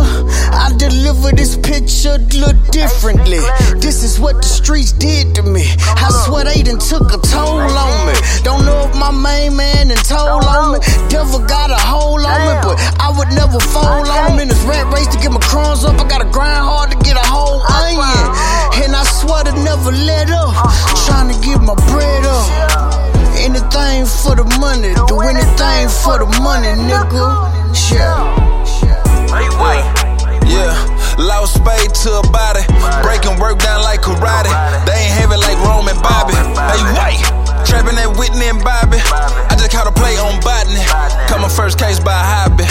I 0.54 0.70
deliver 0.78 1.34
this 1.34 1.56
picture 1.56 2.18
look 2.38 2.54
differently. 2.70 3.42
This 3.82 4.04
is 4.04 4.20
what 4.20 4.36
the 4.36 4.46
streets 4.46 4.92
did 4.92 5.34
to 5.34 5.42
me. 5.42 5.66
I 5.82 6.10
swear 6.22 6.44
they 6.44 6.62
done 6.62 6.78
took 6.78 7.10
a 7.10 7.18
toll 7.18 7.66
on 7.66 8.06
me. 8.06 8.14
Don't 8.46 8.64
know 8.64 8.86
if 8.86 8.94
my 8.94 9.10
main 9.10 9.56
man 9.56 9.88
done 9.88 9.98
told 10.06 10.44
on 10.46 10.74
me. 10.74 10.78
Devil 11.10 11.40
got 11.50 11.70
a 11.70 11.78
hold 11.78 12.22
on 12.22 12.40
me, 12.46 12.54
but 12.62 12.78
I 13.02 13.10
would 13.18 13.34
never 13.34 13.58
fall 13.74 14.06
on 14.06 14.32
him 14.32 14.38
in 14.38 14.48
this 14.48 14.62
rat 14.62 14.86
race 14.94 15.08
to 15.08 15.18
get 15.18 15.32
my 15.32 15.42
crumbs 15.42 15.84
up. 15.84 15.98
I 15.98 16.06
gotta 16.06 16.30
grind 16.30 16.62
hard 16.62 16.75
to 16.84 16.96
get 17.00 17.16
a 17.16 17.24
whole 17.24 17.64
onion. 17.64 18.84
And 18.84 18.92
I 18.92 19.04
swear 19.04 19.44
to 19.44 19.52
never 19.64 19.90
let 19.92 20.28
up. 20.30 20.52
Trying 21.08 21.32
to 21.32 21.36
get 21.40 21.62
my 21.64 21.74
bread 21.88 22.24
up. 22.28 22.44
Anything 23.40 24.04
for 24.04 24.34
the 24.34 24.44
money, 24.60 24.92
do 25.08 25.20
anything 25.20 25.88
for 25.88 26.18
the 26.18 26.26
money, 26.42 26.72
nigga. 26.84 27.24
Yeah. 27.92 28.44
Yeah, 30.46 30.72
lost 31.18 31.54
spade 31.54 31.94
to 32.02 32.20
a 32.20 32.22
body. 32.30 32.62
Breaking 33.02 33.38
work 33.38 33.58
down 33.58 33.82
like 33.82 34.00
karate. 34.00 34.50
They 34.86 34.92
ain't 34.92 35.12
heavy 35.12 35.36
like 35.36 35.58
Roman 35.58 35.96
Bobby. 36.02 36.34
Hey, 36.34 36.82
wait. 36.96 37.45
Trapping 37.66 37.96
that 37.98 38.14
Whitney 38.16 38.46
and 38.46 38.62
Bobby. 38.62 38.98
I 39.02 39.54
just 39.58 39.70
caught 39.74 39.86
a 39.90 39.94
play 39.94 40.14
on 40.16 40.38
botany. 40.40 40.82
Caught 41.26 41.42
my 41.42 41.50
first 41.50 41.78
case 41.78 41.98
by 41.98 42.14
hobby. 42.14 42.64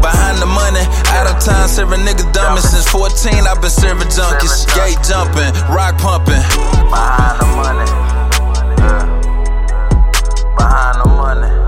Behind 0.00 0.38
the 0.38 0.46
money, 0.46 0.84
out 1.16 1.26
of 1.28 1.40
time, 1.42 1.68
serving 1.68 2.00
niggas 2.00 2.32
dummies. 2.32 2.68
Since 2.68 2.88
14, 2.88 3.46
I've 3.48 3.60
been 3.60 3.70
serving 3.70 4.08
junkies. 4.08 4.68
Gate 4.76 5.00
jumping, 5.04 5.52
rock 5.72 5.96
pumping. 5.98 6.44
Behind 6.88 7.40
the 7.40 7.48
money. 7.56 7.88
Behind 10.56 10.96
the 11.00 11.08
money. 11.08 11.60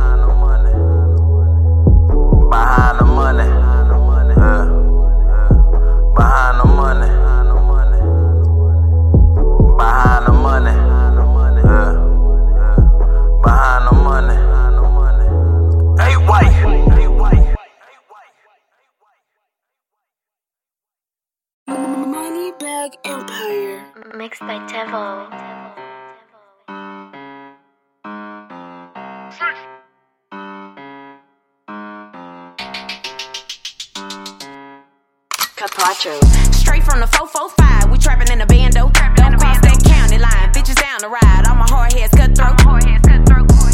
Behind 2.53 2.92
Moneybag 22.83 22.99
Empire. 23.05 23.85
Mixed 24.17 24.41
by 24.41 24.59
Tevo. 24.67 25.31
Capacho. 35.57 36.19
Straight 36.53 36.83
from 36.83 36.99
the 36.99 37.07
445, 37.07 37.91
we 37.93 37.99
trapping 37.99 38.33
in 38.33 38.41
a 38.41 38.47
bando. 38.47 38.91
Don't 39.15 39.39
cross 39.39 39.61
that 39.61 39.81
county 39.85 40.19
line, 40.19 40.53
bitches 40.53 40.75
down 40.75 40.99
the 41.01 41.09
ride. 41.09 41.47
All 41.47 41.55
my 41.55 41.67
hard 41.69 41.93
heads 41.93 42.13
cutthroat. 42.15 42.59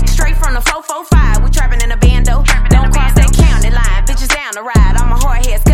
Straight 0.08 0.36
from 0.36 0.52
the 0.52 0.60
445, 0.60 1.44
we 1.44 1.50
trapping 1.50 1.80
in 1.80 1.92
a 1.92 1.96
bando. 1.96 2.44
Don't 2.68 2.92
cross 2.92 3.14
that 3.14 3.32
county 3.32 3.70
line, 3.70 4.04
bitches 4.04 4.28
down 4.28 4.52
the 4.52 4.62
ride. 4.62 4.96
All 5.00 5.08
my 5.08 5.16
hard 5.16 5.46
heads 5.46 5.64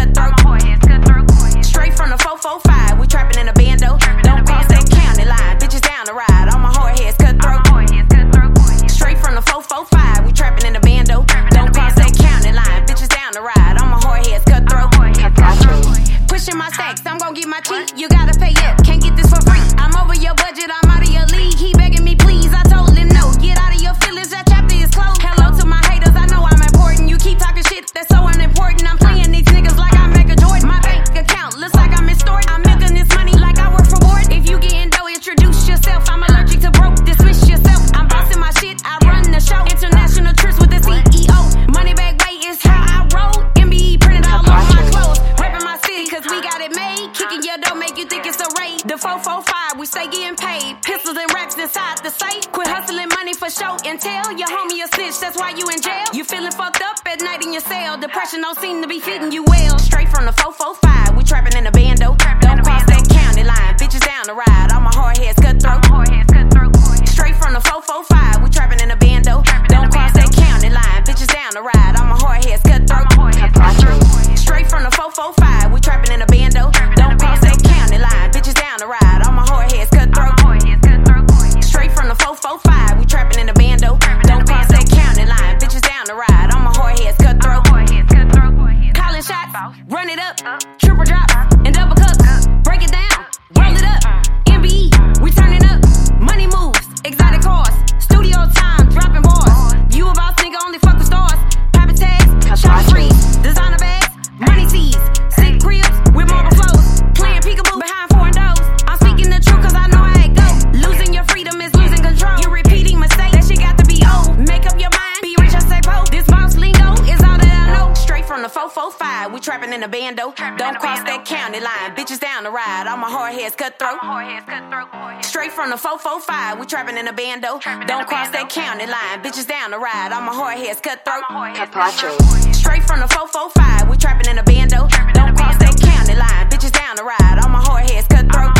cutthroat. 131.74 132.54
Straight 132.54 132.84
from 132.84 133.00
the 133.00 133.08
445, 133.08 133.90
we 133.90 133.96
trapping 133.96 134.30
in 134.30 134.38
a 134.38 134.44
bando. 134.44 134.86
Don't 135.12 135.34
cross 135.34 135.58
that 135.58 135.74
county 135.82 136.14
line. 136.14 136.46
Bitches 136.48 136.70
down 136.70 136.94
the 136.94 137.02
ride. 137.02 137.38
All 137.42 137.50
my 137.50 137.60
hard 137.60 137.90
heads 137.90 138.06
cutthroat. 138.06 138.54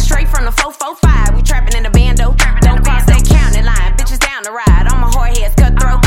Straight 0.00 0.28
from 0.28 0.44
the 0.44 0.52
445, 0.52 1.36
we 1.36 1.42
trapping 1.42 1.76
in 1.76 1.84
the 1.84 1.90
bando. 1.90 2.34
Don't 2.60 2.82
cross 2.82 3.06
that 3.06 3.22
county 3.22 3.62
line. 3.62 3.94
Bitches 3.96 4.18
down 4.18 4.42
the 4.42 4.50
ride. 4.50 4.86
All 4.90 4.98
my 4.98 5.10
hard 5.14 5.38
heads 5.38 5.54
cutthroat. 5.54 6.02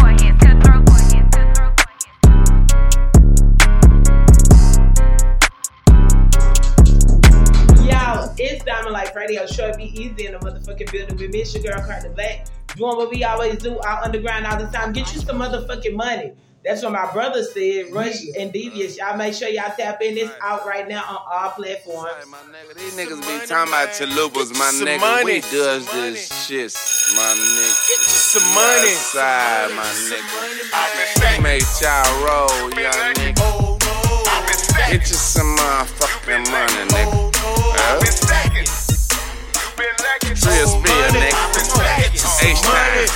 Yo, 7.87 8.33
it's 8.37 8.63
Diamond 8.65 8.91
Life 8.91 9.15
Radio. 9.15 9.45
Short 9.47 9.77
Beasy 9.77 10.27
in 10.27 10.33
the 10.33 10.39
motherfucking 10.39 10.91
building 10.91 11.15
with 11.15 11.31
me. 11.31 11.39
It's 11.41 11.55
your 11.55 11.63
girl 11.63 11.79
Carter 11.79 12.09
Black. 12.09 12.45
Doing 12.77 12.95
what 12.95 13.09
we 13.09 13.23
always 13.23 13.57
do, 13.57 13.79
out 13.83 14.03
underground 14.03 14.45
all 14.45 14.59
the 14.59 14.67
time. 14.67 14.93
Get 14.93 15.11
you 15.11 15.19
some 15.19 15.39
motherfucking 15.39 15.95
money. 15.95 16.33
That's 16.63 16.83
what 16.83 16.91
my 16.91 17.11
brother 17.11 17.41
said. 17.43 17.91
Rush 17.91 18.21
and 18.37 18.53
Devious. 18.53 18.97
Y'all 18.97 19.17
make 19.17 19.33
sure 19.33 19.49
y'all 19.49 19.73
tap 19.75 19.99
in. 20.03 20.13
This 20.13 20.29
out 20.41 20.63
right 20.67 20.87
now 20.87 21.03
on 21.09 21.17
all 21.31 21.49
platforms. 21.51 22.11
These 22.75 22.95
niggas 22.95 23.21
be 23.21 23.47
talking 23.47 23.73
about 23.73 23.89
chalupas, 23.89 24.51
my 24.59 24.69
Some 24.69 24.87
nigga. 24.87 24.99
money. 24.99 25.25
We 25.25 25.41
does 25.41 25.91
this 25.91 26.45
shit, 26.45 26.71
my 27.15 27.33
nigga. 27.33 27.87
Get 27.87 27.97
you 27.97 28.13
some 28.13 28.53
money. 28.53 28.93
Side, 28.93 29.71
my 29.73 29.83
nigga. 30.11 31.41
Make 31.41 31.63
y'all 31.81 32.05
roll, 32.21 32.69
young 32.79 33.13
nigga. 33.15 33.79
Get 34.91 35.01
you 35.01 35.15
some 35.15 35.55
motherfucking 35.57 36.51
money, 36.51 36.91
nigga. 36.93 37.31
Oh, 37.41 37.63
huh? 37.73 38.03
Real 40.45 40.67
spill, 40.67 40.91
oh, 40.91 41.11
nigga. 41.13 41.66
H-time. 42.39 43.07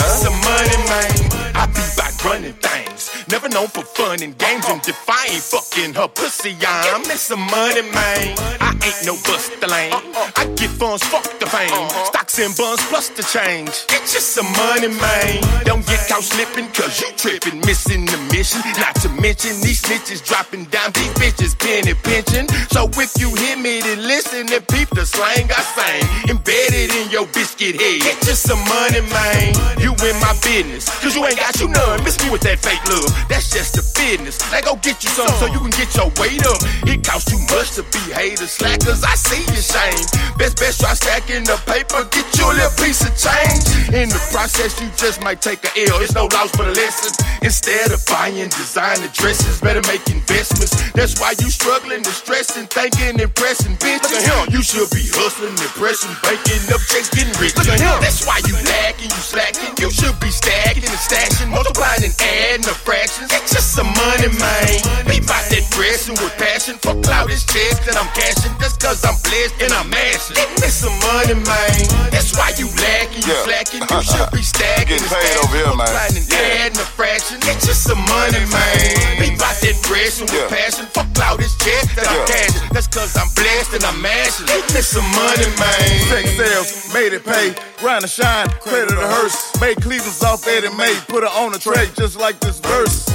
Some 0.00 0.32
money, 0.40 0.76
man. 0.88 1.10
I 1.54 1.66
be 1.66 1.82
back 1.96 2.24
running 2.24 2.54
things. 2.54 2.89
Never 3.30 3.48
known 3.48 3.68
for 3.68 3.82
fun 3.82 4.22
and 4.22 4.36
games 4.36 4.66
and 4.68 4.82
defying 4.82 5.40
fucking 5.40 5.94
her 5.94 6.08
pussy. 6.08 6.56
I'm 6.60 7.04
some 7.04 7.40
money, 7.40 7.82
man. 7.82 8.34
I 8.60 8.74
ain't 8.82 9.06
no 9.06 9.14
buster 9.28 9.66
lane. 9.68 9.92
I 10.36 10.48
get 10.56 10.70
funds, 10.70 11.04
fuck 11.04 11.22
the 11.38 11.46
fame. 11.46 11.70
Stocks 12.10 12.38
and 12.38 12.56
bonds 12.56 12.82
plus 12.88 13.08
the 13.10 13.22
change. 13.22 13.86
Get 13.86 14.02
you 14.12 14.20
some 14.20 14.50
money, 14.56 14.88
man. 14.88 15.40
Don't 15.64 15.86
get 15.86 16.00
caught 16.08 16.24
slipping 16.24 16.66
cause 16.72 17.00
you 17.00 17.08
tripping, 17.16 17.60
missing 17.62 18.04
the 18.06 18.18
mission. 18.32 18.60
Not 18.80 18.96
to 19.04 19.08
mention 19.20 19.60
these 19.60 19.80
snitches 19.82 20.24
dropping 20.24 20.64
down 20.72 20.92
these 20.92 21.12
bitches 21.20 21.54
penny 21.58 21.94
pinching. 21.94 22.48
So 22.72 22.88
if 22.98 23.12
you 23.20 23.30
hear 23.36 23.56
me, 23.56 23.80
then 23.80 24.02
listen 24.02 24.48
and 24.50 24.66
peep 24.68 24.88
the 24.90 25.06
slang 25.06 25.48
I 25.52 25.62
sing. 25.76 26.34
Embedded 26.36 26.90
in 26.94 27.10
your 27.10 27.26
biscuit 27.30 27.76
head. 27.80 28.00
Get 28.00 28.18
you 28.26 28.34
some 28.34 28.60
money, 28.66 29.04
man. 29.12 29.54
You 29.78 29.92
in 29.92 30.16
my 30.18 30.34
business. 30.42 30.88
Cause 31.00 31.14
you 31.14 31.24
ain't 31.26 31.38
got 31.38 31.58
you 31.60 31.68
none. 31.68 32.02
Miss 32.02 32.16
me 32.24 32.30
with 32.30 32.42
that 32.42 32.58
fake 32.58 32.82
love. 32.90 33.10
That's 33.30 33.48
just 33.50 33.78
the 33.78 33.82
business. 33.94 34.42
Let 34.50 34.66
go 34.66 34.74
get 34.82 35.02
you 35.02 35.10
some 35.10 35.30
so 35.38 35.46
you 35.46 35.62
can 35.62 35.70
get 35.70 35.94
your 35.94 36.10
weight 36.18 36.42
up. 36.44 36.58
It 36.90 37.06
costs 37.06 37.30
too 37.30 37.40
much 37.54 37.78
to 37.78 37.82
be 37.94 38.02
haters 38.10 38.58
slackers. 38.58 39.06
I 39.06 39.14
see 39.14 39.42
your 39.46 39.62
shame. 39.62 40.04
Best 40.36 40.58
best 40.58 40.82
try 40.82 40.94
stacking 40.94 41.46
the 41.46 41.56
paper. 41.70 42.02
Get 42.10 42.26
you 42.34 42.46
a 42.50 42.54
little 42.58 42.74
piece 42.82 43.00
of 43.06 43.14
change. 43.14 43.94
In 43.94 44.10
the 44.10 44.20
process, 44.34 44.74
you 44.82 44.90
just 44.98 45.22
might 45.22 45.40
take 45.40 45.62
a 45.62 45.70
L. 45.90 46.02
It's 46.02 46.14
no 46.14 46.26
loss 46.34 46.50
for 46.52 46.66
the 46.66 46.74
lesson. 46.74 47.14
Instead 47.42 47.92
of 47.94 48.02
buying 48.10 48.50
designer 48.50 49.08
dresses, 49.14 49.60
better 49.60 49.82
make 49.86 50.02
investments. 50.10 50.74
That's 50.92 51.18
why 51.20 51.34
you 51.38 51.48
struggling 51.48 52.02
and 52.02 52.14
stressing, 52.14 52.66
thinking, 52.66 53.20
impressing 53.20 53.76
bitches. 53.78 54.26
You 54.50 54.62
should 54.62 54.90
be 54.90 55.06
hustling, 55.14 55.54
impressing, 55.54 56.14
banking 56.22 56.64
up 56.74 56.82
checks, 56.90 57.10
getting 57.10 57.34
rich. 57.38 57.54
Look 57.56 57.68
at 57.68 57.80
him. 57.80 57.98
That's 58.02 58.26
why 58.26 58.42
you 58.46 58.54
lacking, 58.66 59.10
you 59.10 59.22
slacking. 59.22 59.72
You 59.78 59.90
should 59.90 60.18
be 60.20 60.30
stacking 60.30 60.84
and 60.84 61.00
stashing, 61.00 61.50
multiplying 61.50 62.04
and 62.04 62.14
adding 62.18 62.64
the 62.66 62.76
fractions. 62.84 63.28
Get 63.30 63.44
just 63.46 63.74
some 63.76 63.88
money, 63.92 64.30
man. 64.40 64.72
Be 65.06 65.20
about 65.20 65.44
that 65.52 65.64
dressing 65.70 66.16
with 66.16 66.32
passion. 66.40 66.76
For 66.80 66.94
clout 67.04 67.30
is 67.30 67.44
checks 67.44 67.80
that 67.86 67.96
I'm 68.00 68.08
cashing. 68.16 68.52
Just 68.60 68.80
cause 68.80 69.04
I'm 69.04 69.16
blessed 69.28 69.56
and 69.62 69.72
I'm 69.72 69.88
mashing. 69.90 70.36
Get 70.36 70.48
me 70.60 70.68
some 70.68 70.96
money, 71.12 71.36
man. 71.36 71.76
That's 72.10 72.32
why 72.36 72.52
you 72.56 72.66
lacking, 72.80 73.22
you 73.24 73.34
Yeah. 73.34 73.44
slacking. 73.44 73.82
You 73.90 74.02
should 74.02 74.30
be 74.32 74.42
stacking 74.42 74.96
Getting 74.96 75.04
and 75.04 75.12
paid 75.12 75.28
stashing, 75.36 75.44
over 75.44 75.56
here, 75.56 75.66
man. 75.76 75.76
multiplying 75.76 76.16
and 76.16 76.26
Yeah. 76.32 76.60
adding 76.64 76.78
the 76.80 76.88
fractions. 76.96 77.40
Get 77.44 77.58
just 77.60 77.82
some 77.84 78.00
money, 78.08 78.42
man. 78.48 79.18
Be 79.20 79.28
about 79.36 79.56
that 79.60 79.76
dressing 79.84 80.26
with 80.26 80.34
Yeah. 80.34 80.48
passion. 80.56 80.86
For 80.94 81.04
clout 81.14 81.38
is 81.44 81.54
checks 81.60 81.92
that 81.96 82.08
I'm 82.08 82.16
Yeah. 82.24 82.32
cashing. 82.34 82.68
That's 82.72 82.86
cause 82.88 83.12
I'm 83.16 83.28
blessed 83.36 83.72
and 83.76 83.84
I'm 83.84 84.00
mashing. 84.00 84.46
Get 84.46 84.64
me 84.74 84.80
some 84.82 85.08
money, 85.14 85.46
man. 85.60 85.88
Sex 86.08 86.24
sales, 86.36 86.70
made 86.94 87.12
it 87.12 87.24
pay. 87.26 87.54
Grind 87.80 88.02
and 88.04 88.10
shine, 88.12 88.48
credit 88.60 88.92
a 88.96 89.06
hearse. 89.06 89.36
Made 89.60 89.80
Cleveland's 89.82 90.22
off 90.22 90.46
Eddie 90.46 90.68
May. 90.76 90.94
Put 91.08 91.22
her 91.24 91.32
on 91.42 91.54
a 91.54 91.58
tray 91.58 91.88
just 91.96 92.16
like 92.16 92.38
this 92.40 92.58
verse. 92.70 93.10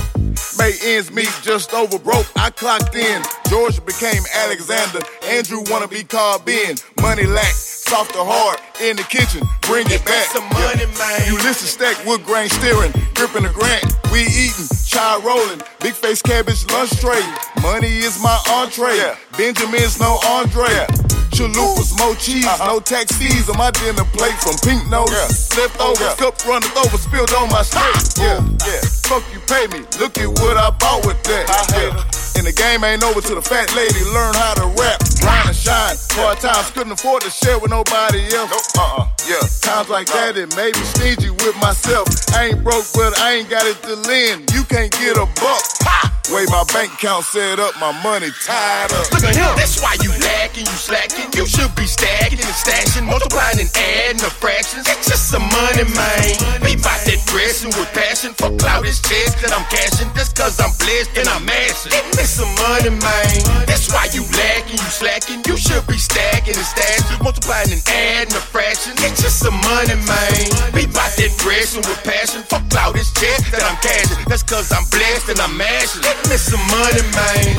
Made 0.57 0.75
ends 0.83 1.11
meet 1.11 1.31
just 1.41 1.73
over 1.73 1.97
broke. 1.99 2.27
I 2.35 2.49
clocked 2.49 2.95
in. 2.95 3.21
George 3.49 3.83
became 3.85 4.23
Alexander. 4.43 4.99
Andrew 5.23 5.61
wanna 5.69 5.87
be 5.87 6.03
called 6.03 6.45
Ben. 6.45 6.75
Money 7.01 7.25
lack, 7.25 7.53
soft 7.53 8.15
or 8.15 8.25
hard. 8.25 8.59
In 8.81 8.95
the 8.97 9.03
kitchen, 9.03 9.41
bring 9.61 9.85
it 9.87 10.03
back. 10.05 10.27
Some 10.31 10.47
money, 10.49 10.85
man. 10.99 11.19
Ulysses 11.27 11.71
stack 11.71 11.97
wood 12.05 12.23
grain 12.25 12.49
steering, 12.49 12.91
gripping 13.15 13.43
the 13.43 13.53
grant. 13.53 13.85
We 14.11 14.21
eating, 14.27 14.67
child 14.85 15.23
rolling, 15.23 15.61
big 15.79 15.93
face 15.93 16.21
cabbage 16.21 16.65
lunch 16.71 16.91
tray. 16.99 17.23
Money 17.61 17.97
is 18.07 18.21
my 18.21 18.37
entree. 18.49 19.15
Benjamin's 19.37 19.99
no 19.99 20.19
Andre. 20.27 21.04
Chalupas, 21.35 21.91
more 21.99 22.15
cheese, 22.15 22.47
no 22.63 22.79
taxis 22.79 23.49
on 23.49 23.57
my 23.57 23.69
dinner 23.71 24.07
plate 24.15 24.39
from 24.39 24.55
pink 24.63 24.87
nose. 24.87 25.11
noses. 25.11 25.51
Leftovers, 25.57 26.15
cup 26.15 26.39
running 26.47 26.71
over, 26.79 26.95
spilled 26.95 27.31
on 27.35 27.49
my 27.51 27.59
shirt. 27.59 28.15
Yeah, 28.15 28.39
yeah. 28.63 28.79
Fuck 29.03 29.23
you, 29.35 29.43
pay 29.43 29.67
me. 29.67 29.83
Look 29.99 30.15
at 30.17 30.31
what 30.39 30.55
I 30.55 30.71
bought 30.71 31.05
with 31.05 31.21
that. 31.27 31.43
Yeah. 31.75 31.91
And 32.39 32.47
the 32.47 32.55
game 32.55 32.83
ain't 32.83 33.03
over 33.03 33.19
till 33.19 33.35
the 33.35 33.41
fat 33.41 33.67
lady 33.75 33.99
learn 34.15 34.33
how 34.35 34.55
to 34.55 34.67
rap, 34.79 35.03
grind 35.19 35.51
and 35.51 35.55
shine. 35.55 35.99
Hard 36.15 36.39
times 36.39 36.71
couldn't 36.71 36.93
afford 36.93 37.23
to 37.23 37.29
share 37.29 37.59
with 37.59 37.71
nobody 37.71 38.31
else. 38.31 38.71
uh-uh, 38.79 39.07
yeah. 39.27 39.43
Times 39.59 39.89
like 39.89 40.07
that, 40.15 40.37
it 40.39 40.55
made 40.55 40.75
me 40.75 40.85
stingy 40.95 41.31
with 41.31 41.55
myself. 41.59 42.07
I 42.31 42.55
ain't 42.55 42.63
broke, 42.63 42.87
but 42.95 43.11
I 43.19 43.43
ain't 43.43 43.49
got 43.49 43.67
it 43.67 43.75
to 43.83 43.95
lend. 44.07 44.51
You 44.55 44.63
can't 44.63 44.91
get 44.91 45.19
a 45.19 45.27
buck. 45.35 46.14
Way 46.33 46.41
my 46.49 46.65
bank 46.73 46.89
account 46.97 47.23
set 47.23 47.59
up, 47.59 47.77
my 47.77 47.93
money 48.01 48.33
tied 48.41 48.89
up. 48.97 49.05
Look 49.13 49.21
at 49.29 49.37
him. 49.37 49.53
That's 49.61 49.77
why 49.77 49.93
you 50.01 50.09
lacking, 50.25 50.65
you 50.65 50.73
slacking. 50.73 51.29
You 51.37 51.45
should 51.45 51.69
be 51.77 51.85
stacking 51.85 52.41
and 52.41 52.55
stashing, 52.57 53.05
multiplying 53.05 53.61
and 53.61 53.69
adding 53.69 54.17
the 54.17 54.33
fractions. 54.33 54.89
Get 54.89 55.05
just 55.05 55.29
some 55.29 55.45
money, 55.53 55.85
man. 55.85 56.25
Be 56.65 56.73
about 56.73 56.97
that 57.05 57.21
dressing 57.29 57.69
with 57.77 57.93
passion. 57.93 58.33
For 58.33 58.49
clout 58.57 58.89
is 58.89 58.97
checks 59.05 59.37
that 59.45 59.53
I'm 59.53 59.69
cashing. 59.69 60.09
Just 60.17 60.33
cause 60.33 60.57
I'm 60.57 60.73
blessed 60.81 61.13
and 61.13 61.29
I'm 61.29 61.45
mashing. 61.45 61.93
Me 61.93 62.25
some 62.25 62.49
money, 62.57 62.89
man. 62.89 63.69
That's 63.69 63.85
why 63.93 64.09
you 64.09 64.25
lacking, 64.33 64.81
you 64.81 64.89
slacking. 64.89 65.45
You 65.45 65.61
should 65.61 65.85
be 65.85 66.01
stacking 66.01 66.57
and 66.57 66.69
stashing, 66.73 67.21
multiplying 67.21 67.69
and 67.69 67.85
adding 67.85 68.33
the 68.33 68.41
fractions. 68.41 68.97
Get 68.97 69.13
just 69.13 69.45
some 69.45 69.57
money, 69.61 69.93
man. 69.93 70.41
Be 70.73 70.89
about 70.89 71.13
that 71.21 71.31
dressing 71.37 71.85
with 71.85 72.01
passion. 72.01 72.41
For 72.49 72.57
clout 72.73 72.97
is 72.97 73.13
checks 73.13 73.45
that 73.53 73.61
I'm 73.61 73.77
cashing. 73.77 74.25
That's 74.25 74.41
cause 74.41 74.73
I'm 74.73 74.89
blessed 74.89 75.29
and 75.29 75.37
I'm 75.37 75.53
mashing. 75.53 76.14
Get 76.23 76.29
me 76.29 76.37
some 76.37 76.59
money, 76.67 77.01
man. 77.11 77.55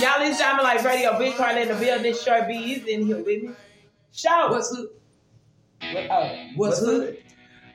Y'all, 0.00 0.22
it's 0.22 0.38
Diamond 0.38 0.62
Life 0.64 0.84
Radio. 0.84 1.18
Big 1.18 1.36
Carl 1.36 1.56
in 1.56 1.68
the 1.68 1.74
building. 1.74 2.14
Sure 2.14 2.44
B's 2.46 2.86
in 2.86 3.06
here 3.06 3.18
with 3.18 3.42
me. 3.42 3.50
Show. 4.12 4.48
What's 4.50 4.74
hood? 4.74 4.88
What, 5.80 6.06
oh, 6.10 6.48
What's 6.56 6.80
hood? 6.80 7.18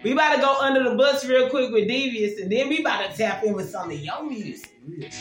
We 0.04 0.12
about 0.12 0.36
to 0.36 0.42
go 0.42 0.60
under 0.60 0.84
the 0.88 0.96
bus 0.96 1.26
real 1.26 1.50
quick 1.50 1.72
with 1.72 1.88
Devious, 1.88 2.40
and 2.40 2.52
then 2.52 2.70
we 2.70 2.80
about 2.80 3.10
to 3.10 3.18
tap 3.18 3.44
in 3.44 3.54
with 3.54 3.70
some 3.70 3.90
of 3.90 4.00
your 4.00 4.24
music. 4.24 4.72
If 4.88 5.14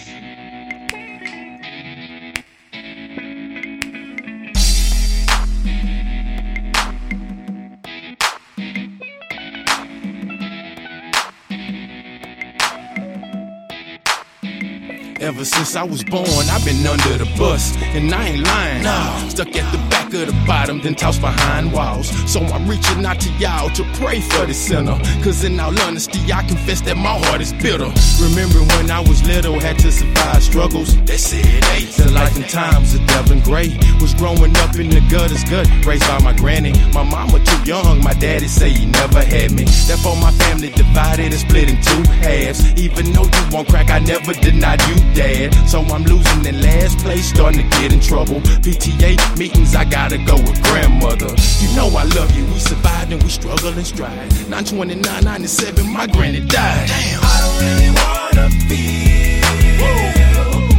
ever 15.24 15.44
since 15.44 15.74
I 15.74 15.82
was 15.82 16.04
born, 16.04 16.44
I've 16.52 16.64
been 16.64 16.86
under 16.86 17.16
the 17.16 17.24
bus, 17.38 17.74
and 17.96 18.12
I 18.12 18.28
ain't 18.28 18.46
lying. 18.46 18.82
Nah, 18.82 19.28
stuck 19.28 19.56
at 19.56 19.72
the 19.72 19.78
back 19.88 20.12
of 20.12 20.26
the 20.26 20.44
bottom, 20.46 20.80
then 20.82 20.94
tossed 20.94 21.22
behind 21.22 21.72
walls. 21.72 22.08
So 22.30 22.40
I'm 22.40 22.68
reaching 22.68 23.04
out 23.06 23.20
to 23.20 23.30
y'all 23.40 23.70
to 23.70 23.84
pray 23.94 24.20
for 24.20 24.44
the 24.44 24.52
sinner. 24.52 24.98
Cause 25.24 25.42
in 25.42 25.58
all 25.58 25.72
honesty, 25.80 26.20
I 26.30 26.42
confess 26.46 26.82
that 26.82 26.96
my 26.96 27.16
heart 27.24 27.40
is 27.40 27.54
bitter. 27.54 27.90
Remember 28.20 28.60
when 28.76 28.90
I 28.90 29.00
was 29.00 29.26
little, 29.26 29.58
had 29.58 29.78
to 29.78 29.90
survive 29.90 30.42
struggles. 30.42 30.94
They 31.04 31.16
said, 31.16 31.64
hey, 31.72 31.86
the 31.86 32.10
life 32.12 32.36
and 32.36 32.48
times 32.48 32.94
of 32.94 33.06
Devin 33.06 33.40
Gray 33.40 33.72
was 34.00 34.12
growing 34.14 34.54
up 34.58 34.76
in 34.76 34.90
the 34.90 35.00
gutters, 35.10 35.42
gut, 35.44 35.66
raised 35.86 36.04
by 36.04 36.20
my 36.20 36.34
granny. 36.36 36.72
My 36.92 37.02
mama 37.02 37.42
too 37.42 37.62
young, 37.64 38.04
my 38.04 38.12
daddy 38.12 38.46
say 38.46 38.70
he 38.70 38.86
never 38.86 39.24
had 39.24 39.52
me. 39.52 39.64
Therefore, 39.88 40.16
my 40.16 40.32
family 40.32 40.68
divided 40.68 41.32
and 41.32 41.40
split 41.40 41.70
in 41.70 41.80
two 41.80 42.02
halves. 42.20 42.60
Even 42.76 43.10
though 43.12 43.24
you 43.24 43.42
won't 43.50 43.68
crack, 43.68 43.88
I 43.88 44.00
never 44.00 44.34
denied 44.34 44.82
you, 44.84 45.13
dad. 45.14 45.54
So 45.68 45.80
I'm 45.80 46.04
losing 46.04 46.44
in 46.44 46.60
last 46.60 46.98
place, 46.98 47.30
starting 47.30 47.68
to 47.68 47.78
get 47.78 47.92
in 47.92 48.00
trouble. 48.00 48.40
PTA 48.60 49.38
meetings, 49.38 49.74
I 49.74 49.84
gotta 49.84 50.18
go 50.18 50.36
with 50.36 50.62
grandmother. 50.64 51.34
You 51.60 51.74
know 51.76 51.88
I 51.96 52.04
love 52.14 52.34
you, 52.36 52.44
we 52.46 52.58
survived 52.58 53.12
and 53.12 53.22
we 53.22 53.30
struggle 53.30 53.72
and 53.72 53.86
strive. 53.86 54.30
929, 54.48 55.24
97, 55.24 55.92
my 55.92 56.06
granny 56.06 56.40
died. 56.40 56.88
Damn. 56.88 57.20
I 57.22 57.40
don't 57.42 57.58
really 57.62 57.90
wanna 58.00 58.50
feel 58.68 59.44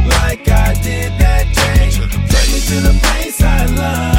like 0.08 0.48
I 0.48 0.74
did 0.82 1.12
that 1.18 1.46
day. 1.54 1.90
Take 2.28 2.48
me 2.52 2.60
to 2.60 2.80
the 2.88 2.94
place 3.02 3.42
I 3.42 3.66
love. 3.66 4.15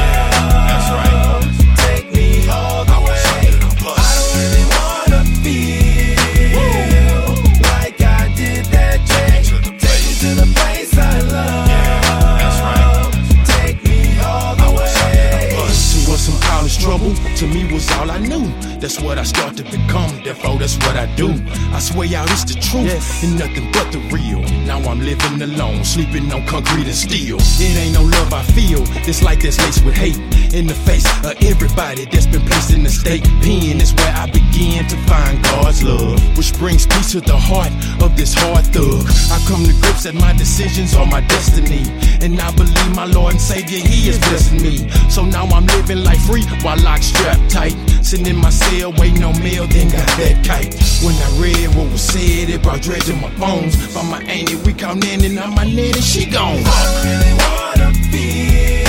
That's 18.80 19.00
what 19.00 19.18
I 19.18 19.24
start 19.24 19.56
to 19.56 19.64
become, 19.64 20.22
therefore 20.22 20.56
that's 20.56 20.76
what 20.78 20.96
I 20.96 21.06
do. 21.16 21.34
I 21.72 21.80
swear 21.80 22.06
y'all, 22.06 22.24
it's 22.30 22.44
the 22.44 22.54
truth, 22.54 23.24
and 23.24 23.38
nothing 23.38 23.72
but 23.72 23.90
the 23.90 23.98
real. 24.14 24.40
Now 24.66 24.78
I'm 24.78 25.00
living 25.00 25.42
alone, 25.42 25.84
sleeping 25.84 26.32
on 26.32 26.46
concrete 26.46 26.86
and 26.86 26.94
steel. 26.94 27.38
It 27.40 27.76
ain't 27.76 27.94
no 27.94 28.04
love 28.04 28.32
I 28.32 28.42
feel, 28.42 28.84
this 29.04 29.20
life 29.22 29.42
that's 29.42 29.58
laced 29.58 29.84
with 29.84 29.96
hate. 29.96 30.18
In 30.54 30.66
the 30.66 30.74
face 30.74 31.04
of 31.26 31.36
everybody 31.42 32.06
that's 32.06 32.26
been 32.26 32.40
placed 32.46 32.72
in 32.72 32.82
the 32.82 32.88
state. 32.88 33.22
Pen 33.42 33.82
is 33.82 33.92
where 33.94 34.14
I 34.14 34.26
begin 34.30 34.86
to 34.88 34.96
find 35.04 35.42
God's 35.42 35.82
love, 35.82 36.22
which 36.38 36.54
brings 36.54 36.86
peace 36.86 37.12
to 37.12 37.20
the 37.20 37.36
heart 37.36 37.72
of 38.00 38.16
this 38.16 38.32
hard 38.32 38.64
thug. 38.66 39.04
I 39.28 39.36
come 39.46 39.64
to 39.64 39.74
grips 39.82 40.04
that 40.04 40.14
my 40.14 40.32
decisions 40.32 40.94
are 40.94 41.04
my 41.04 41.20
destiny, 41.26 41.84
and 42.24 42.40
I 42.40 42.50
believe 42.54 42.94
my 42.94 43.04
Lord 43.04 43.32
and 43.34 43.40
Savior, 43.40 43.78
He 43.78 44.08
is 44.08 44.18
blessing 44.18 44.62
me. 44.62 44.88
So 45.10 45.24
now 45.24 45.44
I'm 45.46 45.66
living 45.66 46.04
life 46.04 46.24
free 46.24 46.44
while 46.62 46.80
locked 46.80 47.04
strapped 47.04 47.50
tight. 47.50 47.76
Sitting 48.00 48.26
in 48.26 48.36
my 48.36 48.48
cell 48.68 48.92
waiting 48.98 49.24
on 49.24 49.38
mail, 49.42 49.66
then 49.66 49.88
got 49.90 50.06
that 50.18 50.44
kite. 50.44 50.74
When 51.04 51.14
I 51.14 51.28
read 51.40 51.74
what 51.76 51.90
was 51.90 52.02
said, 52.02 52.48
it 52.50 52.62
brought 52.62 52.82
dread 52.82 53.02
to 53.02 53.14
my 53.14 53.30
bones. 53.36 53.76
By 53.94 54.02
my 54.02 54.22
auntie, 54.24 54.56
we 54.56 54.72
come 54.72 55.02
in 55.02 55.24
and 55.24 55.34
my 55.54 55.64
she 56.00 56.26
gone. 56.26 56.62
I 56.64 56.84
really 57.06 57.32
wanna 57.42 57.92
feel 58.10 58.84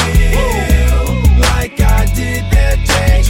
like 1.39 1.79
I 1.79 2.05
did 2.13 2.43
that 2.55 2.77
day. 2.85 3.23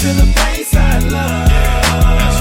To 0.00 0.06
the 0.06 0.32
place 0.34 0.74
I 0.74 0.98
love. 1.10 2.39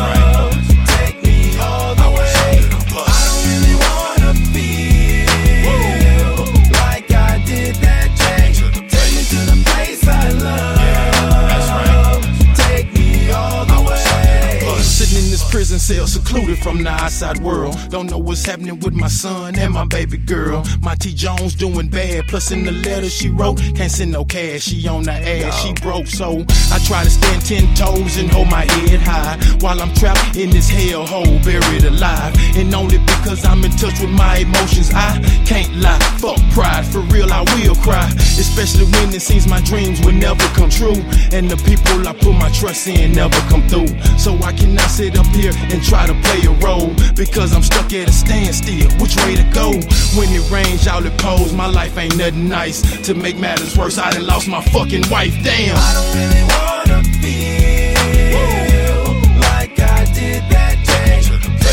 Prison 15.79 15.95
cell, 15.95 16.07
secluded 16.07 16.57
from 16.59 16.83
the 16.83 16.89
outside 16.89 17.39
world. 17.41 17.75
Don't 17.89 18.09
know 18.09 18.17
what's 18.17 18.45
happening 18.45 18.79
with 18.79 18.93
my 18.93 19.07
son 19.07 19.57
and 19.57 19.73
my 19.73 19.85
baby 19.85 20.17
girl. 20.17 20.63
My 20.81 20.95
T 20.95 21.13
Jones 21.13 21.55
doing 21.55 21.89
bad. 21.89 22.27
Plus 22.27 22.51
in 22.51 22.65
the 22.65 22.71
letter 22.71 23.09
she 23.09 23.29
wrote, 23.29 23.57
can't 23.75 23.91
send 23.91 24.11
no 24.11 24.25
cash. 24.25 24.63
She 24.63 24.87
on 24.87 25.03
the 25.03 25.11
ass, 25.11 25.61
she 25.61 25.73
broke. 25.73 26.07
So 26.07 26.45
I 26.71 26.79
try 26.85 27.03
to 27.03 27.09
stand 27.09 27.45
ten 27.45 27.73
toes 27.75 28.17
and 28.17 28.29
hold 28.29 28.49
my 28.49 28.65
head 28.65 29.01
high 29.01 29.37
while 29.59 29.81
I'm 29.81 29.93
trapped 29.95 30.35
in 30.35 30.49
this 30.49 30.69
hell 30.69 31.05
hole, 31.05 31.39
buried 31.43 31.83
alive. 31.83 32.33
And 32.55 32.73
only 32.73 32.97
because 32.97 33.45
I'm 33.45 33.63
in 33.63 33.71
touch 33.71 33.99
with 33.99 34.11
my 34.11 34.37
emotions, 34.37 34.91
I 34.93 35.19
can't 35.45 35.73
lie. 35.77 35.99
Fuck 36.19 36.39
pride, 36.51 36.85
for 36.85 36.99
real 37.13 37.31
I 37.31 37.41
will 37.55 37.75
cry. 37.75 38.07
Especially 38.39 38.85
when 38.85 39.13
it 39.13 39.21
seems 39.21 39.47
my 39.47 39.61
dreams 39.61 39.99
will 40.05 40.13
never 40.13 40.45
come 40.55 40.69
true, 40.69 40.99
and 41.31 41.49
the 41.49 41.57
people 41.63 42.07
I 42.07 42.13
put 42.13 42.33
my 42.33 42.49
trust 42.51 42.87
in 42.87 43.13
never 43.13 43.39
come 43.49 43.67
through. 43.67 43.87
So 44.17 44.35
I 44.43 44.53
cannot 44.53 44.89
sit 44.89 45.17
up 45.17 45.25
here 45.27 45.53
and 45.71 45.83
try 45.83 46.05
to 46.05 46.13
play 46.13 46.41
a 46.45 46.51
role 46.65 46.93
because 47.15 47.53
I'm 47.53 47.63
stuck 47.63 47.93
at 47.93 48.09
a 48.09 48.11
standstill. 48.11 48.89
Which 48.99 49.15
way 49.17 49.35
to 49.35 49.43
go? 49.53 49.71
When 50.17 50.29
it 50.29 50.49
rains, 50.49 50.85
y'all 50.85 51.05
it 51.05 51.17
pours. 51.17 51.53
My 51.53 51.67
life 51.67 51.97
ain't 51.97 52.17
nothing 52.17 52.47
nice. 52.47 52.81
To 53.07 53.13
make 53.13 53.37
matters 53.37 53.77
worse, 53.77 53.97
I 53.97 54.11
done 54.11 54.25
lost 54.25 54.47
my 54.47 54.61
fucking 54.61 55.09
wife. 55.09 55.35
Damn. 55.43 55.75
I 55.77 55.93
don't 55.93 56.13
really 56.17 56.43
wanna 56.53 57.03
feel 57.21 59.13
like 59.39 59.79
I 59.79 60.05
did 60.13 60.43
that 60.49 60.77
day. 60.85 61.21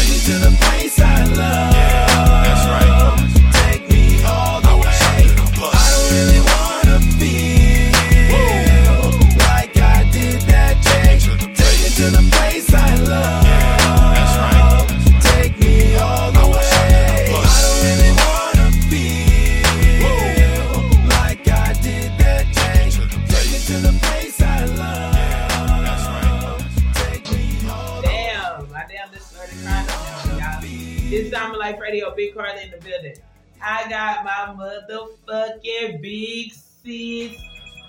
Me 0.09 0.19
to 0.27 0.39
the 0.45 0.57
place 0.61 1.01
I 1.01 1.25
love. 1.35 1.96
I 33.63 33.89
got 33.89 34.25
my 34.25 34.55
motherfucking 34.91 36.03
big 36.03 36.53
sis 36.53 37.33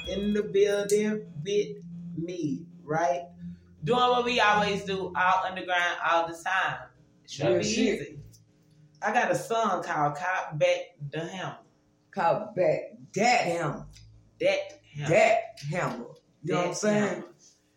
in 0.07 0.33
the 0.33 0.43
building 0.43 1.25
with 1.43 1.77
me, 2.17 2.65
right? 2.83 3.23
Doing 3.83 3.99
what 3.99 4.25
we 4.25 4.39
always 4.39 4.83
do, 4.83 5.13
all 5.15 5.43
underground, 5.45 5.97
all 6.09 6.27
the 6.27 6.33
time. 6.33 6.77
Should 7.27 7.47
Real 7.47 7.57
be 7.59 7.63
shit. 7.63 8.01
easy. 8.01 8.19
I 9.01 9.13
got 9.13 9.31
a 9.31 9.35
song 9.35 9.83
called 9.83 10.15
Cop 10.15 10.57
Back 10.57 10.95
the 11.11 11.19
Hammer. 11.19 11.57
Cop 12.11 12.55
back 12.55 12.79
that 13.13 13.41
hammer. 13.41 13.85
That 14.39 14.59
hammer. 14.95 15.09
That 15.09 15.41
hammer. 15.71 16.05
You 16.43 16.53
know 16.53 16.57
what 16.59 16.67
I'm 16.69 16.73
saying? 16.73 17.03
hammer. 17.03 17.25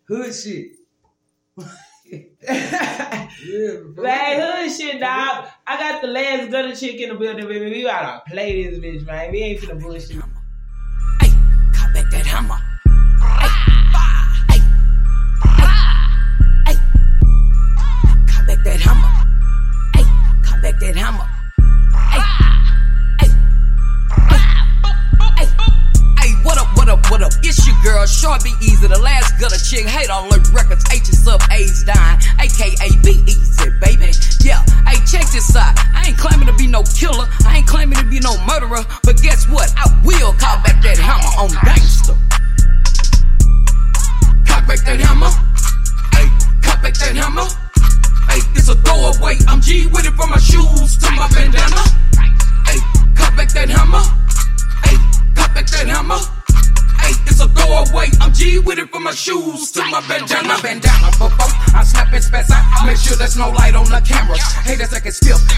Hood 0.08 0.34
shit. 0.34 0.72
yeah. 2.10 3.76
Like 3.96 4.36
hood 4.38 4.72
shit, 4.72 5.00
dog. 5.00 5.46
I 5.66 5.78
got 5.78 6.02
the 6.02 6.08
last 6.08 6.50
gutter 6.50 6.74
chick 6.74 7.00
in 7.00 7.10
the 7.10 7.14
building, 7.14 7.46
baby. 7.46 7.70
We 7.70 7.82
gotta 7.82 8.22
play 8.28 8.64
this 8.68 8.78
bitch, 8.80 9.06
man. 9.06 9.30
We 9.32 9.38
ain't 9.38 9.60
finna 9.60 9.80
bullshit. 9.80 10.18
Cop 10.18 10.28
back 11.94 12.10
that 12.10 12.26
hammer. 12.26 12.58
Cop 18.26 18.46
back 18.46 18.58
that 18.64 18.80
hammer. 18.80 19.10
Ay, 19.94 20.04
cop 20.44 20.62
back 20.62 20.78
that 20.80 20.96
hammer. 20.96 21.26
Ay, 21.94 22.22
ay, 23.20 23.28
ay, 25.38 25.48
ay, 26.18 26.30
what 26.42 26.58
up, 26.58 26.66
what 26.76 26.88
up, 26.88 27.10
what 27.10 27.22
up? 27.22 27.32
It's 27.42 27.66
your 27.66 27.76
girl, 27.84 28.04
Short 28.06 28.40
Beasy, 28.42 28.88
the 28.88 28.98
last 28.98 29.38
gutter 29.40 29.58
chick. 29.58 29.86
Hate 29.86 30.10
on 30.10 30.28
Lurk 30.28 30.52
Records, 30.52 30.84
aka 32.60 32.88
baby. 33.02 33.32
Yeah, 34.40 34.64
hey, 34.86 35.00
check 35.04 35.30
this 35.32 35.54
out. 35.56 35.72
I 35.94 36.08
ain't 36.08 36.18
claiming 36.18 36.46
to 36.46 36.54
be 36.54 36.66
no 36.66 36.82
killer, 36.82 37.28
I 37.46 37.58
ain't 37.58 37.66
claiming 37.66 37.98
to 37.98 38.04
be 38.04 38.20
no 38.20 38.36
murderer, 38.46 38.84
but 39.02 39.20
guess 39.22 39.48
what? 39.48 39.72
I 39.76 39.88
will 40.04 40.32
call 40.34 40.56
back 40.64 40.82
that 40.82 40.98
hammer 40.98 41.32
on 41.40 41.50
gangster. 41.64 41.99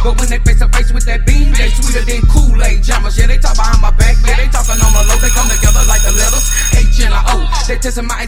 But 0.03 0.19
when 0.19 0.29
they 0.29 0.39
face 0.43 0.59
to 0.59 0.69
face 0.75 0.91
with 0.93 1.07
that 1.07 1.27
beam, 1.27 1.55
they 1.55 1.71
sweeter 1.71 2.05
than 2.05 2.23
Kool-Aid 2.27 2.83
jammers. 2.83 3.19
Yeah, 3.19 3.27
they 3.27 3.39
talk 3.39 3.55
behind 3.55 3.81
my 3.83 3.91
back, 3.95 4.19
yeah, 4.27 4.37
they 4.37 4.51
talking 4.51 4.79
on 4.79 4.91
my 4.91 5.03
low. 5.07 5.19
They 5.23 5.31
come 5.31 5.49
together 5.49 5.83
like 5.87 6.03
the 6.03 6.13
letters 6.15 6.47
H 6.75 7.07
and 7.07 7.15
a 7.15 7.21
O. 7.35 7.47
They 7.67 7.79
testing 7.79 8.07
my 8.07 8.22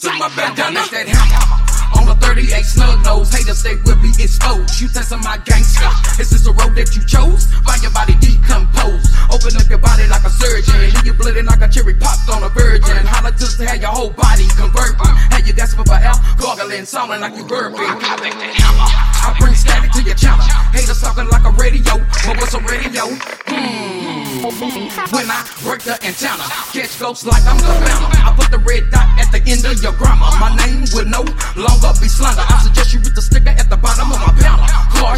to 0.00 0.10
my 0.18 0.28
bandana. 0.34 0.82
That 0.90 1.06
hammer. 1.08 1.66
On 1.96 2.04
the 2.04 2.14
38 2.18 2.64
snug 2.64 3.04
nose, 3.04 3.32
haters 3.32 3.62
they 3.62 3.76
will 3.86 3.96
be 4.02 4.10
exposed. 4.18 4.80
You 4.80 4.88
testing 4.88 5.20
my 5.22 5.38
gangster. 5.38 5.88
Is 6.20 6.30
this 6.30 6.44
a 6.46 6.52
road 6.52 6.74
that 6.74 6.92
you 6.96 7.02
chose? 7.06 7.46
Find 7.62 7.80
your 7.80 7.92
body 7.92 8.18
decomposed. 8.18 9.08
Open 9.30 9.56
up 9.56 9.68
your 9.70 9.78
body 9.78 10.04
like 10.10 10.24
a 10.24 10.30
surgeon. 10.30 10.76
Leave 10.92 11.06
you 11.06 11.14
bleeding 11.14 11.46
like 11.46 11.62
a 11.62 11.68
cherry 11.68 11.94
popped 11.94 12.28
on 12.28 12.42
a 12.42 12.50
virgin. 12.50 13.05
Just 13.38 13.58
to 13.58 13.66
have 13.66 13.80
your 13.80 13.90
whole 13.90 14.10
body 14.10 14.48
convert. 14.56 14.96
Have 15.32 15.46
you 15.46 15.52
gasping 15.52 15.84
for 15.84 15.94
air, 15.94 16.16
gargling, 16.38 16.84
sounding 16.84 17.20
like 17.20 17.36
you 17.36 17.44
burping. 17.44 17.84
I 17.84 18.16
think 18.16 18.34
that 18.34 18.54
hammer. 18.56 18.88
I 19.26 19.36
bring 19.38 19.54
static 19.54 19.92
to 19.92 20.02
your 20.02 20.14
channel. 20.14 20.46
Haters 20.72 21.00
talking 21.00 21.28
like 21.28 21.44
a 21.44 21.52
radio, 21.52 22.00
but 22.24 22.36
what's 22.40 22.54
a 22.54 22.60
radio? 22.64 23.04
Hmm. 23.46 24.26
When 24.46 25.26
I 25.28 25.42
break 25.64 25.82
the 25.82 25.98
antenna, 26.04 26.46
catch 26.72 26.98
ghosts 27.00 27.26
like 27.26 27.42
I'm 27.44 27.58
the 27.58 27.72
banner. 27.82 28.08
I 28.24 28.32
put 28.36 28.50
the 28.50 28.58
red 28.58 28.90
dot 28.90 29.08
at 29.18 29.32
the 29.32 29.42
end 29.44 29.64
of 29.64 29.82
your 29.82 29.92
grammar. 29.92 30.30
My 30.38 30.54
name 30.56 30.86
will 30.94 31.08
no 31.08 31.22
longer 31.56 31.92
be 32.00 32.08
slander. 32.08 32.44
I 32.46 32.62
suggest 32.62 32.94
you 32.94 33.00
read 33.00 33.14
the 33.14 33.22
sticker 33.22 33.50
at 33.50 33.68
the 33.68 33.76
bottom 33.76 34.12
of 34.12 34.20
my 34.20 34.32
banner. 34.38 34.66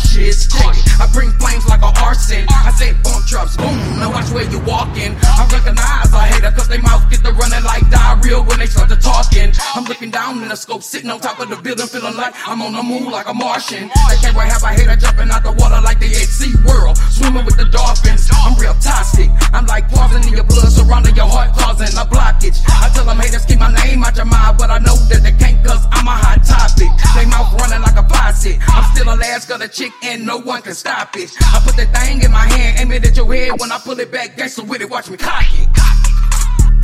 Check 0.09 0.77
it. 0.77 1.01
I 1.01 1.07
bring 1.13 1.31
flames 1.41 1.67
like 1.67 1.83
a 1.83 1.93
arson. 2.05 2.47
I 2.49 2.71
say 2.73 2.93
bump 3.03 3.27
drops, 3.27 3.57
boom. 3.57 3.77
Now 3.99 4.11
watch 4.11 4.31
where 4.31 4.49
you 4.49 4.61
walking. 4.61 5.17
I 5.21 5.49
recognize 5.51 6.13
a 6.13 6.21
hater 6.23 6.53
cause 6.53 6.69
they 6.69 6.79
mouth 6.79 7.05
get 7.11 7.25
to 7.25 7.33
running 7.33 7.65
like 7.65 7.89
diarrhea 8.09 8.41
when 8.41 8.59
they 8.59 8.67
start 8.67 8.89
to 8.89 8.97
talking. 8.97 9.53
I'm 9.75 9.85
looking 9.85 10.11
down 10.11 10.43
in 10.43 10.49
the 10.49 10.57
scope, 10.57 10.83
sitting 10.83 11.11
on 11.11 11.21
top 11.21 11.41
of 11.41 11.49
the 11.49 11.57
building, 11.57 11.87
feeling 11.87 12.17
like 12.17 12.35
I'm 12.47 12.63
on 12.63 12.73
the 12.73 12.83
moon 12.83 13.11
like 13.11 13.29
a 13.29 13.35
Martian. 13.35 13.89
They 14.09 14.17
can't 14.21 14.37
wait 14.37 14.49
have 14.49 14.63
a 14.63 14.73
hater 14.73 14.97
jumping 14.97 15.31
out 15.31 15.43
the 15.43 15.53
water 15.53 15.81
like 15.83 16.01
they 16.01 16.09
at 16.09 16.29
Sea 16.29 16.55
World, 16.67 16.97
swimming 16.97 17.45
with 17.45 17.57
the 17.57 17.67
dolphins. 17.67 18.29
I'm 18.33 18.57
real 18.57 18.75
toxic. 18.81 19.31
I'm 19.53 19.67
like 19.67 19.89
poison 19.91 20.25
in 20.25 20.35
your 20.35 20.45
blood, 20.45 20.73
surrounding 20.73 21.17
your 21.17 21.29
heart, 21.29 21.53
causing 21.57 21.93
a 21.99 22.05
blockage. 22.09 22.59
I 22.69 22.89
tell 22.95 23.05
them 23.05 23.19
haters 23.19 23.45
keep 23.45 23.59
my 23.59 23.73
name 23.85 24.03
out 24.05 24.17
your 24.17 24.27
mind, 24.27 24.57
but 24.59 24.71
I 24.71 24.79
know 24.79 24.97
that 25.13 25.23
they 25.23 25.33
can't 25.33 25.65
cause 25.65 25.85
I'm 25.93 26.07
a 26.07 26.17
hot 26.17 26.45
topic. 26.45 26.89
They 27.15 27.27
mouth 27.29 27.53
running 27.61 27.83
like 27.83 27.99
a 27.99 28.07
faucet. 28.09 28.57
I'm 28.69 28.85
still 28.95 29.13
a 29.13 29.17
last 29.17 29.49
got 29.49 29.63
a 29.63 29.69
chick 29.69 29.93
and 30.03 30.25
no 30.25 30.39
one 30.39 30.63
can 30.63 30.75
stop 30.75 31.17
it. 31.17 31.31
I 31.41 31.61
put 31.65 31.77
that 31.77 31.93
thing 31.93 32.23
in 32.23 32.33
my 32.33 32.47
hand, 32.47 32.81
aim 32.81 32.93
it 32.93 33.05
at 33.05 33.17
your 33.17 33.33
head. 33.33 33.61
When 33.61 33.71
I 33.71 33.79
pull 33.79 33.99
it 34.01 34.11
back, 34.11 34.37
gangster 34.37 34.65
with 34.65 34.81
it, 34.81 34.89
watch 34.89 35.11
me 35.11 35.17
cock 35.17 35.45
it. 35.53 35.69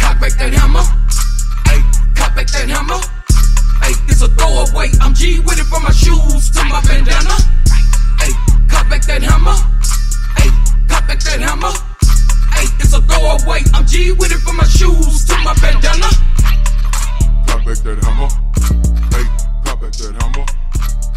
Cock 0.04 0.20
back 0.20 0.36
that 0.36 0.52
hammer. 0.52 0.84
Hey, 1.64 1.80
cock 2.12 2.36
back 2.36 2.46
that 2.52 2.68
hammer. 2.68 3.00
Hey, 3.80 3.96
it's 4.04 4.20
a 4.20 4.28
throwaway. 4.36 4.92
I'm 5.00 5.14
G 5.14 5.40
with 5.40 5.56
it 5.56 5.64
from 5.64 5.82
my 5.82 5.92
shoes 5.96 6.50
to 6.52 6.60
my 6.68 6.84
bandana. 6.84 7.32
Hey, 8.20 8.36
cock 8.68 8.84
back 8.92 9.00
that 9.08 9.24
hammer. 9.24 9.56
Hey, 10.36 10.52
cock 10.92 11.08
back 11.08 11.20
that 11.24 11.40
hammer. 11.40 11.72
Hey, 12.52 12.68
it's 12.84 12.92
a 12.92 13.00
throwaway. 13.00 13.64
I'm 13.72 13.86
G 13.88 14.12
with 14.12 14.28
it 14.30 14.44
from 14.44 14.60
my 14.60 14.68
shoes 14.68 15.24
to 15.24 15.34
my 15.40 15.56
bandana. 15.64 16.12
Cock 17.48 17.64
back 17.64 17.80
that 17.80 17.96
hammer. 18.04 18.28
Hey, 19.08 19.24
cock 19.64 19.80
back 19.80 19.92
that 19.96 20.12
hammer. 20.20 20.44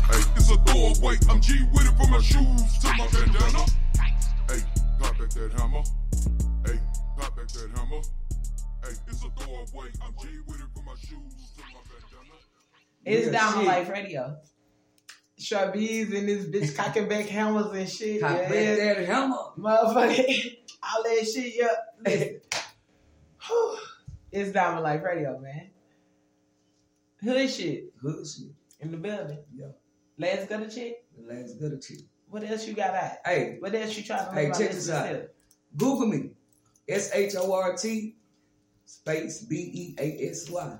Hey, 0.07 0.23
it's 0.39 0.47
a 0.47 0.55
throwaway. 0.63 1.19
I'm 1.27 1.41
G 1.43 1.59
with 1.75 1.91
it 1.91 1.95
from 1.99 2.09
my 2.15 2.23
shoes 2.23 2.71
to 2.79 2.87
my 2.95 3.03
bandana. 3.11 3.67
Hey, 4.47 4.63
cock 4.95 5.19
back 5.19 5.29
that 5.35 5.51
hammer. 5.59 5.83
Hey, 6.63 6.79
cock 7.19 7.35
back 7.35 7.47
that 7.51 7.69
hammer. 7.75 8.01
Hey, 8.87 8.93
it's 9.07 9.23
a 9.23 9.29
throwaway. 9.29 9.89
I'm 10.01 10.13
G 10.21 10.27
with 10.47 10.61
it 10.61 10.67
from 10.73 10.85
my 10.85 10.93
shoes 10.93 11.51
to 11.57 11.61
my 11.73 11.81
bandana. 11.89 12.37
It's 13.03 13.25
Yeah, 13.25 13.31
Diamond 13.33 13.59
shit. 13.59 13.67
Life 13.67 13.89
Radio. 13.89 14.37
Sharbies 15.37 16.17
and 16.17 16.29
this 16.29 16.45
bitch 16.45 16.75
cocking 16.75 17.09
back 17.09 17.25
hammers 17.25 17.75
and 17.75 17.89
shit. 17.89 18.21
Cock 18.21 18.31
yeah. 18.31 18.41
back 18.43 18.77
that 18.77 19.05
hammer. 19.05 19.35
Motherfucker. 19.57 20.55
All 20.83 21.03
that 21.03 21.27
shit, 21.27 21.53
yeah. 21.55 21.67
Listen. 22.05 22.41
Whew. 23.47 23.77
it's 24.31 24.51
Diamond 24.53 24.83
Life 24.83 25.03
Radio, 25.03 25.37
man. 25.39 25.69
Hood 27.21 27.49
shit. 27.49 27.93
Hood 28.01 28.25
shit. 28.25 28.51
In 28.79 28.91
the 28.91 28.97
building. 28.97 29.39
Yeah. 29.53 29.67
Last 30.17 30.47
gutter 30.47 30.69
chick? 30.69 31.03
The 31.17 31.33
last 31.33 31.59
gutter 31.59 31.77
check. 31.77 31.97
What 32.29 32.43
else 32.45 32.65
you 32.65 32.73
got 32.73 32.95
out? 32.95 33.11
Hey. 33.25 33.57
What 33.59 33.75
else 33.75 33.97
you 33.97 34.03
trying 34.03 34.29
to 34.29 34.33
Hey, 34.33 34.47
check 34.57 34.71
this 34.71 34.89
out. 34.89 35.09
feel? 35.09 35.27
Google 35.75 36.07
me. 36.07 36.29
S 36.87 37.11
H 37.13 37.35
O 37.35 37.53
R 37.53 37.75
T 37.75 38.15
space 38.87 39.41
B 39.43 39.55
E 39.55 39.95
A 39.99 40.29
S 40.31 40.49
Y. 40.49 40.77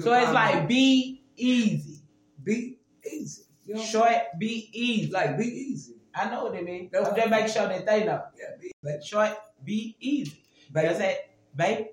So 0.00 0.12
it's 0.14 0.32
like 0.32 0.62
me. 0.62 0.66
be 0.66 1.22
easy. 1.36 2.00
Be 2.42 2.78
easy. 3.12 3.42
You 3.64 3.74
know 3.74 3.82
Short, 3.82 4.16
be 4.38 4.70
easy. 4.72 5.10
Like 5.10 5.36
be 5.36 5.44
easy. 5.44 5.94
I 6.14 6.30
know 6.30 6.44
what 6.44 6.54
it 6.54 6.64
means. 6.64 6.90
That's 6.90 7.06
I'm 7.08 7.12
what 7.12 7.30
just 7.30 7.58
I 7.58 7.60
sure 7.60 7.68
that 7.68 7.84
they 7.84 8.04
know. 8.04 8.22
Yeah, 8.38 8.56
be 8.60 8.72
baby. 8.82 9.02
Short, 9.04 9.36
be 9.64 9.96
easy. 10.00 10.42
Baby. 10.72 10.88
That's 10.88 11.00
it, 11.00 11.30
babe. 11.54 11.86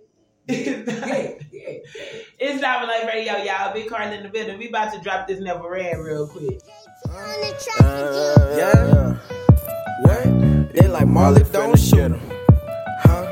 yeah, 0.47 1.31
yeah. 1.51 1.77
It's 2.39 2.61
Diamond 2.61 2.89
Life 2.89 3.07
Radio, 3.07 3.37
y'all. 3.37 3.73
Big 3.73 3.87
Carl 3.87 4.11
in 4.11 4.23
the 4.23 4.29
building. 4.29 4.57
We 4.57 4.69
about 4.69 4.93
to 4.93 4.99
drop 5.01 5.27
this 5.27 5.39
never 5.39 5.69
ran 5.69 5.99
real 5.99 6.27
quick. 6.27 6.59
Uh, 7.09 8.55
yeah. 8.57 9.17
What? 10.01 10.73
They 10.73 10.87
like 10.87 11.07
Marley 11.07 11.43
don't 11.51 11.77
shoot 11.79 12.11
'em. 12.11 12.19
Huh? 12.99 13.31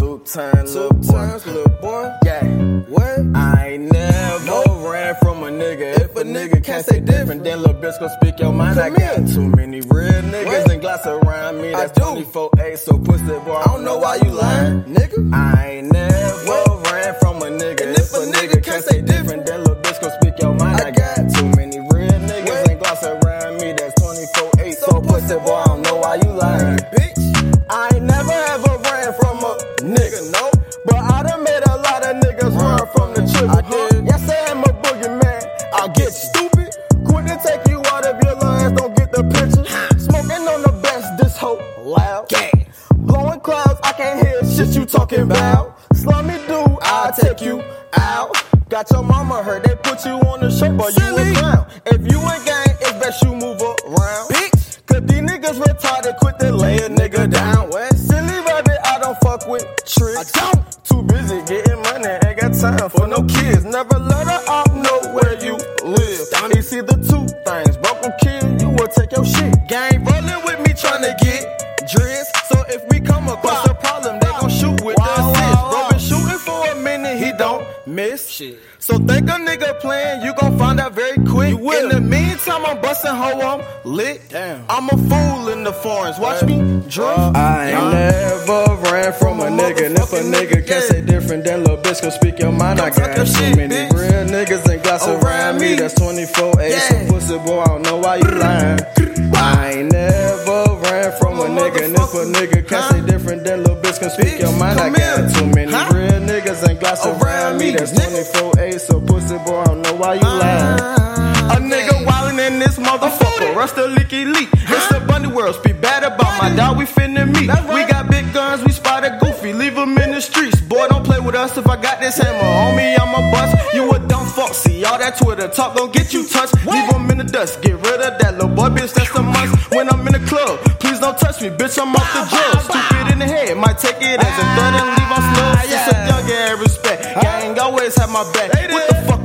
Two 0.00 0.18
times, 0.20 0.74
little 0.74 0.94
boy. 0.94 1.36
little 1.44 1.68
boy. 1.82 2.10
Yeah. 2.24 2.42
What? 2.88 3.36
I 3.36 3.68
ain't 3.72 3.92
never 3.92 4.88
ran 4.90 5.14
from 5.16 5.42
a 5.42 5.50
nigga. 5.50 6.00
If 6.00 6.16
a 6.16 6.22
nigga 6.22 6.64
can't 6.64 6.86
say 6.86 7.00
different, 7.00 7.44
then 7.44 7.60
little 7.60 7.74
bitch 7.74 8.00
gon' 8.00 8.08
speak 8.18 8.40
your 8.40 8.50
mind. 8.50 8.80
I 8.80 8.88
got 8.88 9.28
too 9.28 9.46
many 9.50 9.82
real 9.82 10.22
niggas 10.22 10.70
and 10.72 10.80
glass 10.80 11.06
around 11.06 11.60
me. 11.60 11.72
That's 11.72 11.92
24 12.00 12.50
8, 12.58 12.78
so 12.78 12.98
pussy 12.98 13.24
boy. 13.24 13.56
I 13.56 13.64
don't 13.66 13.84
know 13.84 13.98
why 13.98 14.16
you 14.24 14.30
lying, 14.30 14.84
nigga. 14.84 15.34
I 15.34 15.68
ain't 15.68 15.92
never 15.92 16.80
ran 16.90 17.14
from 17.20 17.42
a 17.42 17.50
nigga. 17.50 17.82
And 17.82 17.98
if 17.98 18.14
a 18.14 18.24
nigga 18.24 18.64
can't 18.64 18.82
say 18.82 19.02
different, 19.02 19.39
Got 48.80 48.90
your 48.92 49.02
mama 49.02 49.42
hurt, 49.42 49.62
they 49.62 49.76
put 49.76 50.06
you 50.06 50.12
on 50.12 50.40
the 50.40 50.50
shirt, 50.50 50.74
but 50.74 50.96
you 50.96 51.14
a 51.14 51.34
clown. 51.34 51.59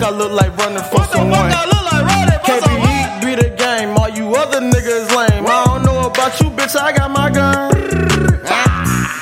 What 0.05 0.11
the 0.11 0.17
fuck 0.17 0.17
I 0.17 0.17
look 0.17 0.31
like 0.31 0.57
running 0.57 0.83
for 0.83 1.03
someone? 1.05 1.49
KBE 2.45 3.25
be 3.25 3.33
the 3.41 3.49
game. 3.57 3.97
All 3.97 4.09
you 4.09 4.35
other 4.35 4.61
niggas 4.61 5.09
lame. 5.15 5.45
I 5.47 5.65
don't 5.65 5.83
know 5.83 6.05
about 6.05 6.39
you, 6.39 6.51
bitch. 6.51 6.75
I 6.79 6.91
got 6.91 7.09
my 7.09 7.29
gun. 7.31 7.71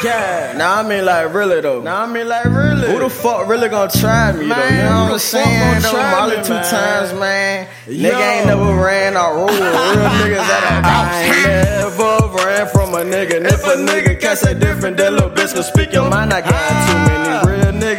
Yeah. 0.03 0.53
Nah, 0.57 0.81
I 0.81 0.84
mean 0.84 1.05
like 1.05 1.34
really 1.34 1.61
though. 1.61 1.81
Nah, 1.81 2.03
I 2.03 2.05
mean 2.11 2.27
like 2.27 2.43
really. 2.43 2.91
Who 2.91 2.99
the 2.99 3.09
fuck 3.09 3.47
really 3.47 3.69
gonna 3.69 3.89
try 3.89 4.34
me 4.34 4.39
though? 4.49 4.67
You 4.67 4.84
know 4.84 5.03
what 5.03 5.13
I'm 5.13 5.19
saying? 5.19 5.81
Though, 5.84 5.93
Molly 5.93 6.36
two 6.43 6.53
times, 6.53 7.13
man. 7.17 7.67
Nigga 7.88 8.38
ain't 8.38 8.47
never 8.47 8.75
ran 8.75 9.15
or 9.15 9.36
roll 9.38 9.45
with 9.45 9.59
real 9.59 10.09
niggas 10.19 10.43
that 10.51 10.81
I 10.84 11.23
ain't 11.23 11.43
never 11.79 12.27
ran 12.43 12.67
from 12.67 12.93
a 12.95 13.03
nigga. 13.07 13.38
And 13.38 13.47
if 13.47 13.63
a 13.63 13.77
nigga 13.77 14.19
can 14.19 14.36
say 14.36 14.53
different, 14.53 14.97
that 14.97 15.13
little 15.13 15.29
bitch 15.29 15.53
can 15.53 15.63
speak 15.63 15.93
your 15.93 16.09
mind. 16.09 16.34
I 16.34 16.41
got 16.41 16.51
too 16.51 16.97
many 17.07 17.47
real 17.47 17.53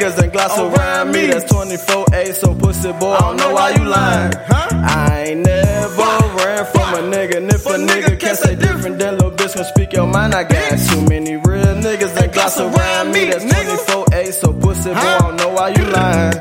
niggas 0.05 0.23
and 0.23 0.33
glass 0.33 0.59
around 0.59 1.13
me. 1.13 1.27
That's 1.27 1.51
24 1.51 2.07
8, 2.13 2.35
so 2.35 2.55
pussy 2.55 2.93
boy, 2.93 3.13
I 3.13 3.21
don't 3.21 3.37
know 3.37 3.55
why 3.55 3.71
you 3.71 3.85
lying. 3.85 4.33
I 4.51 5.25
ain't 5.29 5.47
never 5.47 6.03
ran 6.37 6.67
from 6.67 6.95
a 6.95 7.17
nigga. 7.17 7.37
And 7.39 7.51
if 7.51 7.67
a 7.67 7.71
nigga 7.71 8.19
can't 8.21 8.37
say 8.37 8.55
different, 8.55 8.99
then 8.99 9.15
little 9.15 9.31
bitch 9.31 9.55
can 9.55 9.65
speak 9.65 9.93
your 9.93 10.07
mind. 10.07 10.35
I 10.35 10.45
got 10.45 10.79
too 10.79 11.05
many 11.07 11.37
real 11.37 11.75
niggas 11.77 12.21
and 12.23 12.33
glass 12.33 12.59
around 12.59 13.13
me. 13.13 13.27
That's 13.31 13.45
24 13.45 14.07
8, 14.13 14.35
so 14.35 14.53
pussy 14.53 14.91
boy, 14.91 14.97
I 14.97 15.19
don't 15.21 15.37
know 15.37 15.49
why 15.51 15.69
you 15.71 15.85
lying. 15.85 16.35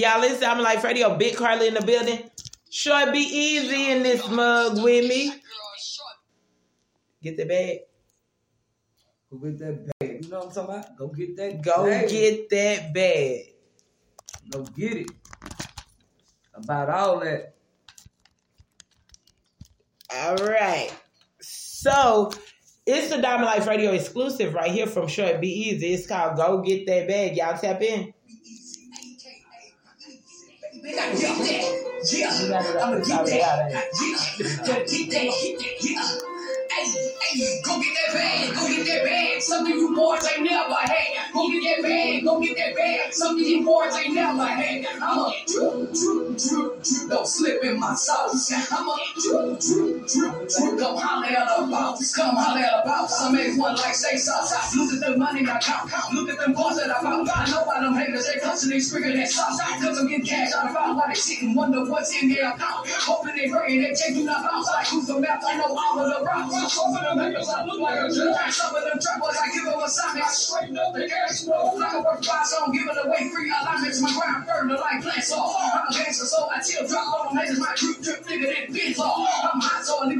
Y'all 0.00 0.18
listen, 0.18 0.44
I'm 0.48 0.62
like 0.62 0.82
Radio 0.82 1.14
Big 1.14 1.36
Carly 1.36 1.68
in 1.68 1.74
the 1.74 1.82
building. 1.82 2.22
Short 2.70 3.10
Beasy 3.10 3.90
in 3.90 4.02
this 4.02 4.26
mug 4.30 4.82
with 4.82 5.06
me. 5.06 5.30
Get 7.22 7.36
the 7.36 7.44
bag. 7.44 7.80
Go 9.30 9.36
get 9.36 9.58
that 9.58 9.86
bag. 9.98 10.24
You 10.24 10.30
know 10.30 10.38
what 10.38 10.46
I'm 10.46 10.52
talking 10.54 10.74
about? 10.74 10.96
Go 10.96 11.08
get 11.08 11.36
that 11.36 11.60
Go 11.62 11.84
bag. 11.84 12.08
get 12.08 12.48
that 12.48 12.94
bag. 12.94 13.40
Go 14.48 14.62
get 14.62 14.96
it. 14.96 15.10
About 16.54 16.88
all 16.88 17.20
that. 17.20 17.54
All 20.16 20.36
right. 20.36 20.90
So 21.42 22.32
it's 22.86 23.14
the 23.14 23.20
Diamond 23.20 23.44
Life 23.44 23.66
Radio 23.66 23.92
exclusive 23.92 24.54
right 24.54 24.70
here 24.70 24.86
from 24.86 25.08
Short 25.08 25.42
Beasy. 25.42 25.82
It's 25.82 26.06
called 26.06 26.38
Go 26.38 26.62
Get 26.62 26.86
That 26.86 27.06
Bag. 27.06 27.36
Y'all 27.36 27.58
tap 27.58 27.82
in. 27.82 28.14
They 30.90 30.96
gotta 30.96 31.16
get 31.16 31.38
that. 31.38 32.02
Yeah, 32.12 32.82
I'ma 32.82 32.98
get 32.98 33.26
that. 33.26 33.70
Yeah, 33.70 34.66
go 34.66 34.84
get 34.84 35.10
that. 35.10 35.76
Yeah. 35.80 36.29
Hey, 36.80 37.60
go 37.62 37.78
get 37.78 37.92
that 38.06 38.14
bag, 38.14 38.54
go 38.54 38.66
get 38.66 38.86
that 38.86 39.04
bag. 39.04 39.42
Something 39.42 39.76
you 39.76 39.94
boys 39.94 40.26
ain't 40.32 40.44
never 40.44 40.74
had. 40.74 41.32
Go 41.34 41.48
get 41.50 41.76
that 41.76 41.82
bag, 41.82 42.24
go 42.24 42.40
get 42.40 42.56
that 42.56 42.74
bag. 42.74 43.12
Something 43.12 43.44
you 43.46 43.64
boys 43.64 43.94
ain't 43.96 44.14
never 44.14 44.46
had. 44.46 44.86
I'ma 45.02 45.30
drip, 45.46 45.92
drip, 45.92 46.38
drip, 46.40 46.82
drip. 46.82 47.10
Don't 47.10 47.26
slip 47.28 47.64
in 47.64 47.78
my 47.78 47.94
sauce. 47.94 48.50
I'ma 48.72 48.96
drip, 49.20 49.60
drip, 49.60 50.08
drip, 50.08 50.48
drip. 50.48 50.78
Come 50.78 50.96
holler 50.96 51.26
at 51.26 51.58
a 51.58 51.66
boss. 51.66 52.14
Come 52.14 52.36
holler 52.36 52.60
at 52.60 52.84
a 52.84 52.88
boss. 52.88 53.20
I 53.20 53.30
make 53.30 53.58
one 53.58 53.76
like 53.76 53.94
say 53.94 54.16
sauce. 54.16 54.74
Look 54.74 54.94
at 54.94 55.00
the 55.00 55.18
money 55.18 55.42
I 55.42 55.58
count. 55.58 55.90
count. 55.90 56.14
Look 56.14 56.30
at 56.30 56.38
them 56.38 56.54
boys 56.54 56.76
that 56.76 56.90
I 56.90 57.02
found. 57.02 57.28
I 57.28 57.50
know 57.50 57.64
why 57.64 57.80
them 57.80 57.94
haters 57.94 58.26
they 58.26 58.40
constantly 58.40 58.80
sprinkle 58.80 59.12
that 59.12 59.28
sauce. 59.28 59.60
Cause 59.82 59.98
I'm 59.98 60.08
getting 60.08 60.24
cash 60.24 60.52
out 60.54 60.70
of 60.70 60.76
out 60.76 60.96
while 60.96 61.08
they 61.08 61.14
sit 61.14 61.42
and 61.42 61.54
wonder 61.54 61.84
what's 61.84 62.10
in 62.22 62.30
their 62.30 62.50
account. 62.50 62.88
Hoping 62.88 63.36
they 63.36 63.48
bring 63.48 63.82
they 63.82 63.92
check 63.92 64.16
you 64.16 64.24
not 64.24 64.42
bounce 64.42 64.66
like 64.66 64.86
who's 64.88 65.06
the 65.06 65.20
map. 65.20 65.42
I 65.46 65.56
know 65.58 65.76
all 65.76 66.00
of 66.00 66.18
the 66.18 66.24
rocks. 66.24 66.69
Of 66.70 66.94
them 66.94 67.18
haters 67.18 67.48
I 67.48 67.64
look 67.64 67.80
like 67.80 67.98
a 67.98 68.08
judge. 68.14 68.52
Some 68.52 68.74
of 68.74 68.82
them 68.84 68.98
trappers 69.00 69.36
I 69.36 69.50
give 69.52 69.64
them 69.64 69.80
assignment. 69.82 70.24
I 70.24 70.28
straighten 70.30 70.78
up 70.78 70.94
the 70.94 71.08
cash 71.08 71.42
flow. 71.42 71.74
Like 71.74 71.92
a 71.94 72.02
work 72.02 72.22
song 72.22 72.72
giving 72.72 72.96
away 73.04 73.30
free 73.34 73.52
alignments. 73.60 74.00
My 74.00 74.12
grind 74.12 74.46
further 74.46 74.78
like 74.78 75.02
plants 75.02 75.32
off. 75.32 75.56
I'm 75.58 75.82
a 75.90 75.98
gangster 75.98 76.26
so 76.26 76.48
I 76.48 76.60
chill 76.62 76.86
drop 76.86 77.26
on 77.26 77.34
them 77.34 77.42
haters. 77.42 77.58
My 77.58 77.74
drip 77.74 78.00
drip 78.02 78.24
nigga 78.26 78.46
that 78.54 78.68
bitch 78.70 78.98
off. 78.98 79.49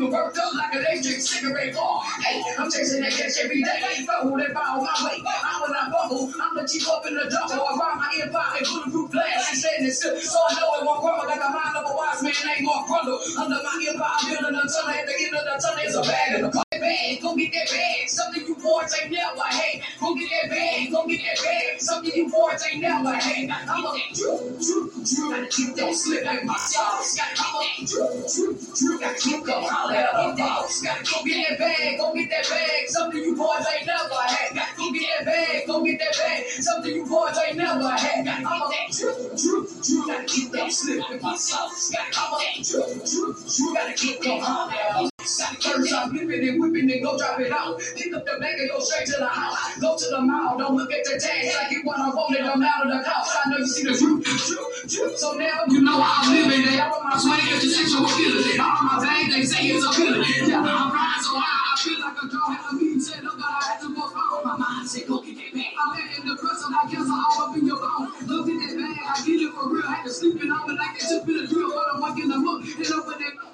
Nigga 0.00 0.12
worked 0.12 0.38
up 0.38 0.54
like 0.54 0.72
an 0.72 0.80
electric 0.80 1.20
cigarette 1.20 1.74
bar. 1.74 2.02
Hey, 2.24 2.42
I'm 2.58 2.70
chasing 2.70 3.02
that 3.02 3.12
cash 3.12 3.36
every 3.42 3.62
day. 3.62 4.06
Bubble 4.06 4.38
that 4.38 4.54
ball 4.54 4.80
my 4.80 4.96
way. 5.04 5.22
I'm 5.26 5.60
when 5.60 5.76
I 5.76 5.90
bubble. 5.92 6.32
I'm 6.40 6.56
the 6.56 6.66
chief 6.66 6.88
up 6.88 7.04
in 7.06 7.14
the 7.14 7.28
double. 7.28 7.60
I 7.60 7.76
ride 7.76 7.98
my 8.00 8.24
empire 8.24 8.56
and 8.56 8.66
bulletproof 8.66 9.10
glass. 9.10 9.50
And 9.50 9.58
standing 9.58 9.90
still. 9.92 10.18
So 10.18 10.38
I 10.48 10.54
know 10.54 10.80
it 10.80 10.86
won't 10.86 11.00
crumble 11.02 11.26
like 11.28 11.36
a 11.36 11.52
mind 11.52 11.76
of 11.76 11.84
a 11.84 11.94
wise 11.94 12.22
man. 12.22 12.32
Ain't 12.32 12.66
gonna 12.66 12.86
crumble. 12.86 13.20
Under 13.36 13.60
my 13.60 13.84
empire 13.88 14.40
building 14.40 14.56
a 14.56 14.64
tunnel. 14.72 14.88
At 14.88 15.04
the 15.04 15.14
end 15.20 15.36
of 15.36 15.44
the 15.44 15.56
tunnel 15.60 15.84
is 15.84 15.96
a 15.96 16.02
bag 16.02 16.34
in 16.34 16.42
the 16.48 16.69
Bag, 16.80 17.20
go 17.20 17.36
get 17.36 17.52
that 17.52 17.70
bag. 17.70 18.08
Something 18.08 18.46
you 18.46 18.54
boys 18.56 18.94
ain't 19.02 19.12
never 19.12 19.42
had. 19.42 19.82
Go 20.00 20.14
get 20.14 20.30
that 20.30 20.50
bag, 20.50 20.90
go 20.90 21.06
get 21.06 21.20
that 21.20 21.44
bag. 21.44 21.80
Something 21.80 22.12
you 22.14 22.30
boys 22.30 22.64
ain't 22.72 22.80
never 22.80 23.12
had. 23.12 23.50
I'm 23.50 23.84
a 23.84 24.00
drip, 24.14 24.40
drip, 24.56 24.88
drip. 25.04 25.30
Gotta 25.30 25.46
keep 25.48 25.74
that 25.76 25.94
slip 25.94 26.24
like 26.24 26.44
my 26.44 26.56
sauce. 26.56 27.18
I'm 27.20 27.54
a 27.60 27.84
drip, 27.84 28.24
drip, 28.32 28.56
drip. 28.74 29.00
Gotta 29.00 29.20
keep 29.20 29.44
go 29.44 29.60
holler 29.60 29.94
at 29.94 30.14
a 30.14 30.36
boss. 30.36 30.80
Gotta 30.80 31.04
go 31.04 31.22
get 31.22 31.48
that 31.50 31.58
bag, 31.58 31.98
go 31.98 32.14
get 32.14 32.30
that 32.30 32.48
bag. 32.48 32.88
Something 32.88 33.24
you 33.24 33.36
boys 33.36 33.66
ain't 33.76 33.86
never 33.86 34.14
had. 34.14 34.76
Go 34.76 34.92
get 34.92 35.06
that 35.18 35.24
bag, 35.26 35.66
go 35.66 35.84
get 35.84 35.98
that 35.98 36.16
bag. 36.16 36.46
Something 36.48 36.94
you 36.96 37.04
boys 37.04 37.36
ain't 37.46 37.56
never 37.58 37.90
had. 37.90 38.26
I'm 38.26 38.46
a 38.46 38.72
drip, 38.90 39.36
drip, 39.36 39.68
drip. 39.84 40.06
Gotta 40.06 40.24
keep 40.24 40.50
that 40.52 40.72
slip 40.72 41.10
in 41.10 41.20
my 41.20 41.36
sauce. 41.36 41.92
I'm 42.16 42.32
a 42.32 42.62
drip, 42.64 43.04
drip, 43.04 43.36
drip. 43.36 43.74
Gotta 43.74 43.92
keep 43.92 44.22
go 44.22 44.40
holler 44.40 44.72
at 44.72 45.04
a 45.04 45.19
First 45.20 45.92
I'm 45.92 46.10
flipping 46.10 46.48
and 46.48 46.60
whipping 46.60 46.90
and 46.90 47.02
go 47.02 47.18
drop 47.18 47.38
it 47.40 47.52
out. 47.52 47.80
Pick 47.96 48.14
up 48.14 48.24
the 48.24 48.38
bag 48.40 48.58
and 48.60 48.70
go 48.70 48.80
straight 48.80 49.06
to 49.06 49.16
the 49.18 49.26
house. 49.26 49.78
Go 49.78 49.96
to 49.96 50.06
the 50.08 50.20
mall, 50.20 50.56
don't 50.58 50.76
look 50.76 50.92
at 50.92 51.04
the 51.04 51.20
tags. 51.20 51.56
I 51.56 51.68
get 51.68 51.84
what 51.84 51.98
I 51.98 52.08
want 52.08 52.36
and 52.36 52.46
I'm 52.46 52.62
out 52.62 52.86
of 52.86 52.92
the 52.92 53.08
house. 53.08 53.28
I 53.44 53.50
know 53.50 53.58
you 53.58 53.66
see 53.66 53.84
the 53.84 53.96
droop, 53.96 54.24
droop, 54.24 54.88
droop. 54.88 55.16
So 55.16 55.32
now 55.34 55.64
you 55.68 55.82
know 55.82 56.00
how 56.00 56.24
I'm 56.24 56.32
living. 56.32 56.64
They 56.64 56.80
all 56.80 57.02
my 57.04 57.16
swing 57.18 57.40
is 57.52 57.62
the 57.62 57.68
sexual 57.68 58.06
ability. 58.06 58.58
All 58.58 58.80
my 58.80 58.96
things 59.04 59.34
they 59.34 59.44
say 59.44 59.68
is 59.76 59.84
ability. 59.84 60.48
Yeah, 60.48 60.64
I'm 60.64 60.92
riding 60.92 61.22
so 61.22 61.36
high, 61.36 61.72
I 61.72 61.76
feel 61.76 62.00
like 62.00 62.16
a 62.16 62.26
dog. 62.28 62.48
Had 62.50 62.70
a 62.70 62.74
meeting 62.74 63.00
said, 63.00 63.24
look, 63.24 63.36
I 63.36 63.76
had 63.76 63.80
to 63.80 63.94
go 63.94 64.00
home. 64.00 64.44
My 64.44 64.56
mind 64.56 64.88
said, 64.88 65.06
go 65.06 65.20
get 65.20 65.36
that 65.36 65.52
bag. 65.52 65.72
I'm 65.76 66.00
in 66.00 66.26
the 66.26 66.34
of 66.34 66.70
my 66.72 66.84
cancer 66.90 67.12
all 67.12 67.48
up 67.48 67.56
in 67.56 67.66
your 67.66 67.76
bone. 67.76 68.08
Look 68.24 68.48
at 68.48 68.56
that 68.56 68.72
bag, 68.72 68.98
I 69.04 69.26
get 69.26 69.40
it 69.40 69.52
for 69.52 69.68
real. 69.68 69.84
Had 69.84 70.04
to 70.04 70.12
sleep 70.12 70.42
in 70.42 70.50
on 70.50 70.70
it 70.70 70.74
like 70.80 70.98
they 70.98 71.06
took 71.06 71.26
me 71.26 71.40
to 71.40 71.46
drill. 71.46 71.70
But 71.70 71.86
I'm 71.92 72.00
waking 72.00 72.28
them 72.28 72.48
up. 72.48 72.64
And 72.64 72.92
open 72.92 73.16
that 73.20 73.34
up. 73.36 73.52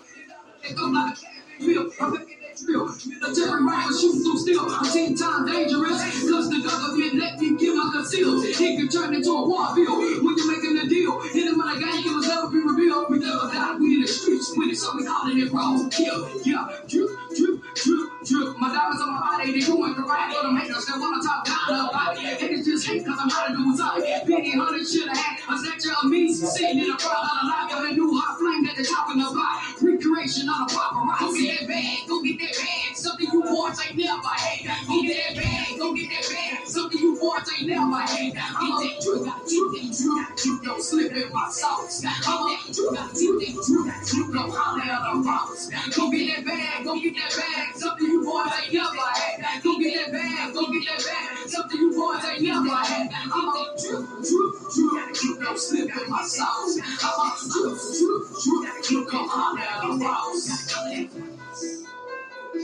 They 0.62 0.72
go 0.74 0.86
like 0.86 1.35
real. 1.60 1.90
I'm 2.00 2.12
back 2.14 2.28
in 2.28 2.38
that 2.42 2.56
drill. 2.56 2.88
Military 3.06 3.64
rifle 3.64 3.96
shoots 3.96 4.22
through 4.22 4.38
steel. 4.38 4.66
I'm 4.68 4.84
ten 4.92 5.14
times 5.14 5.50
dangerous. 5.50 6.00
Cause 6.30 6.50
the 6.50 6.60
government 6.62 7.14
let 7.14 7.38
me 7.38 7.56
get 7.56 7.74
my 7.74 7.90
concealed. 7.92 8.44
He 8.44 8.76
can 8.76 8.88
turn 8.88 9.14
into 9.14 9.30
a 9.30 9.48
war 9.48 9.74
bill 9.74 9.98
when 10.22 10.36
you're 10.36 10.50
making 10.50 10.78
a 10.78 10.88
deal. 10.88 11.20
Hit 11.22 11.48
him 11.48 11.58
like 11.58 11.82
I 11.82 11.96
ain't 11.96 12.06
was 12.06 12.28
never 12.28 12.48
be 12.48 12.60
revealed. 12.60 13.06
We 13.10 13.18
never 13.18 13.48
die. 13.52 13.76
We 13.76 13.94
in 13.96 14.00
the 14.02 14.08
streets 14.08 14.52
we 14.56 14.76
calling 15.04 15.38
it. 15.38 15.50
Kill. 15.92 16.42
Yeah. 16.44 16.68
Drip, 16.88 17.10
drip, 17.36 17.60
drip 17.74 18.15
drip. 18.26 18.58
My 18.58 18.68
diamonds 18.74 19.02
on 19.02 19.14
my 19.14 19.20
body, 19.20 19.52
they 19.52 19.60
doing 19.64 19.94
the 19.94 20.02
right 20.02 20.34
for 20.34 20.42
them 20.42 20.56
haters 20.56 20.84
that 20.86 20.98
wanna 20.98 21.22
talk 21.22 21.46
down 21.46 21.88
about 21.88 22.18
it. 22.18 22.40
Haters 22.40 22.66
just 22.66 22.86
hate 22.86 23.06
cause 23.06 23.18
I'm 23.18 23.30
out 23.30 23.50
of 23.50 23.56
do 23.56 23.76
something. 23.76 24.02
Biggie 24.26 24.54
Hunter 24.58 24.84
should 24.84 25.08
have 25.08 25.16
had 25.16 25.38
a 25.46 25.58
statue 25.58 25.94
of 26.02 26.10
me 26.10 26.32
sitting 26.32 26.82
in 26.82 26.90
a 26.90 26.98
front 26.98 27.22
of 27.22 27.30
the 27.30 27.46
live. 27.46 27.70
Y'all 27.70 27.94
new 27.94 28.18
hot 28.18 28.38
flame 28.38 28.64
that 28.66 28.74
they're 28.74 28.84
talking 28.84 29.22
about. 29.22 29.62
Recreation 29.80 30.48
on 30.48 30.66
a 30.66 30.66
paparazzi. 30.66 31.22
Go 31.22 31.32
get 31.34 31.60
that 31.60 31.68
bag, 31.68 32.08
go 32.08 32.22
get 32.22 32.38
that 32.40 32.54
bag. 32.58 32.96
Something 32.96 33.28
you 33.32 33.42
boys 33.42 33.78
ain't 33.86 33.96
never 33.96 34.28
had. 34.28 34.86
Go 34.86 35.02
get 35.02 35.16
that 35.16 35.36
bag, 35.36 35.78
go 35.78 35.94
get 35.94 36.10
that 36.10 36.26
bag. 36.28 36.66
Something 36.66 36.98
you 37.00 37.18
boys 37.18 37.46
ain't 37.58 37.68
never 37.68 38.00
had. 38.02 38.32
A 38.34 38.66
that 38.82 38.94
drip, 39.02 39.22
you, 39.46 39.64
that 39.70 39.90
drip, 39.94 40.44
you 40.44 40.60
don't 40.64 40.82
slip 40.82 41.12
in 41.12 41.32
my 41.32 41.48
sauce. 41.50 42.02
A 42.02 42.10
that 42.10 42.64
drip, 42.74 42.96
you, 43.14 43.38
that 43.38 43.60
drip, 43.62 44.14
you 44.14 44.32
don't 44.32 44.50
holler 44.50 44.82
at 44.82 45.14
the 45.14 45.20
rocks. 45.22 45.70
Go 45.94 46.10
get 46.10 46.36
that 46.36 46.44
bag, 46.44 46.84
go 46.84 47.00
get 47.00 47.14
that 47.14 47.32
bag. 47.36 47.76
Something 47.76 48.06
you 48.06 48.15
boys 48.24 48.52
ain't 48.62 48.72
never 48.72 48.96
had. 48.96 49.62
Go 49.62 49.78
get 49.78 49.94
that 49.96 50.12
bag, 50.12 50.54
go 50.54 50.70
get 50.72 50.84
that 50.86 51.04
bag. 51.04 51.48
Something 51.48 51.80
you 51.80 51.90
boys 51.92 52.24
ain't 52.24 52.42
never 52.42 52.76
had. 52.76 53.10
I'm 53.12 53.48
a 53.48 53.74
drip, 53.80 54.04
drip, 54.22 54.52
drip, 54.74 55.22
you 55.22 55.38
don't 55.40 55.58
slip 55.58 55.90
in 55.90 56.10
my 56.10 56.22
sauce. 56.22 56.78
I'm 57.02 57.20
a 57.20 57.36
drip, 57.52 57.78
drip, 57.96 58.22
drip, 58.42 58.90
you 58.90 59.06
come 59.06 59.28
holler 59.28 59.60
at 59.60 59.80
the 59.82 60.04
rocks. 60.04 60.44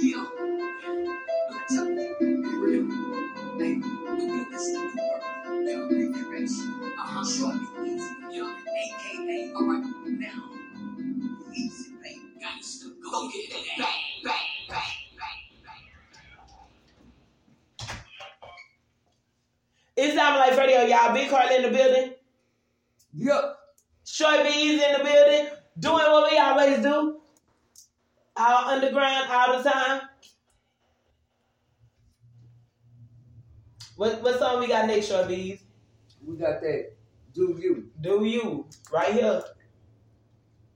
Yeah. 0.00 0.24
Tell 1.68 1.84
me, 1.84 2.08
real. 2.20 2.84
Hey, 3.58 3.74
we 3.76 3.80
do 3.80 4.46
this. 4.50 4.66
Yeah, 4.72 5.88
recreation. 5.88 6.92
Uh-huh, 6.98 7.24
be 7.82 7.90
easy. 7.90 8.10
Yeah, 8.30 8.54
AKA, 8.82 9.52
all 9.54 9.66
right, 9.68 9.84
now. 10.18 10.40
Easy, 11.54 11.92
baby. 12.02 12.20
Gangsta, 12.42 12.86
go 13.02 13.28
get 13.28 13.50
it. 13.50 13.66
Bang, 13.78 13.88
bang, 14.24 14.34
bang, 14.68 14.80
bang. 15.64 15.82
It's 19.96 20.14
Diamond 20.16 20.40
Life 20.40 20.58
Radio, 20.58 20.81
y'all. 20.92 21.14
Big 21.14 21.30
Carl 21.30 21.48
in 21.54 21.62
the 21.62 21.70
building. 21.70 22.14
Yep. 23.14 23.58
Short 24.04 24.44
B's 24.44 24.82
in 24.82 24.92
the 24.92 25.04
building. 25.04 25.48
Doing 25.78 26.04
what 26.12 26.30
we 26.30 26.38
always 26.38 26.78
do. 26.82 27.20
All 28.36 28.68
underground 28.68 29.30
all 29.30 29.58
the 29.62 29.68
time. 29.68 30.02
What 33.96 34.22
what 34.22 34.38
song 34.38 34.60
we 34.60 34.68
got 34.68 34.86
next, 34.86 35.08
Short 35.08 35.28
B's? 35.28 35.60
We 36.26 36.36
got 36.36 36.60
that. 36.60 36.92
Do 37.34 37.58
you? 37.60 37.90
Do 38.00 38.24
you 38.24 38.66
right 38.92 39.12
here 39.12 39.42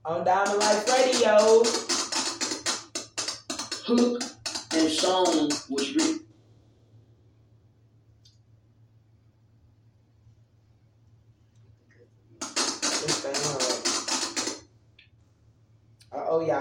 on 0.05 0.23
Diamond 0.23 0.59
Life 0.59 0.87
Radio? 0.87 1.63
Hook 3.85 4.21
and 4.73 4.89
song 4.91 5.49
was 5.69 5.95
written. 5.95 6.26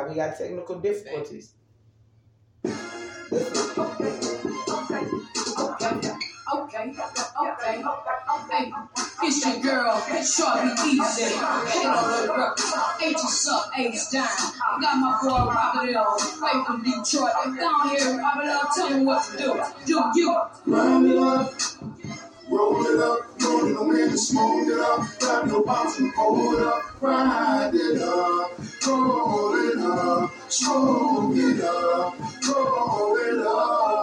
We 0.08 0.14
got 0.14 0.38
technical 0.38 0.78
difficulties. 0.78 1.52
Okay, 6.54 6.94
okay, 7.42 7.82
okay. 8.36 8.72
It's 9.22 9.44
your 9.44 9.60
girl, 9.60 10.00
Short 10.22 10.62
Beasy. 10.78 11.26
Hit 11.26 11.86
on 11.86 12.04
the 12.12 12.32
records. 12.32 12.74
H 13.02 13.16
up, 13.50 13.64
H 13.76 14.10
down. 14.12 14.28
Got 14.80 14.94
my 14.98 15.18
boy 15.22 15.50
Robert 15.50 15.92
L. 15.92 16.16
Right 16.40 16.64
from 16.66 16.84
Detroit. 16.84 17.32
Down 17.58 17.88
here, 17.90 18.18
Robert 18.18 18.46
L. 18.46 18.68
Tell 18.74 18.90
me 18.90 19.04
what 19.04 19.24
to 19.24 19.36
do. 19.36 19.48
Do 19.86 19.96
you? 20.14 20.30
Run 20.66 21.06
it 21.06 21.18
up, 21.18 21.52
roll 22.48 22.86
it 22.86 23.00
up, 23.00 23.42
roll 23.42 23.66
it 23.66 23.76
on 23.76 23.96
and 24.00 24.20
smoke 24.20 24.68
it 24.68 24.78
up, 24.78 25.18
grab 25.18 25.48
your 25.48 25.64
box 25.64 25.98
and 25.98 26.12
hold 26.14 26.54
it 26.54 26.62
up, 26.62 27.02
ride 27.02 27.74
it 27.74 28.02
up, 28.02 28.52
roll 28.86 29.54
it 29.54 29.78
up, 29.78 30.32
roll 32.48 33.16
it 33.18 33.46
up. 33.46 33.95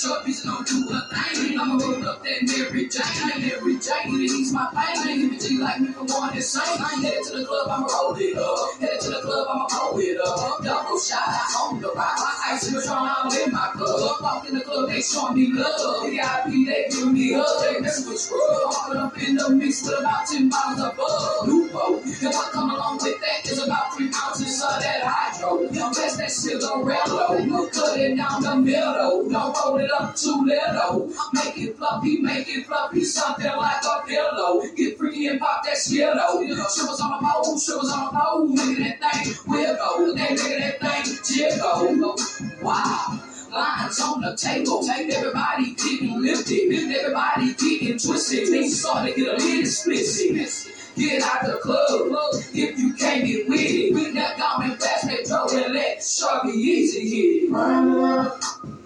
Piece 0.00 0.44
don't 0.44 0.66
do 0.66 0.88
a 0.88 1.00
thing. 1.12 1.60
I'ma 1.60 1.76
roll 1.76 2.08
up 2.08 2.24
that 2.24 2.40
Mary 2.48 2.88
Jane. 2.88 3.04
And 3.34 3.44
Mary 3.44 3.76
Jane, 3.76 4.16
it 4.16 4.32
ease 4.32 4.50
my 4.50 4.64
pain. 4.72 4.96
I 4.96 5.16
give 5.16 5.32
it 5.32 5.40
to 5.40 5.60
like 5.60 5.80
me 5.80 5.92
for 5.92 6.06
going 6.06 6.36
insane. 6.36 6.80
I 6.80 6.94
ain't 6.96 7.04
headed 7.04 7.24
to 7.28 7.36
the 7.36 7.44
club, 7.44 7.68
I'ma 7.68 7.86
roll 7.86 8.16
it 8.16 8.34
up. 8.34 8.80
Headed 8.80 9.00
to 9.02 9.10
the 9.10 9.20
club, 9.20 9.46
I'ma 9.50 9.66
roll 9.76 10.00
it 10.00 10.16
up. 10.24 10.64
Double 10.64 10.98
shot, 10.98 11.20
I 11.20 11.68
on 11.68 11.80
the 11.82 11.92
rock. 11.92 12.16
Ice 12.48 12.72
and 12.72 12.80
Patron 12.80 12.96
all 12.96 13.28
in 13.28 13.52
my 13.52 13.70
club. 13.76 14.22
Walk 14.22 14.48
in 14.48 14.54
the 14.54 14.64
club, 14.64 14.88
they 14.88 15.02
showing 15.02 15.34
me 15.36 15.52
love. 15.52 16.08
VIP, 16.08 16.64
they 16.64 16.88
give 16.88 17.12
me 17.12 17.34
hugs. 17.34 17.60
They 17.60 17.80
mess 17.80 18.08
with 18.08 18.18
scrub. 18.18 18.72
Put 18.88 18.96
up 18.96 19.22
in 19.22 19.36
the 19.36 19.50
mix 19.50 19.84
with 19.84 20.00
about 20.00 20.26
10 20.26 20.48
bottles 20.48 20.80
of 20.80 20.96
bug. 20.96 21.46
Lupo. 21.46 22.00
And 22.00 22.32
what 22.32 22.52
come 22.52 22.70
along 22.70 22.98
with 23.02 23.20
that 23.20 23.44
is 23.44 23.60
about 23.62 23.94
three 23.94 24.08
ounces 24.08 24.62
of 24.64 24.80
that 24.80 25.04
hydro. 25.04 25.68
That's 25.68 26.16
that 26.16 26.32
cigarello. 26.32 27.68
Cut 27.72 27.98
it 28.00 28.16
down 28.16 28.42
the 28.42 28.56
middle. 28.56 29.28
Don't 29.28 29.56
roll 29.56 29.76
it 29.78 29.89
up 29.92 30.16
too 30.16 30.42
little. 30.44 31.12
Make 31.32 31.58
it 31.58 31.76
fluffy, 31.76 32.18
make 32.18 32.48
it 32.48 32.66
fluffy, 32.66 33.04
something 33.04 33.46
like 33.46 33.84
a 33.84 34.06
pillow. 34.06 34.62
Get 34.76 34.98
freaky 34.98 35.26
and 35.26 35.40
pop 35.40 35.64
that 35.64 35.76
skillo. 35.76 36.42
Shivers 36.42 37.00
on 37.00 37.10
the 37.10 37.28
pole, 37.28 37.58
shivers 37.58 37.90
on 37.90 38.12
the 38.12 38.18
pole. 38.18 38.60
At 38.84 39.00
that 39.00 39.24
thing, 39.24 39.34
wiggle. 39.46 40.14
They 40.14 40.34
look 40.34 40.50
at 40.50 40.80
that 40.80 41.04
thing, 41.04 41.18
jiggle. 41.24 42.16
Wow. 42.62 43.20
Lines 43.52 44.00
on 44.00 44.20
the 44.20 44.36
table, 44.36 44.80
take 44.80 45.12
everybody 45.12 45.74
getting 45.74 46.22
lifted, 46.22 46.72
everybody 46.72 47.52
getting 47.54 47.98
twisted. 47.98 48.48
Things 48.48 48.80
start 48.80 49.08
to 49.08 49.14
get 49.14 49.26
a 49.26 49.36
little 49.36 49.60
explicit. 49.60 50.72
Get 50.96 51.22
out 51.22 51.44
the 51.46 51.58
club 51.62 52.10
if 52.52 52.78
you 52.78 52.94
can't 52.94 53.24
get 53.26 53.48
with 53.48 53.60
it. 53.60 53.94
With 53.94 54.14
that 54.14 54.36
gum 54.38 54.62
and 54.62 54.80
fast 54.80 55.06
that 55.06 55.24
drove 55.24 55.52
and 55.52 55.74
let 55.74 56.02
Short 56.04 56.42
Beasy 56.42 57.02
hit 57.10 57.50
it. 57.50 58.79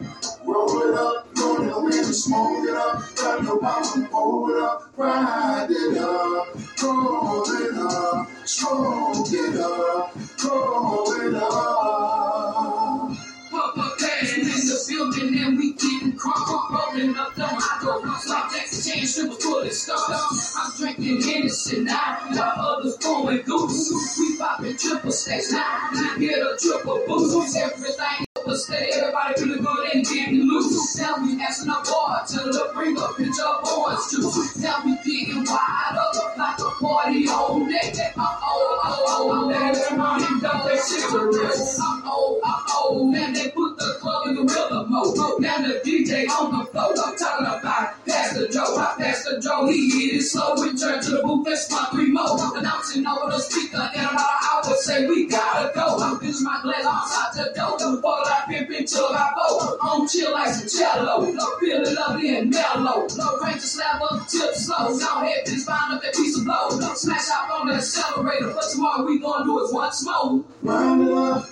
Up, 0.45 0.51
roll 0.51 0.83
it 0.83 0.95
up, 0.95 1.27
roll 1.39 1.89
it 1.89 1.95
and 1.95 2.15
smoke 2.15 2.69
it 2.69 2.75
up, 2.75 3.03
your 3.43 3.61
box 3.61 3.95
and 3.97 4.07
hold 4.09 4.51
it 4.51 4.63
up, 4.63 4.93
ride 4.95 5.69
it 5.71 5.97
up, 5.97 6.55
roll 6.83 7.45
it 7.49 7.75
up, 7.79 8.29
smoke 8.45 9.27
it 9.33 9.59
up, 9.59 10.15
roll 10.45 11.13
it 11.13 11.35
up. 11.35 13.17
Papa 13.51 13.97
Pan 13.99 14.41
in 14.41 14.45
the 14.45 14.85
building 14.89 15.39
and 15.39 15.57
we 15.57 15.73
getting 15.73 16.13
crunk, 16.13 16.71
rolling 16.71 17.17
up 17.17 17.35
blunts 17.35 18.29
like 18.29 18.53
Jackson 18.53 18.93
Chan, 18.93 19.07
strippers 19.07 19.43
full 19.43 19.63
of 19.63 19.73
stars. 19.73 20.55
I'm 20.59 20.77
drinking 20.77 21.23
Hennessy 21.23 21.81
now, 21.81 22.19
while 22.33 22.53
others 22.59 22.99
going 22.99 23.43
goose. 23.43 24.19
We 24.19 24.37
popping 24.37 24.77
triple 24.77 25.11
stacks 25.11 25.53
now, 25.53 25.63
I 25.65 26.17
get 26.21 26.39
a 26.39 26.59
triple 26.61 27.03
boost. 27.07 27.57
Everything 27.57 28.27
over 28.37 28.57
steady, 28.57 28.93
everybody 28.93 29.35
feeling 29.41 29.63
good 29.63 29.84
and 29.95 30.05
getting 30.05 30.41
loose. 30.49 30.97
Now 30.99 31.17
we 31.23 31.41
asking 31.41 31.71
a 31.71 31.79
boy 31.87 32.19
to 32.29 32.71
bring 32.75 32.97
a 32.99 33.09
pitch 33.17 33.39
of 33.39 33.65
orange 33.79 34.11
juice. 34.11 34.57
Now 34.59 34.83
we 34.85 34.97
getting 35.05 35.45
wide 35.45 35.97
up 35.97 36.37
like 36.37 36.59
a 36.59 36.71
party 36.83 37.29
on 37.29 37.71
deck. 37.71 37.95
I'm 38.17 38.39
old, 38.51 38.79
I'm 38.83 39.21
old, 39.21 39.53
and 39.53 39.77
everybody 39.77 40.41
dump 40.41 40.65
their 40.65 40.79
cigarettes. 40.79 41.79
I'm 41.81 42.09
old, 42.09 42.41
I'm 42.45 42.65
old, 42.83 43.15
and 43.15 43.37
they 43.37 43.51
put 43.51 43.79
the 43.79 43.99
club 44.01 44.27
in 44.27 44.35
the 44.35 44.43
rhythm 44.43 44.91
mode. 44.91 45.41
Now 45.41 45.59
the 45.59 45.81
DJ 45.85 46.29
on 46.29 46.59
the 46.59 46.65
floor, 46.71 46.93
I'm 46.97 47.17
talking 47.17 47.47
about 47.47 48.04
Pastor 48.35 48.53
Joe. 48.53 48.77
I 48.77 48.95
Pastor 48.99 49.41
Joe, 49.41 49.67
he 49.69 50.11
hit 50.11 50.17
it 50.17 50.23
slow, 50.25 50.55
return 50.55 51.01
to 51.03 51.11
the 51.13 51.23
booth, 51.23 51.47
that's 51.47 51.71
my 51.71 51.87
remote. 51.95 52.41
Announcing 52.57 53.07
over 53.07 53.31
the 53.31 53.39
speaker, 53.39 53.89
in 53.95 54.01
about 54.01 54.19
an 54.19 54.67
hour, 54.67 54.75
say 54.75 55.07
we 55.07 55.27
gotta 55.27 55.71
go. 55.73 55.99
I'm 56.01 56.19
bitch 56.19 56.43
my 56.43 56.59
glass 56.63 56.85
outside 56.85 57.47
the 57.47 57.53
door. 57.55 58.01
Ball 58.03 58.25
I 58.27 58.43
pimp 58.49 58.71
until 58.71 59.07
I 59.07 59.31
vote. 59.39 59.79
I'm 59.81 60.09
chill 60.09 60.33
like 60.33 60.49
some 60.49 60.69
cello. 60.69 61.31
Feeling 61.61 61.95
lovely 61.95 62.37
and 62.37 62.51
mellow. 62.51 63.07
No 63.17 63.39
range 63.39 63.61
to 63.61 63.69
slap 63.69 64.03
up, 64.03 64.27
tip 64.27 64.53
slow. 64.55 64.99
Down 64.99 65.25
head, 65.25 65.47
bitch, 65.47 65.63
find 65.65 65.95
up 65.95 66.03
that 66.03 66.15
piece 66.15 66.37
of 66.37 66.45
blow. 66.45 66.71
Smash 66.95 67.31
out 67.31 67.51
on 67.53 67.69
the 67.69 67.75
accelerator, 67.75 68.53
but 68.53 68.65
tomorrow 68.73 69.05
we 69.07 69.21
gonna 69.21 69.45
do 69.45 69.65
it 69.65 69.73
once 69.73 70.05
more. 70.05 70.43
Run 70.63 71.03
it 71.07 71.13
up, 71.13 71.47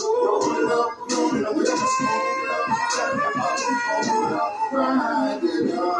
roll 0.00 0.56
it 0.56 0.72
up, 0.72 1.10
roll 1.12 1.36
it 1.36 1.44
up, 1.44 1.54
and 1.54 1.66
smoke 1.66 2.24
it 2.40 2.50
up, 2.50 2.66
grab 2.96 3.14
your 3.14 3.34
box 3.34 3.62
and 3.68 4.06
it 4.24 4.32
up, 4.32 4.72
ride 4.72 5.40
it 5.44 5.78
up, 5.78 5.97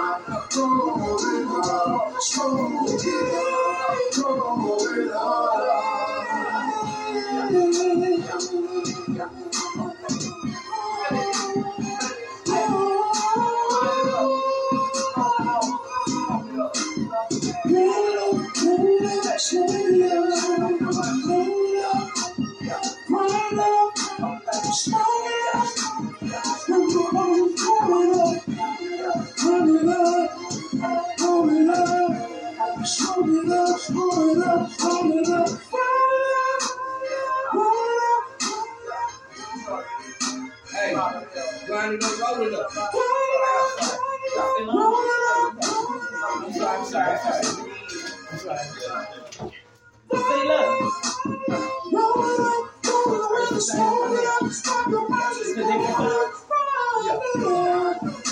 Slow 24.70 24.96
it 24.96 25.55
up. 25.55 25.78
Come 27.80 28.18
show 29.59 29.64
me 29.66 29.82
love, 29.82 30.30
show 31.18 31.44
me 31.44 31.64
love, 31.66 32.86
show 32.86 33.22
me 33.22 33.42
love, 33.44 33.80
show 33.82 34.22
me 34.24 34.34
love, 34.36 34.72
show 34.80 35.02
me 35.04 35.22
love. 35.26 35.62
Hey, 40.72 40.94
grinding 41.66 42.04
up, 42.04 42.20
rolling 42.20 42.54
up. 42.54 42.68
I'm 46.32 46.52
sorry, 46.52 46.78
I'm 46.78 46.84
sorry, 46.86 47.18
I'm 47.18 47.42
sorry. 47.42 47.72
I'm 48.32 48.38
sorry. 48.38 48.64
Say 50.12 50.48
love. 50.48 50.92
Roll 51.92 52.24
it 52.24 52.40
up, 52.40 52.84
roll 52.86 53.36
it 53.36 53.52
up, 53.52 53.78
roll 53.78 54.14
it 54.14 54.28
up, 54.42 54.52
stop 54.52 54.88
your 54.88 55.09
body, 55.09 55.54
roll 55.56 55.70
it 55.70 55.90
up, 55.90 56.34
roll 57.36 57.96
it 57.96 58.04
up. 58.18 58.28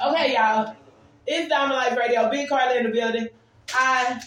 Okay, 0.00 0.34
y'all. 0.34 0.74
It's 1.26 1.48
Diamond 1.48 1.74
Life 1.74 1.96
Radio. 1.96 2.28
Big 2.30 2.48
Carly 2.48 2.78
in 2.78 2.84
the 2.84 2.90
building. 2.90 3.28
I 3.72 4.20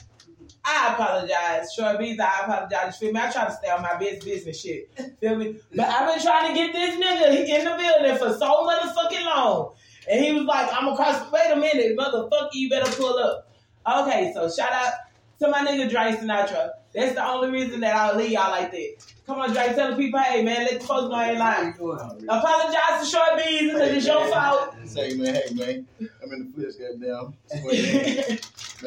I 0.63 0.93
apologize. 0.93 1.73
Short 1.73 1.99
B's, 1.99 2.17
I 2.19 2.43
apologize. 2.43 2.97
Feel 2.97 3.11
me? 3.11 3.19
I 3.19 3.29
try 3.29 3.45
to 3.45 3.51
stay 3.51 3.69
on 3.69 3.81
my 3.81 3.97
best 3.97 4.23
business 4.23 4.61
shit. 4.61 4.89
Feel 5.19 5.35
me? 5.35 5.57
But 5.75 5.87
I've 5.87 6.13
been 6.13 6.23
trying 6.23 6.47
to 6.47 6.53
get 6.53 6.71
this 6.71 6.95
nigga 6.95 7.59
in 7.59 7.65
the 7.65 7.75
building 7.77 8.17
for 8.17 8.37
so 8.37 8.65
motherfucking 8.65 9.25
long. 9.25 9.73
And 10.09 10.23
he 10.23 10.31
was 10.31 10.45
like, 10.45 10.69
I'm 10.73 10.87
across. 10.87 11.29
Wait 11.31 11.51
a 11.51 11.57
minute, 11.57 11.97
motherfucker, 11.97 12.49
you 12.53 12.69
better 12.69 12.91
pull 12.91 13.17
up. 13.17 13.53
Okay, 13.85 14.31
so 14.33 14.49
shout 14.49 14.71
out 14.71 14.93
to 15.41 15.49
my 15.49 15.65
nigga 15.65 15.89
Dre 15.89 16.15
Sinatra. 16.15 16.71
That's 16.93 17.15
the 17.15 17.25
only 17.25 17.49
reason 17.49 17.79
that 17.79 17.95
I'll 17.95 18.15
leave 18.15 18.31
y'all 18.31 18.51
like 18.51 18.71
that. 18.71 18.95
Come 19.25 19.39
on, 19.39 19.53
Dre, 19.53 19.73
tell 19.73 19.91
the 19.91 19.97
people, 19.97 20.19
hey 20.19 20.43
man, 20.43 20.65
let 20.65 20.79
the 20.79 20.85
folks 20.85 21.09
know 21.09 21.15
I 21.15 21.29
ain't 21.31 21.39
lying. 21.39 21.73
Apologize 21.73 22.99
to 22.99 23.05
Short 23.05 23.37
B's 23.37 23.71
because 23.71 23.89
it's 23.89 24.05
your 24.05 24.27
fault. 24.27 24.75
Say, 24.85 25.15
man, 25.15 25.33
hey, 25.33 25.53
man, 25.53 25.87
I'm 26.23 26.31
in 26.33 26.51
the 26.51 26.53
flesh, 26.53 26.75
goddamn. 26.75 27.33
man, 27.49 28.39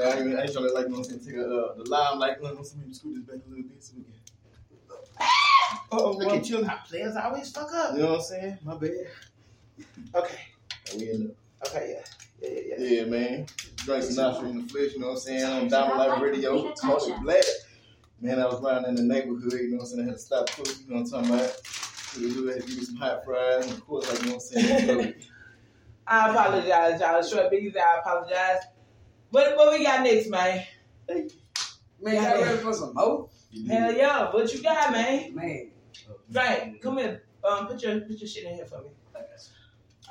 I 0.14 0.18
ain't, 0.20 0.38
I 0.38 0.42
ain't 0.42 0.52
trying 0.52 0.68
to, 0.68 0.72
like, 0.72 0.84
you 0.84 0.92
know 0.92 0.98
what 0.98 0.98
I'm 0.98 1.04
saying, 1.04 1.20
take 1.24 1.36
a, 1.36 1.44
uh, 1.44 1.74
the 1.74 1.84
lime, 1.88 2.18
like, 2.18 2.36
you 2.36 2.42
know 2.44 2.50
what 2.50 2.58
I'm 2.58 2.64
saying, 2.64 2.94
scoot 2.94 3.14
this 3.14 3.24
back 3.24 3.44
a 3.44 3.48
little 3.48 3.64
bit 3.64 3.82
so 3.82 3.94
we 3.96 4.04
can. 4.04 4.12
Oh, 5.90 6.12
Look 6.12 6.32
at 6.32 6.48
you. 6.48 6.68
Players 6.88 7.16
always 7.16 7.50
fuck 7.50 7.72
up. 7.72 7.94
You 7.94 8.02
know 8.02 8.10
what 8.10 8.16
I'm 8.18 8.22
saying? 8.24 8.58
My 8.64 8.76
bad. 8.76 8.90
Okay. 10.14 10.38
We 10.96 11.10
in 11.10 11.22
the, 11.24 11.34
Okay, 11.68 11.96
yeah. 11.96 12.23
Yeah, 12.44 12.50
yeah, 12.50 12.74
yeah. 12.78 13.00
yeah, 13.00 13.04
man. 13.04 13.46
Drink 13.76 14.04
some 14.04 14.34
Sinatra 14.34 14.50
in 14.50 14.62
the 14.62 14.68
flesh, 14.68 14.92
you 14.92 15.00
know 15.00 15.08
what 15.08 15.12
I'm 15.14 15.20
saying? 15.20 15.44
On 15.44 15.68
Diamond 15.68 15.98
Life 15.98 16.22
Radio, 16.22 16.72
called 16.72 17.10
it 17.10 17.20
Black. 17.22 17.44
Man, 18.20 18.40
I 18.40 18.46
was 18.46 18.60
riding 18.62 18.88
in 18.88 18.94
the 18.94 19.02
neighborhood, 19.02 19.52
you 19.52 19.70
know 19.70 19.78
what 19.78 19.82
I'm 19.82 19.88
saying? 19.88 20.02
I 20.02 20.04
had 20.06 20.14
to 20.14 20.18
stop 20.18 20.50
cooking, 20.50 20.72
you 20.86 20.94
know 20.94 21.02
what 21.02 21.12
I'm 21.12 21.24
talking 21.24 21.34
about? 21.34 21.64
To 21.64 22.20
the 22.20 22.28
hood, 22.28 22.54
had 22.54 22.62
to 22.62 22.68
give 22.68 22.78
me 22.78 22.84
some 22.84 22.96
hot 22.96 23.24
fries, 23.24 23.66
and 23.66 23.72
of 23.72 23.86
course, 23.86 24.08
like, 24.08 24.22
you 24.22 24.28
know 24.28 24.34
what 24.36 24.44
I'm 24.56 24.62
saying? 24.62 25.14
I 26.06 26.30
apologize, 26.30 27.00
y'all. 27.00 27.22
Short 27.22 27.50
B's, 27.50 27.76
I 27.76 27.98
apologize. 27.98 28.60
What 29.30 29.56
what 29.56 29.72
we 29.76 29.84
got 29.84 30.02
next, 30.02 30.28
man? 30.28 30.64
Man, 31.08 31.28
y'all 32.02 32.42
ready 32.42 32.58
for 32.58 32.72
some 32.72 32.94
more? 32.94 33.28
Hell 33.68 33.92
yeah. 33.92 34.32
What 34.32 34.52
you 34.52 34.62
got, 34.62 34.92
man? 34.92 35.34
Man. 35.34 35.70
Right. 36.32 36.80
Come 36.82 36.98
here. 36.98 37.24
Um, 37.42 37.66
put 37.66 37.82
your 37.82 38.00
put 38.00 38.18
your 38.18 38.28
shit 38.28 38.44
in 38.44 38.54
here 38.54 38.66
for 38.66 38.82
me. 38.82 38.90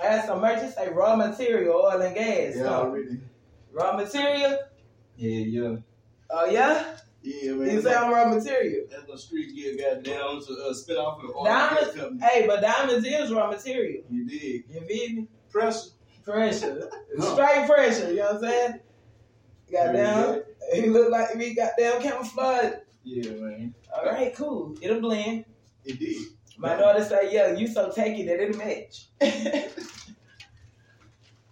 I 0.01 0.05
had 0.07 0.25
some 0.25 0.41
merchants 0.41 0.75
say 0.75 0.89
raw 0.89 1.15
material, 1.15 1.75
oil 1.75 2.01
and 2.01 2.15
gas. 2.15 2.53
Yeah, 2.55 2.63
So, 2.63 2.67
already. 2.69 3.19
raw 3.71 3.95
material. 3.95 4.57
Yeah, 5.17 5.39
yeah. 5.45 5.75
Oh 6.29 6.45
yeah. 6.45 6.95
Yeah, 7.21 7.53
man. 7.53 7.69
You 7.71 7.81
say 7.81 7.93
I'm 7.93 8.11
raw 8.11 8.27
material. 8.33 8.85
That's 8.89 9.07
no 9.07 9.15
street 9.15 9.55
gear, 9.55 9.75
goddamn. 9.77 10.37
It's 10.37 10.49
a 10.49 10.53
uh, 10.53 10.73
spin 10.73 10.97
off 10.97 11.21
of 11.21 11.27
the 11.29 11.33
oil 11.35 11.45
Diamonds. 11.45 11.95
company. 11.95 12.21
Hey, 12.21 12.47
but 12.47 12.61
diamonds 12.61 13.07
is 13.07 13.31
raw 13.31 13.49
material. 13.49 14.03
You 14.09 14.25
did. 14.27 14.63
You 14.69 14.81
feel 14.81 15.09
me? 15.21 15.27
Pressure. 15.51 15.89
Pressure. 16.25 16.89
Straight 17.19 17.67
pressure. 17.67 18.09
You 18.09 18.15
know 18.17 18.23
what 18.33 18.35
I'm 18.35 18.41
saying? 18.41 18.79
Goddamn. 19.71 20.43
He 20.73 20.87
look 20.87 21.11
like 21.11 21.35
me 21.35 21.53
goddamn 21.53 22.01
camouflage. 22.01 22.73
Yeah, 23.03 23.31
man. 23.31 23.73
All 23.95 24.05
right, 24.05 24.33
cool. 24.35 24.75
It'll 24.81 25.01
blend. 25.01 25.45
It 25.85 25.99
did. 25.99 26.23
My 26.57 26.75
daughter 26.75 27.03
say, 27.03 27.33
"Yeah, 27.33 27.53
you 27.53 27.67
so 27.67 27.91
tacky 27.91 28.25
that 28.25 28.39
it'll 28.39 28.57
match." 28.57 29.07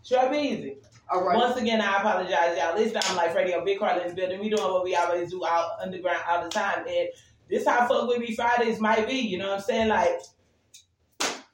Short 0.04 0.32
Beasy. 0.32 0.78
All 1.10 1.24
right. 1.26 1.38
Once 1.38 1.58
again, 1.58 1.82
I 1.82 1.98
apologize, 1.98 2.58
y'all. 2.58 2.78
It's 2.78 2.94
Diamond 2.94 3.18
Life 3.18 3.36
Radio, 3.36 3.64
Big 3.66 3.80
Carlin's 3.80 4.14
building. 4.14 4.40
We 4.40 4.50
doing 4.50 4.64
what 4.64 4.84
we 4.84 4.96
always 4.96 5.32
do 5.32 5.46
out 5.46 5.72
underground 5.82 6.22
all 6.30 6.44
the 6.44 6.50
time, 6.50 6.86
and 6.88 7.10
this 7.50 7.68
how 7.68 7.88
fuck 7.88 8.08
with 8.08 8.20
me 8.20 8.34
Fridays 8.36 8.80
might 8.80 9.08
be. 9.08 9.20
You 9.20 9.38
know 9.38 9.50
what 9.50 9.60
I'm 9.60 9.62
saying? 9.62 9.90
Like, 9.90 10.22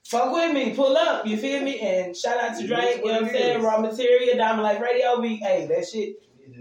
fuck 0.06 0.32
with 0.32 0.54
me, 0.54 0.76
pull 0.76 0.96
up. 0.96 1.26
You 1.26 1.38
feel 1.38 1.64
me? 1.64 1.80
And 1.80 2.16
shout 2.16 2.38
out 2.38 2.60
to 2.60 2.68
Drake. 2.68 2.98
You 2.98 3.06
know 3.06 3.14
what 3.14 3.24
I'm 3.24 3.30
saying? 3.30 3.64
Raw 3.64 3.80
material, 3.80 4.38
Diamond 4.38 4.64
Life 4.64 4.82
Radio. 4.82 5.20
We, 5.20 5.38
hey, 5.38 5.66
that 5.68 5.88
shit, 5.88 6.18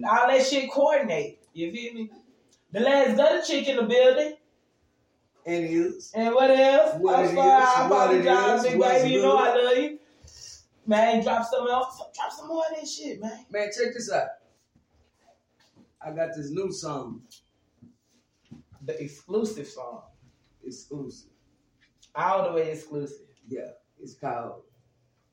all 0.09 0.26
that 0.28 0.45
shit 0.47 0.70
coordinate. 0.70 1.41
You 1.53 1.70
feel 1.72 1.93
me? 1.95 2.11
The 2.72 2.80
last 2.80 3.16
gutter 3.16 3.43
chick 3.43 3.68
in 3.68 3.76
the 3.76 3.82
building. 3.82 4.34
And 5.47 5.64
is. 5.64 6.12
And 6.14 6.34
what 6.34 6.51
else? 6.51 6.97
What 6.99 7.20
I'm 7.20 7.34
sorry, 7.34 7.51
I 7.51 7.86
apologize, 7.86 8.62
big 8.64 8.80
baby. 8.80 9.11
You 9.11 9.22
know. 9.22 9.36
I 9.36 9.55
love 9.55 9.78
you. 9.78 9.99
Man, 10.86 11.22
drop 11.22 11.47
some 11.47 11.68
else. 11.68 12.03
Drop 12.14 12.32
some 12.32 12.49
more 12.49 12.64
of 12.68 12.80
that 12.80 12.88
shit, 12.88 13.20
man. 13.20 13.47
Man, 13.51 13.66
check 13.66 13.94
this 13.94 14.11
out. 14.12 14.28
I 16.01 16.11
got 16.11 16.30
this 16.36 16.51
new 16.51 16.72
song. 16.72 17.22
The 18.84 19.01
exclusive 19.03 19.68
song. 19.68 20.03
Exclusive. 20.64 21.30
All 22.14 22.49
the 22.49 22.53
way 22.53 22.72
exclusive. 22.72 23.26
Yeah. 23.49 23.70
It's 24.01 24.14
called 24.14 24.62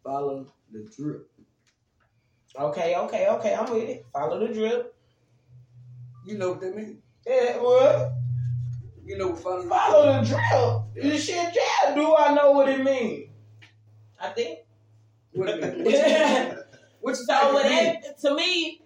Follow 0.04 0.48
the 0.72 0.90
Drip. 0.96 1.30
Okay, 2.56 2.96
okay, 2.96 3.28
okay. 3.30 3.56
I'm 3.56 3.72
with 3.72 3.90
it. 3.90 4.06
Follow 4.14 4.46
the 4.46 4.54
drip. 4.54 4.96
You 6.26 6.38
know 6.38 6.52
what 6.52 6.62
that 6.62 6.76
means? 6.76 7.02
Yeah, 7.26 7.58
what? 7.58 8.12
You 9.06 9.18
know 9.18 9.30
what 9.30 9.40
follow 9.40 9.64
the 9.64 9.70
Follow 9.70 10.22
the 10.24 10.28
drip. 10.94 11.04
This 11.12 11.26
shit, 11.26 11.36
yeah. 11.56 11.94
Do 11.96 12.16
I 12.16 12.34
know 12.34 12.52
what 12.52 12.70
it 12.70 12.84
means? 12.84 13.30
I 14.20 14.30
think. 14.30 14.60
What 15.34 15.50
it 15.50 15.62
mean? 15.62 15.84
What 15.84 15.94
you, 15.94 16.58
what 17.02 17.18
you 17.18 17.26
So 17.26 17.54
what 17.54 17.66
it 17.66 18.18
to 18.22 18.34
me, 18.36 18.82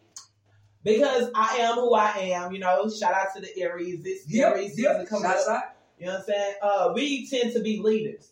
because 0.83 1.29
I 1.35 1.57
am 1.57 1.75
who 1.75 1.93
I 1.93 2.09
am, 2.17 2.51
you 2.51 2.59
know, 2.59 2.89
shout 2.89 3.13
out 3.13 3.27
to 3.35 3.41
the 3.41 3.49
Aries. 3.61 4.01
This 4.01 4.23
Yep, 4.27 4.53
Aries 4.55 4.79
yep. 4.79 4.93
season 4.93 5.05
coming 5.05 5.29
Shouts 5.29 5.47
up. 5.47 5.55
out. 5.57 5.63
You 5.99 6.07
know 6.07 6.13
what 6.13 6.19
I'm 6.21 6.25
saying? 6.25 6.53
Uh, 6.61 6.91
we 6.95 7.27
tend 7.27 7.53
to 7.53 7.61
be 7.61 7.79
leaders, 7.79 8.31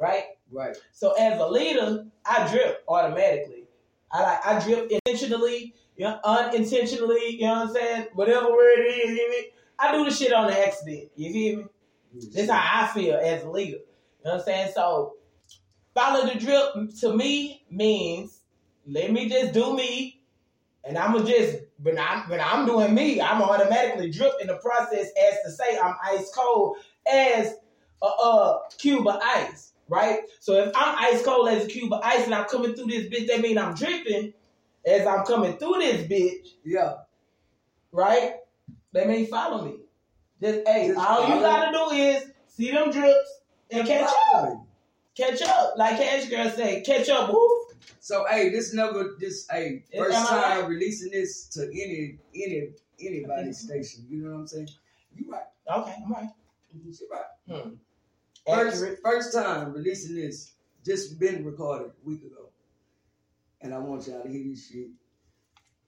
right? 0.00 0.24
Right. 0.50 0.76
So 0.92 1.12
as 1.12 1.38
a 1.40 1.46
leader, 1.46 2.06
I 2.26 2.48
drip 2.50 2.82
automatically. 2.88 3.64
I 4.10 4.22
like 4.22 4.46
I 4.46 4.58
drip 4.64 4.90
intentionally, 4.90 5.74
you 5.96 6.04
know, 6.04 6.18
unintentionally, 6.24 7.36
you 7.36 7.42
know 7.42 7.52
what 7.60 7.68
I'm 7.68 7.74
saying? 7.74 8.06
Whatever 8.14 8.50
word 8.50 8.78
it 8.78 8.82
is, 9.04 9.10
you 9.10 9.16
feel 9.16 9.28
me? 9.28 9.46
I 9.82 9.96
do 9.96 10.04
the 10.04 10.12
shit 10.12 10.32
on 10.32 10.46
the 10.46 10.66
accident. 10.66 11.10
You 11.16 11.32
hear 11.32 11.56
me? 11.56 11.64
Mm-hmm. 12.16 12.30
That's 12.32 12.50
how 12.50 12.84
I 12.84 12.86
feel 12.88 13.16
as 13.16 13.42
a 13.42 13.50
leader. 13.50 13.78
You 13.78 14.24
know 14.24 14.32
what 14.32 14.40
I'm 14.40 14.44
saying? 14.44 14.72
So 14.74 15.14
follow 15.94 16.26
the 16.26 16.38
drip 16.38 16.94
to 17.00 17.16
me 17.16 17.64
means 17.68 18.40
let 18.86 19.10
me 19.10 19.28
just 19.28 19.52
do 19.52 19.74
me. 19.74 20.20
And 20.84 20.96
I'ma 20.96 21.24
just 21.24 21.58
when 21.82 21.98
I'm 21.98 22.28
when 22.28 22.40
I'm 22.40 22.66
doing 22.66 22.94
me, 22.94 23.20
I'm 23.20 23.42
automatically 23.42 24.10
drip 24.10 24.34
in 24.40 24.46
the 24.46 24.56
process 24.56 25.08
as 25.20 25.34
to 25.44 25.50
say 25.50 25.78
I'm 25.78 25.94
ice 26.04 26.30
cold 26.34 26.76
as 27.10 27.54
a, 28.02 28.06
a 28.06 28.60
cube 28.78 29.06
of 29.06 29.20
ice, 29.22 29.72
right? 29.88 30.20
So 30.40 30.54
if 30.54 30.72
I'm 30.74 30.96
ice 30.98 31.24
cold 31.24 31.48
as 31.48 31.64
a 31.64 31.68
Cuba 31.68 32.00
ice 32.02 32.24
and 32.24 32.34
I'm 32.34 32.46
coming 32.46 32.74
through 32.74 32.86
this 32.86 33.06
bitch, 33.06 33.28
that 33.28 33.40
mean 33.40 33.58
I'm 33.58 33.74
dripping 33.74 34.32
as 34.84 35.06
I'm 35.06 35.24
coming 35.24 35.56
through 35.56 35.78
this 35.78 36.06
bitch. 36.06 36.48
Yeah. 36.64 36.94
Right? 37.92 38.34
That 38.92 39.06
may 39.06 39.26
follow 39.26 39.64
me. 39.64 39.76
Just 40.40 40.66
hey, 40.68 40.88
Just 40.88 40.98
all 40.98 41.28
you 41.28 41.40
gotta 41.40 41.72
do 41.72 41.94
is 41.96 42.24
see 42.48 42.70
them 42.70 42.90
drips 42.90 43.40
and 43.70 43.86
catch 43.86 44.10
up. 44.34 44.66
Catch 45.16 45.42
up. 45.42 45.74
Like 45.76 45.96
Cash 45.98 46.28
Girl 46.28 46.50
say, 46.50 46.82
catch 46.82 47.08
up, 47.08 47.30
woo. 47.32 47.66
So 48.00 48.24
hey, 48.28 48.48
this 48.50 48.72
never 48.74 49.14
this 49.18 49.46
hey 49.50 49.84
first 49.96 50.28
time 50.28 50.60
right? 50.60 50.68
releasing 50.68 51.10
this 51.12 51.46
to 51.48 51.62
any 51.68 52.18
any 52.34 52.70
anybody's 53.00 53.58
station. 53.58 54.04
You 54.08 54.24
know 54.24 54.32
what 54.32 54.40
I'm 54.40 54.46
saying? 54.48 54.68
You 55.16 55.30
right. 55.30 55.42
Okay, 55.76 55.94
I'm 56.04 56.12
right. 56.12 56.28
You 56.74 56.92
right. 57.10 57.22
Hmm. 57.62 57.70
First 58.46 58.82
Accurate. 58.82 58.98
first 59.04 59.32
time 59.32 59.72
releasing 59.72 60.16
this, 60.16 60.52
just 60.84 61.18
been 61.20 61.44
recorded 61.44 61.92
a 62.04 62.08
week 62.08 62.22
ago. 62.22 62.48
And 63.60 63.72
I 63.72 63.78
want 63.78 64.06
y'all 64.08 64.22
to 64.22 64.28
hear 64.28 64.42
this 64.48 64.68
shit. 64.68 64.88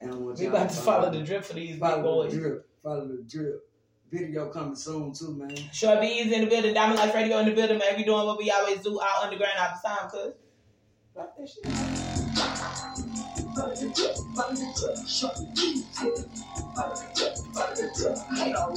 And 0.01 0.13
I 0.13 0.15
want 0.15 0.39
We 0.39 0.45
y'all 0.45 0.55
about 0.55 0.71
to 0.71 0.77
follow 0.77 1.11
the 1.11 1.23
drip 1.23 1.45
for 1.45 1.55
these 1.55 1.73
big 1.73 1.81
boys. 1.81 2.33
the 2.33 2.39
drip. 2.39 2.69
Follow 2.85 3.09
the 3.09 3.25
drip. 3.27 3.67
Video 4.13 4.51
coming 4.51 4.77
soon 4.77 5.15
too, 5.15 5.35
man. 5.35 5.57
Short 5.73 6.03
B's 6.03 6.31
in 6.31 6.43
the 6.43 6.47
building, 6.47 6.75
Diamond 6.75 6.99
Life 6.99 7.15
Radio 7.15 7.39
in 7.39 7.47
the 7.47 7.53
building, 7.53 7.79
man. 7.79 7.97
We 7.97 8.05
doing 8.05 8.27
what 8.27 8.37
we 8.37 8.51
always 8.51 8.81
do 8.81 9.01
out 9.01 9.25
underground 9.25 9.55
all 9.59 9.71
the 9.83 9.89
time, 9.89 10.11
cuz. 10.11 10.35
Drop 11.15 11.35
that 11.39 11.49
shit. 11.49 11.65
Cause 13.55 13.83
I'm 18.37 18.55
on 18.55 18.75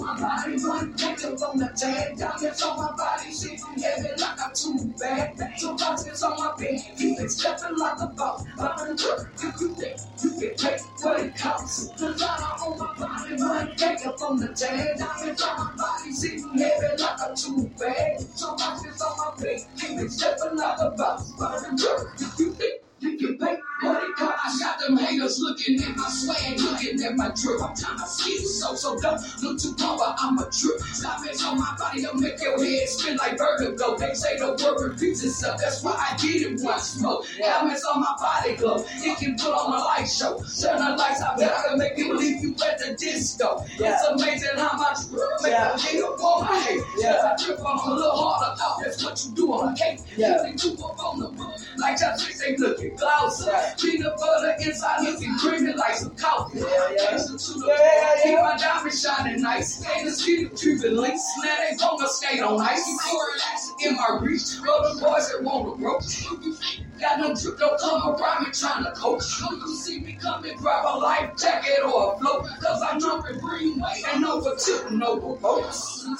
my 0.00 0.20
body, 0.20 0.56
one 0.64 0.92
picture 0.94 1.36
from 1.36 1.58
the 1.58 1.68
tag. 1.76 2.16
Diamonds 2.16 2.62
on 2.62 2.76
my 2.76 2.96
body, 2.96 3.32
shit 3.32 3.60
heavy 3.60 4.08
like 4.20 4.40
a 4.40 4.54
too 4.54 4.94
bad. 4.98 5.58
So 5.58 5.76
boxes 5.76 6.22
on 6.22 6.38
my 6.38 6.54
bed, 6.56 6.80
keep 6.96 7.20
it 7.20 7.30
stepping 7.30 7.76
like 7.78 8.00
a 8.00 8.06
boss. 8.06 8.44
I'm 8.58 8.90
in 8.90 8.96
work, 8.96 9.32
if 9.36 9.60
you 9.60 9.74
think 9.74 10.00
you 10.22 10.30
can 10.30 10.54
pay 10.56 10.78
what 11.02 11.20
it 11.20 11.36
costs. 11.36 11.90
Designer 11.90 12.44
on 12.64 12.78
my 12.78 12.94
body, 12.98 13.34
one 13.36 13.68
up 14.06 14.22
on 14.22 14.38
the 14.38 14.48
tag. 14.48 14.98
Diamonds 14.98 15.42
on 15.42 15.56
my 15.56 15.76
body, 15.76 16.12
sitting 16.12 16.58
heavy 16.58 17.02
like 17.02 17.20
a 17.20 17.36
two 17.36 17.70
bag. 17.78 18.20
So 18.34 18.56
boxes 18.56 19.02
on 19.02 19.16
my 19.18 19.42
bed, 19.42 19.60
keep 19.78 19.98
it 19.98 20.10
stepping 20.10 20.56
like 20.56 20.78
a 20.80 20.90
boss. 20.90 21.32
I'm 21.40 21.64
in 21.64 21.76
work, 21.76 22.14
if 22.18 22.38
you 22.38 22.52
think 22.52 22.85
you 23.06 23.36
it. 23.40 23.60
I 23.82 24.56
got 24.58 24.80
them 24.80 24.96
haters 24.96 25.38
looking 25.38 25.82
at 25.82 25.96
my 25.96 26.08
swag, 26.08 26.58
looking 26.60 27.02
at 27.02 27.14
my 27.14 27.30
drip. 27.34 27.62
I'm 27.62 27.76
trying 27.76 27.98
to 27.98 28.06
skip 28.06 28.40
so, 28.40 28.74
so 28.74 28.98
don't 28.98 29.20
look 29.42 29.60
too 29.60 29.74
clever, 29.74 30.14
I'm 30.18 30.38
a 30.38 30.50
trip. 30.50 30.80
Diamonds 31.02 31.44
on 31.44 31.58
my 31.58 31.76
body 31.78 32.02
don't 32.02 32.18
make 32.18 32.40
your 32.40 32.62
head 32.62 32.88
spin 32.88 33.16
like 33.18 33.36
vertigo. 33.36 33.96
They 33.98 34.14
say 34.14 34.38
the 34.38 34.56
word 34.62 34.88
repeats 34.88 35.22
itself, 35.22 35.60
that's 35.60 35.82
why 35.82 35.92
I 35.92 36.16
did 36.16 36.42
it 36.42 36.60
once 36.62 37.00
more. 37.00 37.22
Diamonds 37.38 37.84
on 37.84 38.00
my 38.00 38.14
body 38.18 38.56
glow, 38.56 38.84
it 38.88 39.18
can 39.18 39.36
put 39.36 39.52
on 39.52 39.74
a 39.74 39.84
light 39.84 40.08
show. 40.08 40.38
Turn 40.38 40.78
the 40.78 40.96
lights 40.96 41.20
out, 41.20 41.40
I 41.42 41.68
can 41.68 41.78
make 41.78 41.98
you 41.98 42.08
believe 42.08 42.42
you 42.42 42.56
at 42.64 42.78
the 42.78 42.96
disco. 42.98 43.62
It's 43.78 44.04
amazing 44.04 44.56
how 44.56 44.76
much 44.78 44.98
make 45.42 45.52
a 45.52 45.76
nigga 45.76 46.18
want 46.18 46.50
my 46.50 46.60
hate. 46.60 46.82
Yeah. 46.98 47.34
I 47.36 47.42
trip 47.42 47.60
on 47.60 47.90
a 47.90 47.94
little 47.94 48.10
harder 48.12 48.62
out, 48.62 48.80
that's 48.82 49.04
what 49.04 49.22
you 49.24 49.34
do 49.34 49.52
on 49.52 49.74
a 49.74 49.76
cake. 49.76 50.00
Yeah. 50.16 50.50
Keep 50.56 50.74
it 50.74 50.80
up 50.80 51.04
on 51.04 51.20
the 51.20 51.28
book, 51.28 51.54
like 51.76 51.98
chick 51.98 52.34
say 52.34 52.56
looking 52.56 52.95
glossy. 52.96 53.50
Peanut 53.80 54.16
butter 54.18 54.54
inside 54.60 55.02
looking 55.02 55.36
creamy 55.38 55.72
like 55.74 55.94
some 55.96 56.14
coffee. 56.16 56.58
Yeah, 56.58 56.66
yeah. 56.96 57.10
Listen 57.12 57.38
to 57.38 57.60
the 57.60 57.66
Yeah, 57.66 58.22
keep 58.22 58.38
my 58.38 58.56
diamond 58.56 58.94
shining 58.94 59.42
nice. 59.42 59.78
Skaters 59.78 60.24
keep 60.24 60.52
it 60.52 60.56
tripping 60.56 60.96
links. 60.96 61.24
Now 61.42 61.56
they 61.58 61.76
gonna 61.76 62.08
skate 62.08 62.42
on 62.42 62.60
ice. 62.60 62.86
You 62.86 62.98
relax 63.32 63.72
in 63.84 63.96
my 63.96 64.18
reach. 64.22 64.42
Other 64.68 65.00
boys 65.00 65.30
that 65.30 65.42
want 65.42 65.78
to 65.78 65.84
roach. 65.84 66.76
Got 67.00 67.20
no 67.20 67.34
trip, 67.34 67.58
don't 67.58 67.78
come 67.78 68.08
around 68.08 68.44
me 68.44 68.52
trying 68.52 68.84
to 68.84 68.90
coach. 68.92 69.24
You 69.40 69.76
see 69.76 70.00
me 70.00 70.15
coming, 70.26 70.56
grab 70.56 70.84
a 70.84 70.98
life 70.98 71.36
jacket 71.38 71.80
or 71.84 72.14
a 72.14 72.18
float. 72.18 72.46
Cause 72.60 72.82
I 72.82 72.98
know 72.98 73.22
the 73.22 73.38
green 73.38 73.80
way 73.80 74.02
and 74.12 74.24
over 74.24 74.56
tipping 74.56 75.02
over 75.02 75.36
boats. 75.36 76.04
On. 76.04 76.16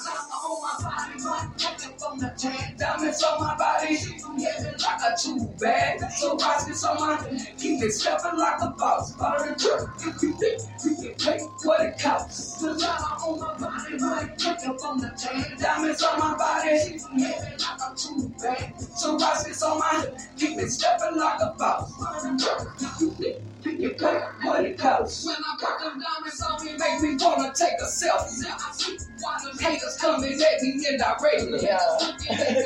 Diamonds 2.77 3.23
on 3.23 3.39
my 3.39 3.55
body, 3.57 3.95
heavy 3.95 4.21
like 4.23 5.01
a 5.01 5.17
two 5.19 5.45
bag. 5.59 5.99
So 6.11 6.37
rockets 6.37 6.83
on 6.83 6.95
my 6.95 7.17
keep 7.57 7.83
it 7.83 7.91
stepping 7.91 8.39
like 8.39 8.61
a 8.61 8.69
boss. 8.69 9.15
Butter 9.15 9.45
and 9.45 9.59
jerk, 9.59 9.89
if 9.99 10.21
you 10.21 10.33
think 10.33 10.61
you 10.85 10.95
can 10.95 11.15
pay 11.15 11.39
what 11.63 11.81
it 11.81 11.99
costs. 11.99 12.61
Designer 12.61 12.91
on 12.91 13.39
my 13.39 13.57
body, 13.57 13.97
my 13.97 14.31
jacket 14.37 14.79
from 14.79 14.99
the 14.99 15.09
tan. 15.17 15.57
Diamonds 15.59 16.03
on 16.03 16.19
my 16.19 16.37
body, 16.37 16.69
heavy 16.69 16.99
like 17.19 17.81
a 17.81 17.95
two 17.95 18.31
bag. 18.41 18.73
So 18.95 19.17
rockets 19.17 19.63
on 19.63 19.79
my 19.79 20.07
keep 20.37 20.57
it 20.57 20.69
stepping 20.69 21.17
like 21.17 21.41
a 21.41 21.55
boss. 21.57 21.91
Butter 21.99 22.27
and 22.27 22.39
jerk, 22.39 22.73
if 22.79 23.01
you 23.01 23.11
think 23.11 23.41
you 23.79 23.89
can 23.91 23.96
pay 23.97 24.19
what 24.43 24.65
it 24.65 24.77
costs. 24.77 25.25
When 25.25 25.35
I 25.35 25.57
put 25.59 25.79
them 25.79 26.01
diamonds 26.01 26.41
on 26.41 26.65
me, 26.65 26.77
make 26.77 27.01
me 27.01 27.17
wanna 27.23 27.53
take 27.53 27.73
a 27.81 27.85
selfie. 27.85 28.45
I 28.45 28.71
see 28.71 28.97
why 29.19 29.39
them 29.43 29.57
haters 29.57 29.97
coming 29.97 30.33
at 30.33 30.61
me 30.61 30.85
indirectly. 30.89 31.59
Yeah. 31.61 31.79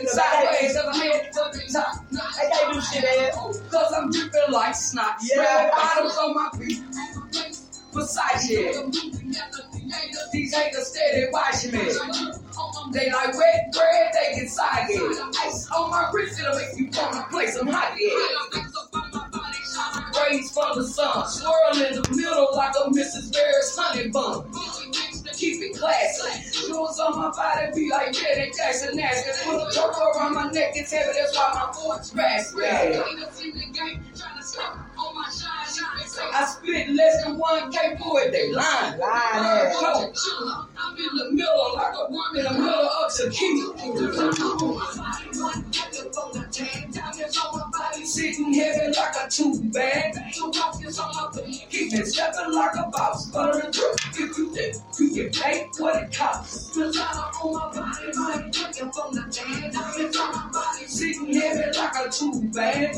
Sideways, 0.08 0.74
cause 0.74 0.86
I'm 0.86 0.94
headed 0.94 1.34
to 1.34 1.49
the 1.53 1.70
top. 1.72 2.06
I 2.14 2.49
can't 2.52 2.74
do 2.74 2.82
shit, 2.82 3.03
man. 3.03 3.32
Cause 3.70 3.94
I'm 3.94 4.12
dripping 4.12 4.52
like 4.52 4.76
snot. 4.76 5.16
Yeah. 5.24 5.41
Red 5.41 5.72
bottoms 5.72 6.18
on 6.18 6.36
my 6.36 6.49
feet. 6.58 6.82
Besides, 7.94 8.49
yeah. 8.49 8.90
These 10.32 10.56
haters 10.56 10.88
steady 10.88 11.28
watching 11.32 11.72
me. 11.74 11.80
They 12.94 13.12
like 13.12 13.38
wet 13.38 13.74
bread, 13.74 14.14
they 14.14 14.40
get 14.40 14.49
soggy. 14.49 14.95
Ice 15.45 15.70
on 15.72 15.90
my 15.90 16.10
wrist, 16.14 16.40
it'll 16.40 16.56
make 16.56 16.78
you 16.78 16.90
wanna 16.94 17.26
play 17.30 17.48
some 17.48 17.68
hockey. 17.68 18.12
Rays 20.18 20.52
from 20.52 20.78
the 20.78 20.88
sun, 20.88 21.28
swirl 21.28 21.76
in 21.76 22.02
the 22.02 22.10
middle 22.12 22.49
like 22.53 22.74
a 22.76 22.90
Mrs. 22.90 23.32
Baird's 23.34 23.76
honey 23.78 24.10
bun. 24.10 24.45
Keep 25.34 25.62
it 25.64 25.78
classy. 25.78 26.68
Jewels 26.68 26.99
on 26.99 27.18
my 27.18 27.32
body 27.32 27.72
be 27.74 27.90
like 27.90 28.14
Janet 28.14 28.53
Jackson 28.56 28.95
Nasty. 28.95 29.32
Put 29.44 29.68
a 29.68 29.72
choke 29.74 29.98
around 29.98 30.36
my 30.36 30.52
neck, 30.52 30.74
it's 30.76 30.91
heavy, 30.91 31.14
that's 31.18 31.36
why 31.36 31.52
my 31.56 31.72
voice 31.74 32.14
raspy. 32.14 32.62
I 36.34 36.45
spit 36.45 36.90
less 36.90 37.24
than 37.24 37.40
1K 37.40 37.98
for 37.99 38.22
it, 38.22 38.32
they 38.32 38.52
lying. 38.52 38.99
Lying. 38.99 39.74
Coach. 39.74 40.18
I'm 40.78 40.98
in 40.98 41.16
the 41.16 41.32
middle 41.32 41.74
like 41.76 41.94
a 41.95 42.12
worm 42.12 42.36
in 42.36 42.44
the 42.44 42.52
middle 42.52 42.90
of 42.90 43.12
tequila. 43.14 43.72
Sitting 48.03 48.53
heavy 48.53 48.93
like 48.93 49.15
a 49.15 49.30
two 49.30 49.61
bag. 49.72 50.14
Keep 51.69 51.93
it 51.93 52.07
stepping 52.07 52.53
like 52.53 52.76
a 52.76 52.89
boss. 52.89 53.30
Butter 53.31 53.60
and 53.60 53.73
drip. 53.73 53.95
If 54.14 54.38
you 54.38 54.53
think 54.53 54.76
you 54.99 55.10
can 55.10 55.31
pay 55.31 55.68
what 55.77 56.03
it 56.03 56.14
costs. 56.14 56.73
Designer 56.73 57.31
on 57.41 57.53
my 57.53 57.72
body, 57.73 58.11
my 58.15 58.49
drinking 58.52 58.91
from 58.91 59.14
the 59.14 59.22
tan. 59.31 59.72
Diamonds 59.72 60.18
on 60.18 60.31
my 60.31 60.49
body. 60.52 60.88
Sitting 60.88 61.34
heavy 61.34 61.77
like 61.77 61.95
a 61.95 62.10
two 62.10 62.41
bag. 62.53 62.98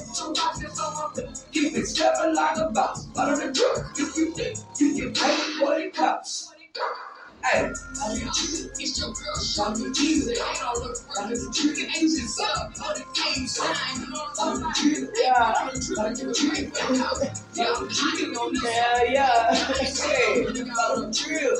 Keep 1.51 1.77
it 1.77 1.85
stepping 1.85 2.35
like 2.35 2.57
a 2.57 2.71
boss. 2.71 3.05
Butter 3.07 3.41
and 3.41 3.55
drip. 3.55 3.77
If 3.97 4.17
you 4.17 4.31
think 4.31 4.57
you 4.79 4.95
can 4.95 5.13
pay 5.13 5.63
what 5.63 5.81
it 5.81 5.93
costs. 5.95 6.53
Hey, 7.45 7.72
it's 7.72 8.99
your 8.99 9.10
girl, 9.10 9.36
Shawty 9.38 9.94
Jesus. 9.95 10.40
I 10.41 10.57
don't 10.60 10.80
look 10.84 10.98
right. 11.18 11.30
The 11.30 11.52
chicken 11.53 11.91
angels 11.95 12.40
up, 12.40 12.74
all 12.82 12.94
the 12.95 13.06
games 13.14 13.57
fine. 13.57 13.76
I'm 14.06 14.36
talking 14.36 14.61
about? 14.61 15.18
Yeah, 15.22 15.53
I'm 15.57 15.76
the 15.76 16.34
chicken. 16.34 16.72
Yeah, 17.53 17.74
I'm 17.76 17.90
chicken 17.90 18.36
on 18.38 18.53
this. 18.53 18.64
Hell 18.64 19.11
yeah. 19.11 19.56
Hey, 19.56 20.45
I'm 20.48 21.11
drill. 21.11 21.57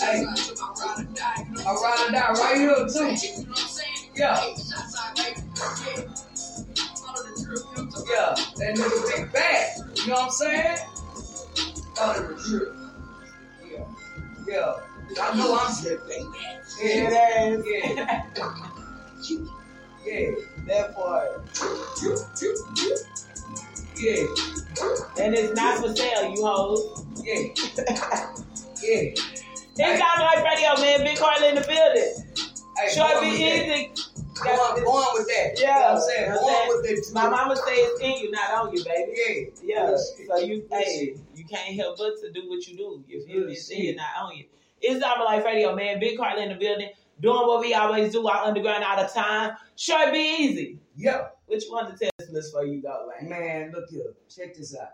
Hey, 0.00 0.26
I 1.66 1.74
ride 1.74 2.08
or 2.08 2.12
die 2.12 2.32
right 2.32 2.56
here 2.56 2.86
too. 2.88 3.53
Yeah. 4.16 4.54
Yeah, 8.06 8.34
that 8.56 8.74
nigga 8.76 9.16
big 9.16 9.32
bad. 9.32 9.76
You 9.96 10.06
know 10.08 10.14
what 10.14 10.24
I'm 10.24 10.30
saying? 10.30 10.78
Out 12.00 12.18
of 12.18 12.28
the 12.28 12.34
drip. 12.48 12.76
Yeah. 13.70 13.84
Yeah. 14.46 14.74
I 15.20 15.36
know 15.36 15.58
I'm 15.60 15.82
dripping. 15.82 16.32
Yeah, 16.82 17.10
that 17.10 17.52
is. 17.52 17.64
Yeah. 17.66 19.42
Yeah, 20.04 20.30
that 20.66 20.94
part. 20.94 21.40
Yeah. 23.96 24.26
And 25.18 25.34
it's 25.34 25.54
not 25.54 25.78
for 25.78 25.94
sale, 25.94 26.30
you 26.30 26.44
hoes. 26.44 27.06
Yeah. 27.22 27.48
yeah. 28.82 29.14
It's 29.76 30.00
Life 30.00 30.44
Radio, 30.44 30.80
man. 30.80 31.04
Big 31.04 31.18
Carly 31.18 31.48
in 31.48 31.54
the 31.54 31.60
building. 31.62 32.43
Hey, 32.88 32.96
going 32.96 33.30
be 33.30 33.36
easy. 33.36 33.92
Going, 34.42 34.84
going 34.84 35.06
with 35.14 35.26
that. 35.28 35.52
Yeah, 35.56 35.60
You 35.60 35.66
know 35.66 35.80
what 35.80 35.90
I'm 35.90 36.00
saying? 36.00 36.30
Going 36.30 36.42
what 36.42 36.82
with 36.82 37.06
that. 37.06 37.14
My 37.14 37.28
mama 37.28 37.56
say 37.56 37.74
it's 37.74 38.00
in 38.00 38.24
you, 38.24 38.30
not 38.30 38.54
on 38.54 38.72
you, 38.74 38.84
baby. 38.84 39.52
Yeah. 39.62 39.90
Yeah. 39.90 39.96
So 39.96 40.38
you, 40.38 40.66
hey, 40.70 41.16
you 41.34 41.44
can't 41.44 41.74
help 41.76 41.98
but 41.98 42.20
to 42.20 42.32
do 42.32 42.48
what 42.48 42.66
you 42.66 42.76
do. 42.76 43.02
If 43.06 43.08
You 43.08 43.26
feel 43.26 43.46
me? 43.46 43.52
It's 43.52 43.70
in 43.70 43.82
you, 43.82 43.94
not 43.96 44.08
on 44.22 44.36
you. 44.36 44.44
It's 44.80 45.00
Diamond 45.00 45.24
Life 45.24 45.44
Radio, 45.44 45.74
man. 45.74 46.00
Big 46.00 46.18
Carly 46.18 46.42
in 46.42 46.50
the 46.50 46.56
building, 46.56 46.90
doing 47.20 47.46
what 47.46 47.60
we 47.60 47.74
always 47.74 48.12
do. 48.12 48.26
Our 48.26 48.44
underground 48.44 48.84
out 48.84 48.98
of 48.98 49.12
time. 49.12 49.56
Short 49.76 50.08
Beasy. 50.08 50.78
Yeah. 50.96 51.28
Which 51.46 51.64
one 51.68 51.90
to 51.90 51.96
tell 51.96 52.10
listeners 52.18 52.50
for 52.52 52.64
you 52.64 52.82
go, 52.82 53.08
man? 53.20 53.28
Man, 53.30 53.72
look 53.72 53.88
here. 53.88 54.14
Check 54.28 54.56
this 54.56 54.76
out. 54.76 54.90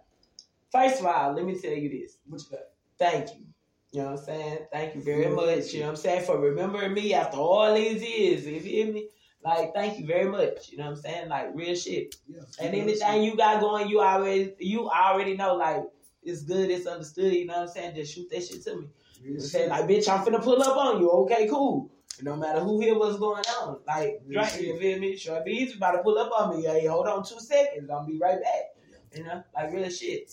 First 0.71 1.01
of 1.01 1.07
all, 1.07 1.33
let 1.33 1.45
me 1.45 1.59
tell 1.59 1.73
you 1.73 1.89
this. 1.89 2.19
What 2.29 2.41
you 2.43 2.51
got? 2.51 2.61
Thank 2.99 3.31
you. 3.37 3.47
You 3.93 4.03
know 4.03 4.11
what 4.12 4.21
I'm 4.21 4.25
saying? 4.25 4.59
Thank 4.73 4.95
you 4.95 5.03
very 5.03 5.35
much. 5.35 5.73
You 5.73 5.81
know 5.81 5.87
what 5.87 5.91
I'm 5.93 5.97
saying? 5.97 6.25
For 6.25 6.39
remembering 6.39 6.95
me 6.95 7.12
after 7.12 7.39
all 7.39 7.75
these 7.75 8.03
years. 8.03 8.47
You 8.47 8.61
feel 8.61 8.93
me? 8.93 9.09
Like, 9.45 9.73
thank 9.75 9.99
you 9.99 10.07
very 10.07 10.31
much. 10.31 10.69
You 10.71 10.79
know 10.79 10.85
what 10.85 10.91
I'm 10.91 10.97
saying? 10.97 11.29
Like 11.29 11.51
real 11.55 11.75
shit. 11.75 12.15
Yeah. 12.29 12.43
And 12.61 12.75
anything 12.75 13.25
you 13.25 13.37
got 13.37 13.61
going, 13.61 13.89
you 13.89 14.01
already 14.01 14.55
you 14.59 14.89
already 14.89 15.37
know 15.37 15.55
like 15.55 15.83
it's 16.23 16.43
good, 16.43 16.71
it's 16.71 16.87
understood, 16.87 17.33
you 17.33 17.47
know 17.47 17.55
what 17.55 17.62
I'm 17.62 17.69
saying? 17.69 17.95
Just 17.95 18.15
shoot 18.15 18.29
that 18.31 18.45
shit 18.45 18.62
to 18.65 18.77
me. 18.77 18.89
You 19.23 19.35
know 19.35 19.41
saying? 19.41 19.71
Like, 19.71 19.87
bitch, 19.87 20.09
I'm 20.09 20.25
finna 20.25 20.43
pull 20.43 20.62
up 20.62 20.77
on 20.77 21.01
you. 21.01 21.11
Okay, 21.11 21.49
cool. 21.49 21.91
No 22.23 22.37
matter 22.37 22.61
who 22.61 22.81
here, 22.81 22.99
what's 22.99 23.19
going 23.19 23.45
on. 23.62 23.81
Like, 23.87 24.21
Real 24.27 24.41
right, 24.43 24.53
shit. 24.53 24.62
you 24.62 24.79
feel 24.79 24.99
me? 24.99 25.17
Short 25.17 25.45
Beasy 25.47 25.77
about 25.77 25.93
to 25.93 26.03
pull 26.03 26.19
up 26.19 26.31
on 26.39 26.57
me. 26.57 26.65
Hey, 26.67 26.87
hold 26.87 27.07
on 27.07 27.25
two 27.25 27.41
seconds. 27.41 27.89
I'll 27.91 28.07
be 28.07 28.19
right 28.19 28.39
back. 28.41 29.17
You 29.17 29.25
know, 29.25 29.43
like 29.55 29.73
real 29.73 29.89
shit. 29.89 30.31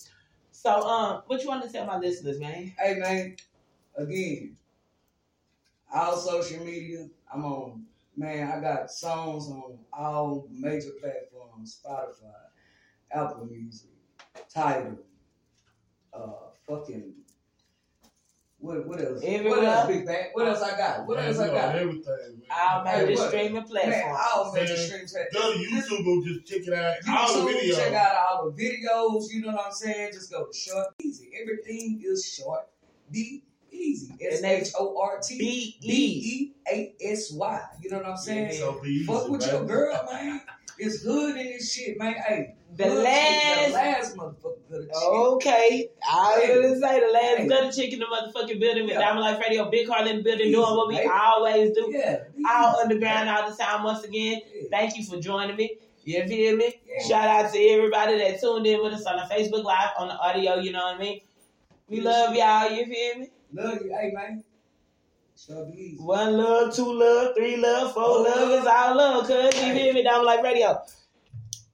So, 0.60 0.72
um, 0.72 1.22
what 1.28 1.40
you 1.40 1.48
want 1.48 1.62
to 1.64 1.70
tell 1.70 1.86
my 1.86 1.98
listeners, 1.98 2.40
man? 2.40 2.72
Hey 2.76 2.96
man, 2.96 3.36
again, 3.96 4.56
all 5.94 6.16
social 6.16 6.64
media. 6.64 7.08
I'm 7.32 7.44
on. 7.44 7.84
Man, 8.16 8.50
I 8.50 8.60
got 8.60 8.90
songs 8.90 9.48
on 9.50 9.78
all 9.92 10.48
major 10.50 10.90
platforms: 11.00 11.80
Spotify, 11.80 12.34
Apple 13.12 13.46
Music, 13.46 13.90
Tidal. 14.52 14.98
Uh, 16.12 16.50
fucking. 16.66 17.12
What, 18.60 18.86
what 18.88 19.00
else? 19.00 19.20
Everywhere. 19.22 19.58
What 19.60 19.64
else, 19.68 19.86
Big 19.86 20.04
Bang? 20.06 20.26
What 20.32 20.48
else 20.48 20.62
I 20.62 20.76
got? 20.76 21.06
What 21.06 21.18
else 21.20 21.38
I 21.38 21.46
got? 21.46 21.76
Everything. 21.76 22.42
All 22.50 22.84
Hey, 22.84 23.04
major 23.06 23.20
what? 23.20 23.28
streaming 23.28 23.54
Man, 23.54 23.66
platforms. 23.66 24.18
all 24.34 24.52
major 24.52 24.74
Man, 24.74 24.82
streaming 24.84 25.06
platforms. 25.06 25.32
Go 25.32 25.52
to 25.52 25.58
YouTube 25.58 26.06
or 26.06 26.26
just 26.26 26.46
check 26.46 26.66
it 26.66 26.74
out. 26.74 26.94
All 27.08 27.34
the 27.46 27.52
YouTube, 27.52 27.60
videos. 27.60 27.76
check 27.76 27.92
out 27.94 28.16
all 28.16 28.50
the 28.50 28.62
videos. 28.62 29.32
You 29.32 29.42
know 29.42 29.52
what 29.52 29.66
I'm 29.66 29.72
saying? 29.72 30.10
Just 30.12 30.32
go 30.32 30.46
to 30.46 30.52
short, 30.58 30.88
easy. 31.04 31.30
Everything 31.40 32.02
is 32.04 32.26
short, 32.26 32.66
be 33.12 33.44
easy. 33.78 34.14
S 34.20 34.42
H 34.42 34.68
O 34.78 35.00
R 35.00 35.18
T 35.20 35.38
B 35.38 35.78
E 35.82 36.52
A 36.70 36.94
S 37.00 37.32
Y. 37.32 37.60
You 37.82 37.90
know 37.90 37.98
what 37.98 38.06
I'm 38.06 38.16
saying? 38.16 38.50
Yeah, 38.52 38.58
so 38.58 38.80
be 38.82 38.88
easy, 38.90 39.06
Fuck 39.06 39.28
with 39.28 39.40
baby. 39.40 39.52
your 39.52 39.64
girl, 39.66 40.08
man. 40.12 40.40
It's 40.80 41.02
hood 41.02 41.36
in 41.36 41.46
this 41.46 41.72
shit, 41.72 41.98
man. 41.98 42.14
Hey, 42.14 42.54
The 42.76 42.86
last- 42.86 43.66
the 43.66 43.72
last 43.72 44.16
motherfucker 44.16 44.68
good 44.70 44.88
Okay, 44.94 45.88
I 46.08 46.36
was 46.36 46.44
Hey. 46.44 46.54
gonna 46.54 46.80
say 46.80 47.00
the 47.00 47.12
last 47.12 47.36
Hey. 47.38 47.46
gutter 47.48 47.72
chick 47.72 47.92
in 47.92 47.98
the 47.98 48.04
motherfucking 48.06 48.60
building 48.60 48.84
with 48.84 48.92
Yeah. 48.92 49.00
Diamond 49.00 49.20
Life 49.22 49.40
Radio, 49.40 49.68
Big 49.70 49.88
Carl 49.88 50.06
in 50.06 50.18
the 50.18 50.22
building, 50.22 50.46
Easy, 50.48 50.54
doing 50.54 50.76
what 50.76 50.88
we 50.88 50.96
baby. 50.96 51.08
always 51.10 51.70
do. 51.74 51.88
Yeah, 51.90 52.18
All 52.48 52.76
underground 52.80 53.28
all 53.28 53.50
the 53.50 53.56
time. 53.56 53.82
Once 53.82 54.04
again, 54.04 54.40
thank 54.70 54.96
you 54.96 55.04
for 55.04 55.18
joining 55.18 55.56
me. 55.56 55.78
You 56.04 56.24
feel 56.28 56.56
me? 56.56 56.80
Yeah. 56.86 57.06
Shout 57.08 57.28
out 57.46 57.52
to 57.52 57.58
everybody 57.58 58.16
that 58.18 58.40
tuned 58.40 58.66
in 58.66 58.80
with 58.82 58.92
us 58.94 59.04
on 59.04 59.16
the 59.16 59.34
Facebook 59.34 59.64
Live, 59.64 59.90
on 59.98 60.08
the 60.08 60.14
audio. 60.14 60.56
You 60.56 60.72
know 60.72 60.84
what 60.84 60.94
I 60.96 60.98
mean? 60.98 61.20
We 61.88 62.00
love 62.02 62.34
y'all. 62.36 62.70
You 62.70 62.84
feel 62.86 63.18
me? 63.20 63.30
Love 63.52 63.78
you, 63.84 63.96
hey 63.98 64.10
man. 64.14 64.44
Short 65.36 65.68
Beasy. 65.68 66.00
One 66.00 66.36
love, 66.36 66.74
two 66.74 66.92
love, 66.92 67.34
three 67.36 67.56
love, 67.56 67.94
four 67.94 68.04
Four 68.04 68.24
love 68.24 68.48
love. 68.50 68.60
is 68.60 68.66
all 68.66 68.96
love. 68.96 69.26
Cause 69.28 69.54
you 69.64 69.72
hear 69.72 69.92
me? 69.94 70.02
Diamond 70.02 70.26
Life 70.26 70.42
Radio. 70.42 70.82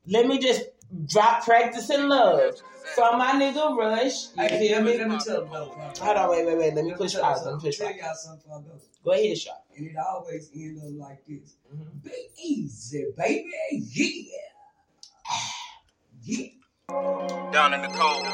Let 0.07 0.27
me 0.27 0.39
just 0.39 0.63
drop 1.07 1.45
practicing 1.45 2.09
love 2.09 2.55
from 2.95 3.19
my 3.19 3.33
nigga 3.33 3.75
Rush. 3.77 4.27
You 4.37 4.43
Hey, 4.43 4.69
feel 4.69 4.83
me? 4.83 4.93
me, 4.93 4.99
let 4.99 5.09
me 5.09 5.19
tell 5.19 5.41
them 5.43 5.51
though. 5.51 5.65
Hold 6.01 6.17
on, 6.17 6.31
wait, 6.31 6.47
wait, 6.47 6.59
wait. 6.59 6.75
Let 6.75 6.85
me 6.85 6.93
push 6.95 7.13
tell 7.13 7.23
pause. 7.23 7.43
y'all 7.45 7.55
Let 7.55 7.63
me 7.65 7.69
push 7.71 7.79
something. 7.79 7.99
pause. 7.99 8.01
Tell 8.01 8.09
y'all 8.09 8.17
something 8.17 8.63
before 8.63 8.75
I 8.75 8.77
go. 8.77 8.81
Go 9.05 9.11
ahead, 9.13 9.39
shot. 9.39 9.63
And 9.77 9.87
it 9.87 9.97
always 9.97 10.51
ends 10.55 10.83
up 10.85 10.91
like 11.09 11.25
this. 11.27 11.55
Mm-hmm. 11.75 11.99
Be 12.05 12.29
easy, 12.43 13.07
baby. 13.17 13.51
Yeah. 13.93 14.39
Yeah. 16.23 16.47
Down 17.53 17.73
in 17.75 17.83
the 17.83 17.89
cold. 17.89 18.25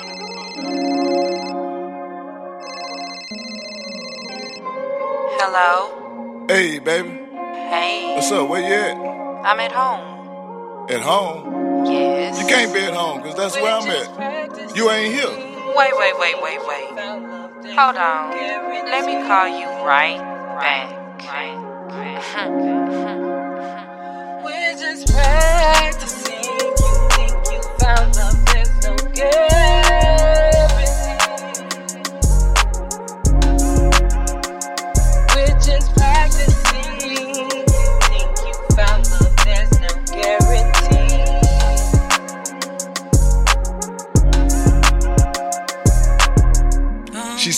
Hello. 5.43 6.45
Hey, 6.49 6.79
baby. 6.81 7.09
Hey. 7.09 8.13
What's 8.15 8.31
up? 8.31 8.47
Where 8.51 8.61
you 8.61 8.75
at? 8.75 8.95
I'm 9.43 9.59
at 9.59 9.73
home. 9.73 10.87
At 10.91 11.01
home? 11.01 11.87
Yes. 11.87 12.39
You 12.39 12.47
can't 12.47 12.75
be 12.75 12.81
at 12.81 12.93
home 12.93 13.23
because 13.23 13.39
that's 13.39 13.57
where 13.57 13.73
I'm 13.73 13.89
at. 13.89 14.77
You 14.77 14.91
ain't 14.91 15.15
here. 15.15 15.31
Wait, 15.75 15.93
wait, 15.97 16.19
wait, 16.19 16.37
wait, 16.43 16.61
wait. 16.69 16.89
Hold 17.73 17.97
on. 17.97 18.37
Let 18.85 19.07
me 19.07 19.27
call 19.27 19.49
you 19.49 19.65
right 19.83 20.21
back. 20.61 20.93
We're 24.45 24.77
just 24.77 25.09
practicing. 25.11 26.45
You 26.45 27.09
think 27.17 27.33
you 27.51 27.63
found 27.81 28.15
love, 28.15 28.45
there's 28.45 28.69
no 28.85 28.95
guarantee. 29.15 29.60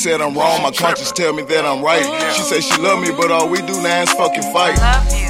Said 0.03 0.21
I'm 0.21 0.35
wrong, 0.35 0.63
my 0.67 0.73
conscience 0.73 1.13
tell 1.13 1.33
me 1.33 1.47
that 1.47 1.63
I'm 1.65 1.79
right. 1.79 2.03
She 2.35 2.43
said 2.43 2.67
she 2.67 2.75
love 2.83 2.99
me, 2.99 3.15
but 3.15 3.31
all 3.31 3.47
we 3.47 3.63
do 3.63 3.79
now 3.87 4.03
is 4.03 4.11
fucking 4.19 4.43
fight. 4.51 4.75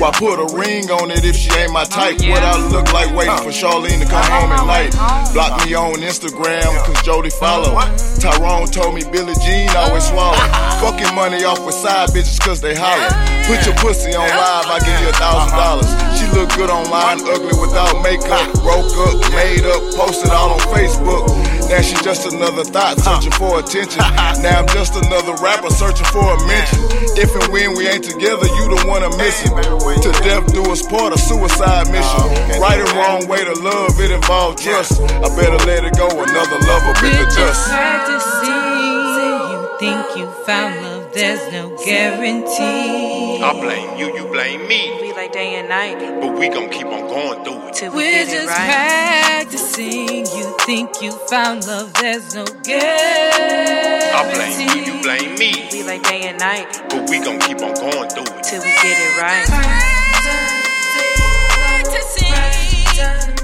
Why 0.00 0.08
put 0.16 0.40
a 0.40 0.48
ring 0.56 0.88
on 0.88 1.12
it 1.12 1.28
if 1.28 1.36
she 1.36 1.52
ain't 1.60 1.76
my 1.76 1.84
type? 1.84 2.16
What 2.24 2.40
I 2.40 2.56
look 2.72 2.88
like 2.88 3.12
waiting 3.12 3.36
for 3.44 3.52
Charlene 3.52 4.00
to 4.00 4.08
come 4.08 4.24
home 4.32 4.48
at 4.48 4.64
night. 4.64 4.96
Block 5.36 5.60
me 5.68 5.76
on 5.76 6.00
Instagram, 6.00 6.72
cause 6.88 6.96
Jody 7.04 7.28
follow. 7.28 7.76
Tyrone 8.16 8.64
told 8.72 8.96
me 8.96 9.04
Billie 9.04 9.36
Jean 9.44 9.68
always 9.76 10.08
swallow. 10.08 10.40
Fucking 10.80 11.12
money 11.12 11.44
off 11.44 11.60
with 11.66 11.76
side 11.76 12.08
bitches 12.16 12.40
cause 12.40 12.62
they 12.62 12.72
holler. 12.72 13.12
Put 13.44 13.68
your 13.68 13.76
pussy 13.76 14.16
on 14.16 14.24
live, 14.24 14.72
I 14.72 14.80
give 14.80 14.96
you 15.04 15.12
a 15.12 15.16
thousand 15.20 15.52
dollars. 15.52 16.11
She 16.32 16.38
look 16.38 16.48
good 16.56 16.70
online, 16.70 17.20
ugly 17.28 17.52
without 17.60 18.00
makeup. 18.02 18.48
Broke 18.64 18.88
up, 19.04 19.20
made 19.36 19.64
up, 19.68 19.82
posted 19.92 20.30
all 20.30 20.56
on 20.56 20.60
Facebook. 20.72 21.28
Now 21.68 21.80
she 21.82 21.92
just 22.00 22.24
another 22.32 22.64
thought 22.64 22.96
searching 23.00 23.32
for 23.32 23.60
attention. 23.60 24.00
Now 24.42 24.58
I'm 24.64 24.68
just 24.68 24.96
another 24.96 25.34
rapper 25.44 25.68
searching 25.70 26.06
for 26.06 26.24
a 26.24 26.38
mention. 26.48 26.80
If 27.20 27.30
and 27.36 27.52
when 27.52 27.76
we 27.76 27.86
ain't 27.86 28.02
together, 28.04 28.46
you 28.48 28.64
the 28.74 28.80
one 28.88 29.04
I'm 29.04 29.14
missing. 29.18 29.52
To 29.52 30.10
death 30.24 30.52
do 30.52 30.64
us 30.72 30.80
part, 30.82 31.12
a 31.12 31.18
suicide 31.18 31.92
mission. 31.92 32.24
Right 32.60 32.80
and 32.80 32.90
wrong 32.96 33.28
way 33.28 33.44
to 33.44 33.52
love, 33.60 34.00
it 34.00 34.10
involves 34.10 34.62
trust. 34.64 35.00
I 35.02 35.28
better 35.36 35.60
let 35.68 35.84
it 35.84 35.94
go, 35.96 36.08
another 36.08 36.58
lover 36.64 36.94
bit 37.04 37.12
the 37.12 37.18
We're 37.22 37.24
just 37.28 37.36
dust. 37.36 37.68
practicing. 37.68 39.52
You 39.52 39.60
think 39.78 40.16
you 40.16 40.26
found 40.48 40.80
love, 40.82 40.91
there's 41.12 41.52
no 41.52 41.76
guarantee. 41.84 43.40
I 43.42 43.52
blame 43.60 43.98
you, 43.98 44.14
you 44.16 44.26
blame 44.28 44.66
me. 44.68 44.98
We 45.00 45.12
like 45.12 45.32
day 45.32 45.54
and 45.56 45.68
night. 45.68 45.98
But 46.20 46.38
we 46.38 46.48
gon' 46.48 46.70
keep 46.70 46.86
on 46.86 47.08
going 47.08 47.44
through 47.44 47.68
it. 47.68 47.74
Till 47.74 47.90
we 47.92 47.96
We're 47.98 48.24
get 48.24 48.28
it 48.28 48.32
just 48.32 48.48
right. 48.48 49.44
practicing. 49.46 50.26
You 50.36 50.56
think 50.66 51.02
you 51.02 51.12
found 51.28 51.66
love, 51.66 51.92
there's 51.94 52.34
no 52.34 52.44
guarantee. 52.64 54.10
I 54.14 54.32
blame 54.32 54.60
you, 54.86 54.94
you 54.94 55.02
blame 55.02 55.34
me. 55.38 55.68
We 55.72 55.82
like 55.84 56.02
day 56.02 56.28
and 56.28 56.38
night. 56.38 56.66
But 56.88 57.08
we 57.10 57.18
gon' 57.18 57.38
keep 57.40 57.60
on 57.60 57.74
going 57.74 58.08
through 58.10 58.32
it. 58.32 58.42
Till 58.44 58.62
we 58.62 58.72
get 58.82 58.96
it 58.98 59.20
right. 59.20 59.48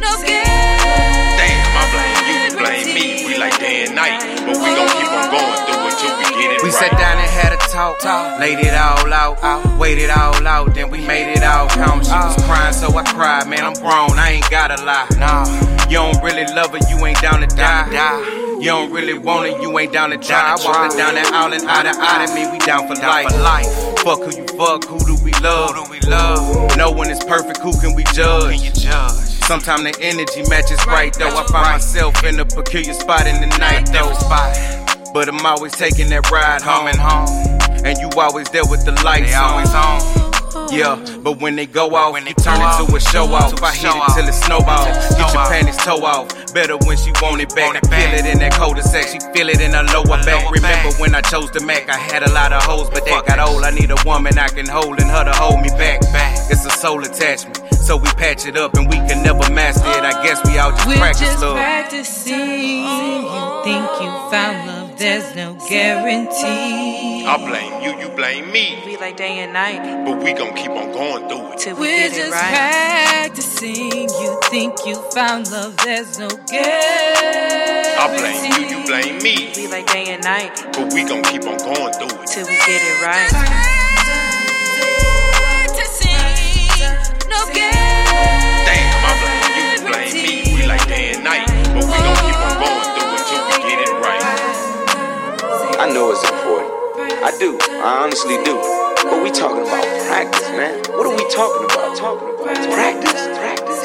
No 0.01 0.11
Damn, 0.25 1.61
I 1.77 1.85
blame 1.93 2.21
you, 2.29 2.37
you 2.47 2.53
blame 2.57 2.89
me. 2.95 3.27
We 3.27 3.37
like 3.39 3.59
day 3.59 3.85
and 3.87 3.95
night. 3.95 4.21
But 4.47 4.57
we 4.57 4.69
gon' 4.73 4.89
keep 4.89 5.11
on 5.13 5.27
going 5.31 5.61
through 5.67 5.89
it 5.89 5.97
till 6.01 6.15
we 6.17 6.25
get 6.41 6.51
it 6.57 6.63
We 6.63 6.71
right. 6.71 6.79
sat 6.79 6.93
down 6.97 7.19
a 7.79 7.95
talk, 8.01 8.41
laid 8.41 8.59
it 8.59 8.75
all 8.75 9.13
out, 9.13 9.79
waited 9.79 10.11
all 10.11 10.47
out, 10.47 10.75
then 10.75 10.91
we 10.91 10.99
made 11.07 11.33
it 11.33 11.45
all 11.45 11.69
count. 11.69 12.05
She 12.05 12.11
was 12.11 12.35
crying, 12.45 12.73
so 12.73 12.89
I 12.97 13.05
cried. 13.05 13.49
Man, 13.49 13.65
I'm 13.65 13.75
grown, 13.75 14.19
I 14.19 14.33
ain't 14.33 14.51
gotta 14.51 14.83
lie. 14.85 15.07
Nah, 15.17 15.47
you 15.87 15.99
don't 15.99 16.21
really 16.21 16.45
love 16.55 16.73
her, 16.73 16.81
you 16.91 17.07
ain't 17.07 17.21
down 17.23 17.41
to 17.41 17.47
die. 17.47 17.87
You 18.59 18.67
don't 18.67 18.91
really 18.91 19.17
want 19.17 19.47
it, 19.47 19.63
you 19.63 19.79
ain't 19.79 19.93
down 19.93 20.11
to 20.11 20.17
die. 20.17 20.57
I 20.57 20.65
walked 20.65 20.95
her 20.95 20.99
down 20.99 21.15
that 21.15 21.33
island, 21.33 21.63
and 21.63 21.71
eye 21.71 21.85
to 21.85 21.95
eye 21.95 22.27
to 22.27 22.35
me, 22.35 22.51
we 22.51 22.59
down 22.67 22.89
for 22.89 22.97
life. 22.97 23.71
Fuck 24.03 24.27
who 24.27 24.37
you 24.37 24.47
fuck, 24.59 24.85
who 24.85 24.99
do 24.99 25.15
we 25.23 25.31
love? 25.39 25.77
Who 25.77 25.85
do 25.85 25.91
we 25.91 26.01
love? 26.01 26.77
No 26.77 26.91
one 26.91 27.11
is 27.11 27.23
perfect, 27.23 27.59
who 27.59 27.71
can 27.81 27.95
we 27.95 28.03
judge? 28.13 28.57
Can 28.57 28.65
you 28.65 28.73
judge? 28.73 29.39
Sometimes 29.47 29.85
the 29.85 29.97
energy 30.03 30.43
matches 30.51 30.85
right 30.87 31.15
though. 31.15 31.29
I 31.29 31.47
find 31.47 31.79
myself 31.79 32.25
in 32.25 32.41
a 32.41 32.45
peculiar 32.45 32.93
spot 32.93 33.27
in 33.29 33.41
the 33.41 33.57
night 33.59 33.87
though. 33.93 34.13
But 35.15 35.29
I'm 35.29 35.47
always 35.47 35.73
taking 35.73 36.11
that 36.11 36.31
ride 36.31 36.61
home 36.61 36.89
and 36.89 36.99
home. 36.99 37.59
And 37.85 37.99
you 37.99 38.09
always 38.21 38.49
there 38.51 38.67
with 38.67 38.85
the 38.85 38.93
lights 39.05 39.35
always 39.35 39.73
on. 39.75 40.01
Yeah, 40.73 40.97
but 41.23 41.41
when 41.41 41.57
they 41.57 41.65
go 41.67 41.95
off, 41.95 42.13
when 42.13 42.25
they 42.25 42.35
turn 42.35 42.61
it 42.61 42.87
to 42.87 42.95
a 42.95 43.01
show 43.01 43.25
off. 43.33 43.53
If 43.53 43.63
I 43.63 43.73
hit 43.73 43.89
it 43.89 44.15
till 44.17 44.29
it 44.29 44.35
snowballs. 44.35 44.97
Get 45.17 45.33
your 45.33 45.45
panties 45.47 45.77
toe 45.79 46.05
off. 46.05 46.29
Better 46.53 46.77
when 46.85 46.97
she 46.97 47.13
want 47.23 47.41
it 47.41 47.55
back. 47.55 47.81
Feel 47.89 48.13
it 48.19 48.27
in 48.27 48.39
that 48.41 48.53
cul-de-sac. 48.53 49.07
She 49.09 49.19
feel 49.33 49.49
it 49.49 49.61
in 49.61 49.73
her 49.73 49.85
lower 49.85 50.21
back. 50.25 50.51
Remember 50.51 50.91
when 50.99 51.15
I 51.15 51.21
chose 51.23 51.51
the 51.53 51.61
Mac, 51.65 51.89
I 51.89 51.97
had 51.97 52.23
a 52.23 52.31
lot 52.33 52.53
of 52.53 52.63
hoes, 52.65 52.91
but 52.91 53.05
that 53.07 53.25
got 53.27 53.39
old. 53.41 53.63
I 53.65 53.71
need 53.71 53.91
a 53.91 53.97
woman 54.05 54.39
I 54.39 54.49
can 54.49 54.67
hold 54.69 55.01
and 55.01 55.09
her 55.11 55.25
to 55.25 55.33
hold 55.33 55.61
me 55.61 55.69
back. 55.71 56.01
It's 56.51 56.65
a 56.67 56.71
soul 56.71 57.03
attachment, 57.05 57.57
so 57.75 57.97
we 57.97 58.09
patch 58.21 58.47
it 58.47 58.57
up 58.57 58.75
and 58.75 58.89
we 58.89 58.97
can 59.09 59.23
never 59.23 59.49
master 59.53 59.89
it. 59.89 60.05
I 60.05 60.13
guess 60.25 60.41
we 60.45 60.59
all 60.59 60.71
just 60.73 60.87
We're 60.87 60.97
practice 60.97 61.21
just 61.21 61.43
love. 61.43 61.57
practicing. 61.57 62.85
You 62.85 63.63
think 63.65 63.85
you 64.01 64.11
found 64.33 64.67
love, 64.67 64.78
there's 64.99 65.35
no 65.37 65.55
guarantee. 65.69 67.25
I 67.25 67.37
blame 67.39 67.83
you, 67.83 68.01
you 68.01 68.09
blame 68.17 68.51
me. 68.51 68.83
We 68.85 68.97
like 68.97 69.17
day 69.17 69.39
and 69.39 69.53
night. 69.53 70.05
But 70.05 70.23
we 70.23 70.33
gon' 70.33 70.55
keep 70.55 70.71
on 70.71 70.93
going 70.93 71.29
through 71.29 71.53
it. 71.53 71.59
Till 71.59 71.77
we 71.77 71.83
We're 71.83 72.09
get 72.09 72.13
it 72.13 72.17
just 72.17 72.33
right. 72.33 72.51
practicing. 72.51 74.09
You 74.09 74.41
think 74.51 74.75
you 74.87 74.97
found 75.13 75.51
love, 75.51 75.77
there's 75.79 76.19
no 76.19 76.29
guarantee. 76.29 77.95
I 77.99 78.07
blame 78.19 78.53
you, 78.53 78.79
you 78.79 78.87
blame 78.87 79.23
me. 79.23 79.53
We 79.57 79.69
like 79.69 79.87
day 79.87 80.07
and 80.09 80.23
night. 80.25 80.67
But 80.73 80.93
we 80.93 81.05
gon' 81.05 81.23
keep 81.25 81.45
on 81.47 81.59
going 81.59 81.93
through 81.95 82.23
it. 82.23 82.27
Till 82.27 82.47
we 82.47 82.57
get 82.67 82.83
it 82.83 83.03
right. 83.03 83.79
No 87.29 87.45
Damn, 87.53 87.78
I 95.81 95.89
know 95.93 96.11
it's 96.11 96.29
important. 96.29 96.73
I 97.23 97.31
do. 97.39 97.57
I 97.63 98.03
honestly 98.03 98.35
do. 98.43 98.57
But 99.09 99.23
we 99.23 99.31
talking 99.31 99.63
about 99.63 99.85
practice, 100.09 100.49
man. 100.51 100.77
What 100.91 101.07
are 101.07 101.15
we 101.15 101.31
talking 101.31 101.65
about? 101.67 101.97
Talking 101.97 102.35
about 102.35 102.57
practice. 102.75 103.13
practice. 103.39 103.85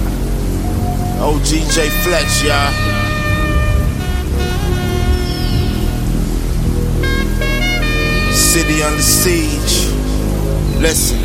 Oh, 1.24 1.40
J 1.44 1.88
Fletch, 2.02 2.42
y'all. 2.42 2.91
City 8.62 8.82
under 8.84 9.02
siege. 9.02 9.90
Listen. 10.78 11.18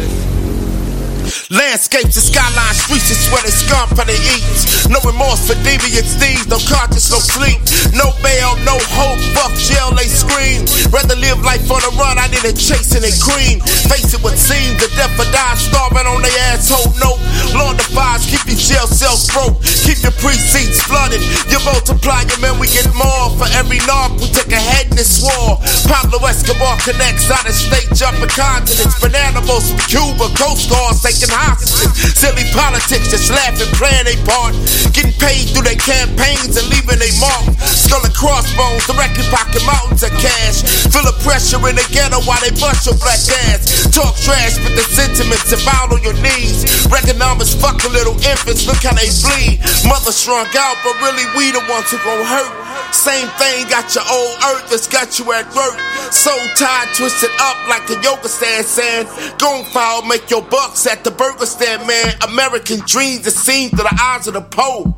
Landscapes 1.54 2.18
and 2.18 2.26
skyline 2.26 2.74
streets 2.74 3.14
is 3.14 3.30
where 3.30 3.44
they 3.46 3.54
scum 3.54 3.88
for 3.94 4.02
the 4.10 4.18
eats. 4.36 4.90
No 4.90 4.98
remorse 5.06 5.46
for 5.46 5.54
deviant 5.62 6.10
thieves, 6.18 6.50
no 6.50 6.58
conscience, 6.66 7.14
no 7.14 7.22
sleep. 7.22 7.62
No 7.94 8.10
bail, 8.26 8.58
no 8.66 8.74
hope, 8.98 9.22
fuck 9.38 9.54
jail, 9.54 9.94
they 9.94 10.10
scream. 10.10 10.66
Rather 10.90 11.14
live 11.14 11.38
life 11.46 11.70
on 11.70 11.86
the 11.86 11.94
run, 11.94 12.18
I 12.18 12.26
need 12.34 12.42
a 12.42 12.58
chasing 12.58 13.06
and 13.06 13.18
cream. 13.22 13.62
Face 13.86 14.18
it 14.18 14.24
would 14.26 14.40
seem 14.40 14.74
the 14.82 14.90
death 14.98 15.14
or 15.22 15.30
die 15.30 15.62
starving 15.62 16.10
on 16.10 16.26
their 16.26 16.34
asshole. 16.52 16.90
No, 16.98 17.22
Lord 17.54 17.78
defies, 17.78 18.26
keep 18.26 18.50
your 18.50 18.58
jail 18.58 18.90
cells 18.90 19.30
broke. 19.30 19.62
Your 20.08 20.16
precincts 20.24 20.80
flooded. 20.88 21.20
You 21.52 21.60
multiply 21.68 22.24
your 22.32 22.40
we 22.64 22.72
get 22.72 22.88
more. 22.96 23.28
For 23.36 23.44
every 23.60 23.84
knock, 23.84 24.16
we 24.16 24.32
take 24.32 24.56
a 24.56 24.62
head 24.62 24.88
in 24.88 24.96
this 24.96 25.20
war. 25.20 25.60
Pablo 25.84 26.24
Escobar 26.24 26.80
connects 26.80 27.28
out 27.28 27.44
of 27.44 27.52
state, 27.52 27.92
jumping 27.92 28.32
continents. 28.32 28.96
Banana 29.04 29.44
boats 29.44 29.68
from 29.68 29.84
Cuba, 29.92 30.32
Coast 30.40 30.72
Guards 30.72 31.04
taking 31.04 31.28
hostages. 31.28 31.92
Silly 32.16 32.48
politics, 32.56 33.12
just 33.12 33.28
laughing, 33.36 33.68
playing 33.76 34.08
a 34.08 34.16
part. 34.24 34.56
Getting 34.96 35.12
paid 35.20 35.52
through 35.52 35.68
their 35.68 35.76
campaigns 35.76 36.56
and 36.56 36.72
leaving 36.72 37.04
a 37.04 37.12
mark. 37.20 37.60
Skull 37.68 38.00
and 38.00 38.16
crossbones, 38.16 38.88
the 38.88 38.96
directly 38.96 39.28
pocket 39.28 39.60
mountains 39.68 40.08
of 40.08 40.16
cash. 40.24 40.64
Feel 40.88 41.04
the 41.04 41.20
pressure 41.28 41.60
in 41.68 41.76
the 41.76 41.84
ghetto 41.92 42.24
while 42.24 42.40
they 42.40 42.56
bust 42.56 42.88
your 42.88 42.96
black 43.04 43.20
ass. 43.52 43.92
Talk 43.92 44.16
trash, 44.24 44.56
but 44.64 44.72
the 44.72 44.88
sentiments 44.88 45.52
and 45.52 45.60
bow 45.68 45.92
on 45.92 46.00
your 46.00 46.16
knees. 46.24 46.64
Recognizers, 46.88 47.60
fuck 47.60 47.84
a 47.84 47.92
little 47.92 48.16
infants, 48.24 48.64
look 48.64 48.80
how 48.88 48.96
they 48.96 49.12
bleed. 49.20 49.60
Mother 49.98 50.12
shrunk 50.12 50.56
out, 50.56 50.78
but 50.84 50.94
really 51.02 51.26
we 51.36 51.50
the 51.50 51.60
ones 51.68 51.90
who 51.90 51.98
gon' 51.98 52.24
hurt. 52.24 52.94
Same 52.94 53.28
thing, 53.42 53.68
got 53.68 53.96
your 53.96 54.04
old 54.12 54.38
earth 54.46 54.70
that's 54.70 54.86
got 54.86 55.18
you 55.18 55.26
at 55.34 55.48
work. 55.56 55.74
So 56.14 56.30
tied, 56.56 56.94
twisted 56.96 57.32
up 57.40 57.58
like 57.68 57.90
a 57.90 58.00
yoga 58.04 58.30
stand 58.30 58.68
saying, 58.68 59.08
Gon' 59.40 59.66
foul, 59.66 60.04
make 60.04 60.30
your 60.30 60.44
bucks 60.44 60.86
at 60.86 61.04
the 61.04 61.10
burger 61.10 61.48
stand, 61.48 61.88
man. 61.88 62.14
American 62.30 62.80
dreams 62.86 63.26
are 63.26 63.32
seen 63.32 63.72
through 63.72 63.86
the 63.90 64.00
eyes 64.00 64.28
of 64.28 64.36
the 64.36 64.42
pole. 64.42 64.96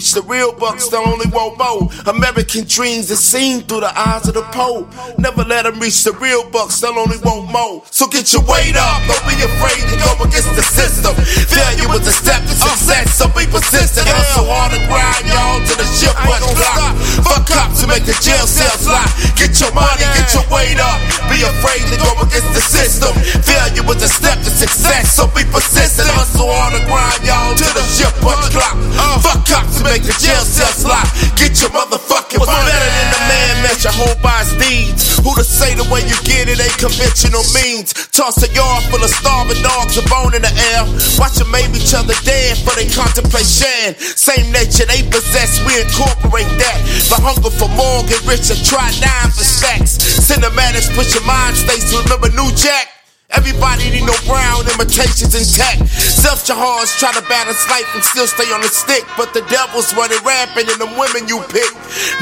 It's 0.00 0.16
the 0.16 0.24
real 0.24 0.56
bucks 0.56 0.88
that 0.88 0.96
only 0.96 1.28
want 1.28 1.60
more. 1.60 1.92
American 2.08 2.64
dreams 2.64 3.12
are 3.12 3.20
seen 3.20 3.60
through 3.68 3.84
the 3.84 3.92
eyes 3.92 4.24
of 4.24 4.32
the 4.32 4.48
pole. 4.48 4.88
Never 5.20 5.44
let 5.44 5.68
them 5.68 5.76
reach 5.76 6.08
the 6.08 6.16
real 6.16 6.48
bucks 6.48 6.80
that 6.80 6.96
only 6.96 7.20
want 7.20 7.52
more. 7.52 7.84
So 7.92 8.08
get 8.08 8.32
your 8.32 8.40
weight 8.48 8.80
up, 8.80 8.96
don't 9.04 9.20
be 9.28 9.36
afraid 9.36 9.84
to 9.92 9.96
go 10.00 10.16
against 10.24 10.56
the 10.56 10.64
system. 10.64 11.12
Failure 11.52 11.92
was 11.92 12.08
a 12.08 12.16
step 12.16 12.40
to 12.48 12.54
success, 12.56 13.20
so 13.20 13.28
be 13.36 13.44
persistent. 13.44 14.08
Hustle 14.08 14.48
hard 14.48 14.72
and 14.72 14.88
grind, 14.88 15.28
y'all, 15.28 15.60
to 15.68 15.74
the 15.76 15.84
ship 15.92 16.16
punch 16.16 16.48
clock. 16.48 16.96
Fuck 17.20 17.52
up 17.60 17.68
to 17.76 17.84
make 17.84 18.08
the 18.08 18.16
jail 18.24 18.48
cells 18.48 18.88
lock. 18.88 19.12
Get 19.36 19.52
your 19.60 19.68
money, 19.76 20.08
get 20.16 20.32
your 20.32 20.48
weight 20.48 20.80
up. 20.80 20.96
Be 21.28 21.44
afraid 21.44 21.84
to 21.92 22.00
go 22.00 22.16
against 22.24 22.48
the 22.56 22.64
system. 22.64 23.12
Failure 23.44 23.84
was 23.84 24.00
a 24.00 24.08
step 24.08 24.40
to 24.48 24.48
success, 24.48 25.12
so 25.12 25.28
be 25.36 25.44
persistent. 25.52 26.08
Hustle 26.16 26.48
hard 26.48 26.72
and 26.72 26.88
grind, 26.88 27.20
y'all, 27.20 27.52
to 27.52 27.68
the 27.76 27.84
ship 27.84 28.16
punch 28.24 28.48
clock. 28.48 28.80
Fuck 29.20 29.44
up 29.52 29.68
to 29.76 29.80
make 29.84 29.89
the 29.98 30.14
jail 30.22 30.46
cells 30.46 30.86
lock. 30.86 31.10
Get 31.34 31.58
your 31.58 31.74
motherfucking 31.74 32.38
What's 32.38 32.54
better 32.54 32.90
than 32.94 33.08
the 33.10 33.22
man 33.26 33.54
match 33.66 33.82
your 33.82 33.94
whole 33.98 34.14
by 34.22 34.46
his 34.46 34.54
deeds? 34.54 35.18
Who 35.18 35.34
to 35.34 35.42
say 35.42 35.74
the 35.74 35.82
way 35.90 36.06
you 36.06 36.14
get 36.22 36.46
it 36.46 36.62
ain't 36.62 36.78
conventional 36.78 37.42
means? 37.58 37.90
Toss 38.14 38.38
a 38.46 38.48
yard 38.54 38.86
full 38.86 39.02
of 39.02 39.10
starving 39.10 39.58
dogs, 39.66 39.98
a 39.98 40.04
bone 40.06 40.38
in 40.38 40.46
the 40.46 40.54
air. 40.70 40.86
Watch 41.18 41.42
them 41.42 41.50
aim 41.58 41.74
each 41.74 41.90
other 41.90 42.14
dead 42.22 42.54
for 42.62 42.78
they 42.78 42.86
contemplate 42.86 43.50
sharing. 43.50 43.98
Same 43.98 44.46
nature 44.54 44.86
they 44.86 45.02
possess, 45.10 45.58
we 45.66 45.74
incorporate 45.82 46.50
that. 46.62 46.78
The 47.10 47.18
hunger 47.18 47.50
for 47.50 47.70
more, 47.74 48.06
get 48.06 48.22
rich 48.30 48.46
and 48.54 48.60
try 48.62 48.86
dimes 49.02 49.34
for 49.34 49.46
stacks. 49.46 49.98
Cinematics 49.98 50.86
put 50.94 51.10
your 51.10 51.26
mind 51.26 51.58
states 51.58 51.90
to 51.90 51.98
remember 52.06 52.30
New 52.30 52.54
Jack. 52.54 52.99
Everybody 53.32 53.90
need 53.90 54.06
no 54.06 54.14
brown 54.26 54.66
imitations 54.66 55.34
intact. 55.38 55.86
Self 55.88 56.42
jahars 56.46 56.90
try 56.98 57.12
to 57.12 57.22
balance 57.28 57.62
life 57.70 57.86
and 57.94 58.02
still 58.02 58.26
stay 58.26 58.50
on 58.52 58.60
the 58.60 58.68
stick, 58.68 59.04
but 59.16 59.32
the 59.32 59.42
devil's 59.46 59.94
running 59.94 60.18
rampant 60.26 60.66
in 60.70 60.78
the 60.78 60.90
women 60.98 61.28
you 61.30 61.38
pick. 61.46 61.70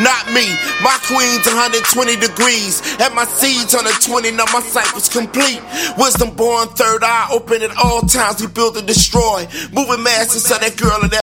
Not 0.01 0.29
me, 0.37 0.45
my 0.85 0.97
queen's 1.09 1.49
120 1.49 2.17
degrees. 2.21 2.85
and 3.01 3.15
my 3.15 3.25
seeds 3.25 3.75
on 3.75 3.85
the 3.85 3.95
20. 4.05 4.33
now 4.33 4.45
my 4.53 4.61
sight 4.61 4.93
was 4.95 5.09
complete. 5.09 5.61
Wisdom 5.97 6.37
born, 6.37 6.69
third 6.69 7.03
eye 7.03 7.29
open 7.33 7.63
at 7.63 7.77
all 7.77 8.03
times. 8.03 8.41
We 8.41 8.49
build 8.49 8.77
and 8.77 8.87
destroy. 8.87 9.47
Moving 9.73 10.03
masses 10.03 10.45
so 10.45 10.59
that 10.59 10.77
girl 10.77 10.99
and 11.03 11.11
that. 11.11 11.28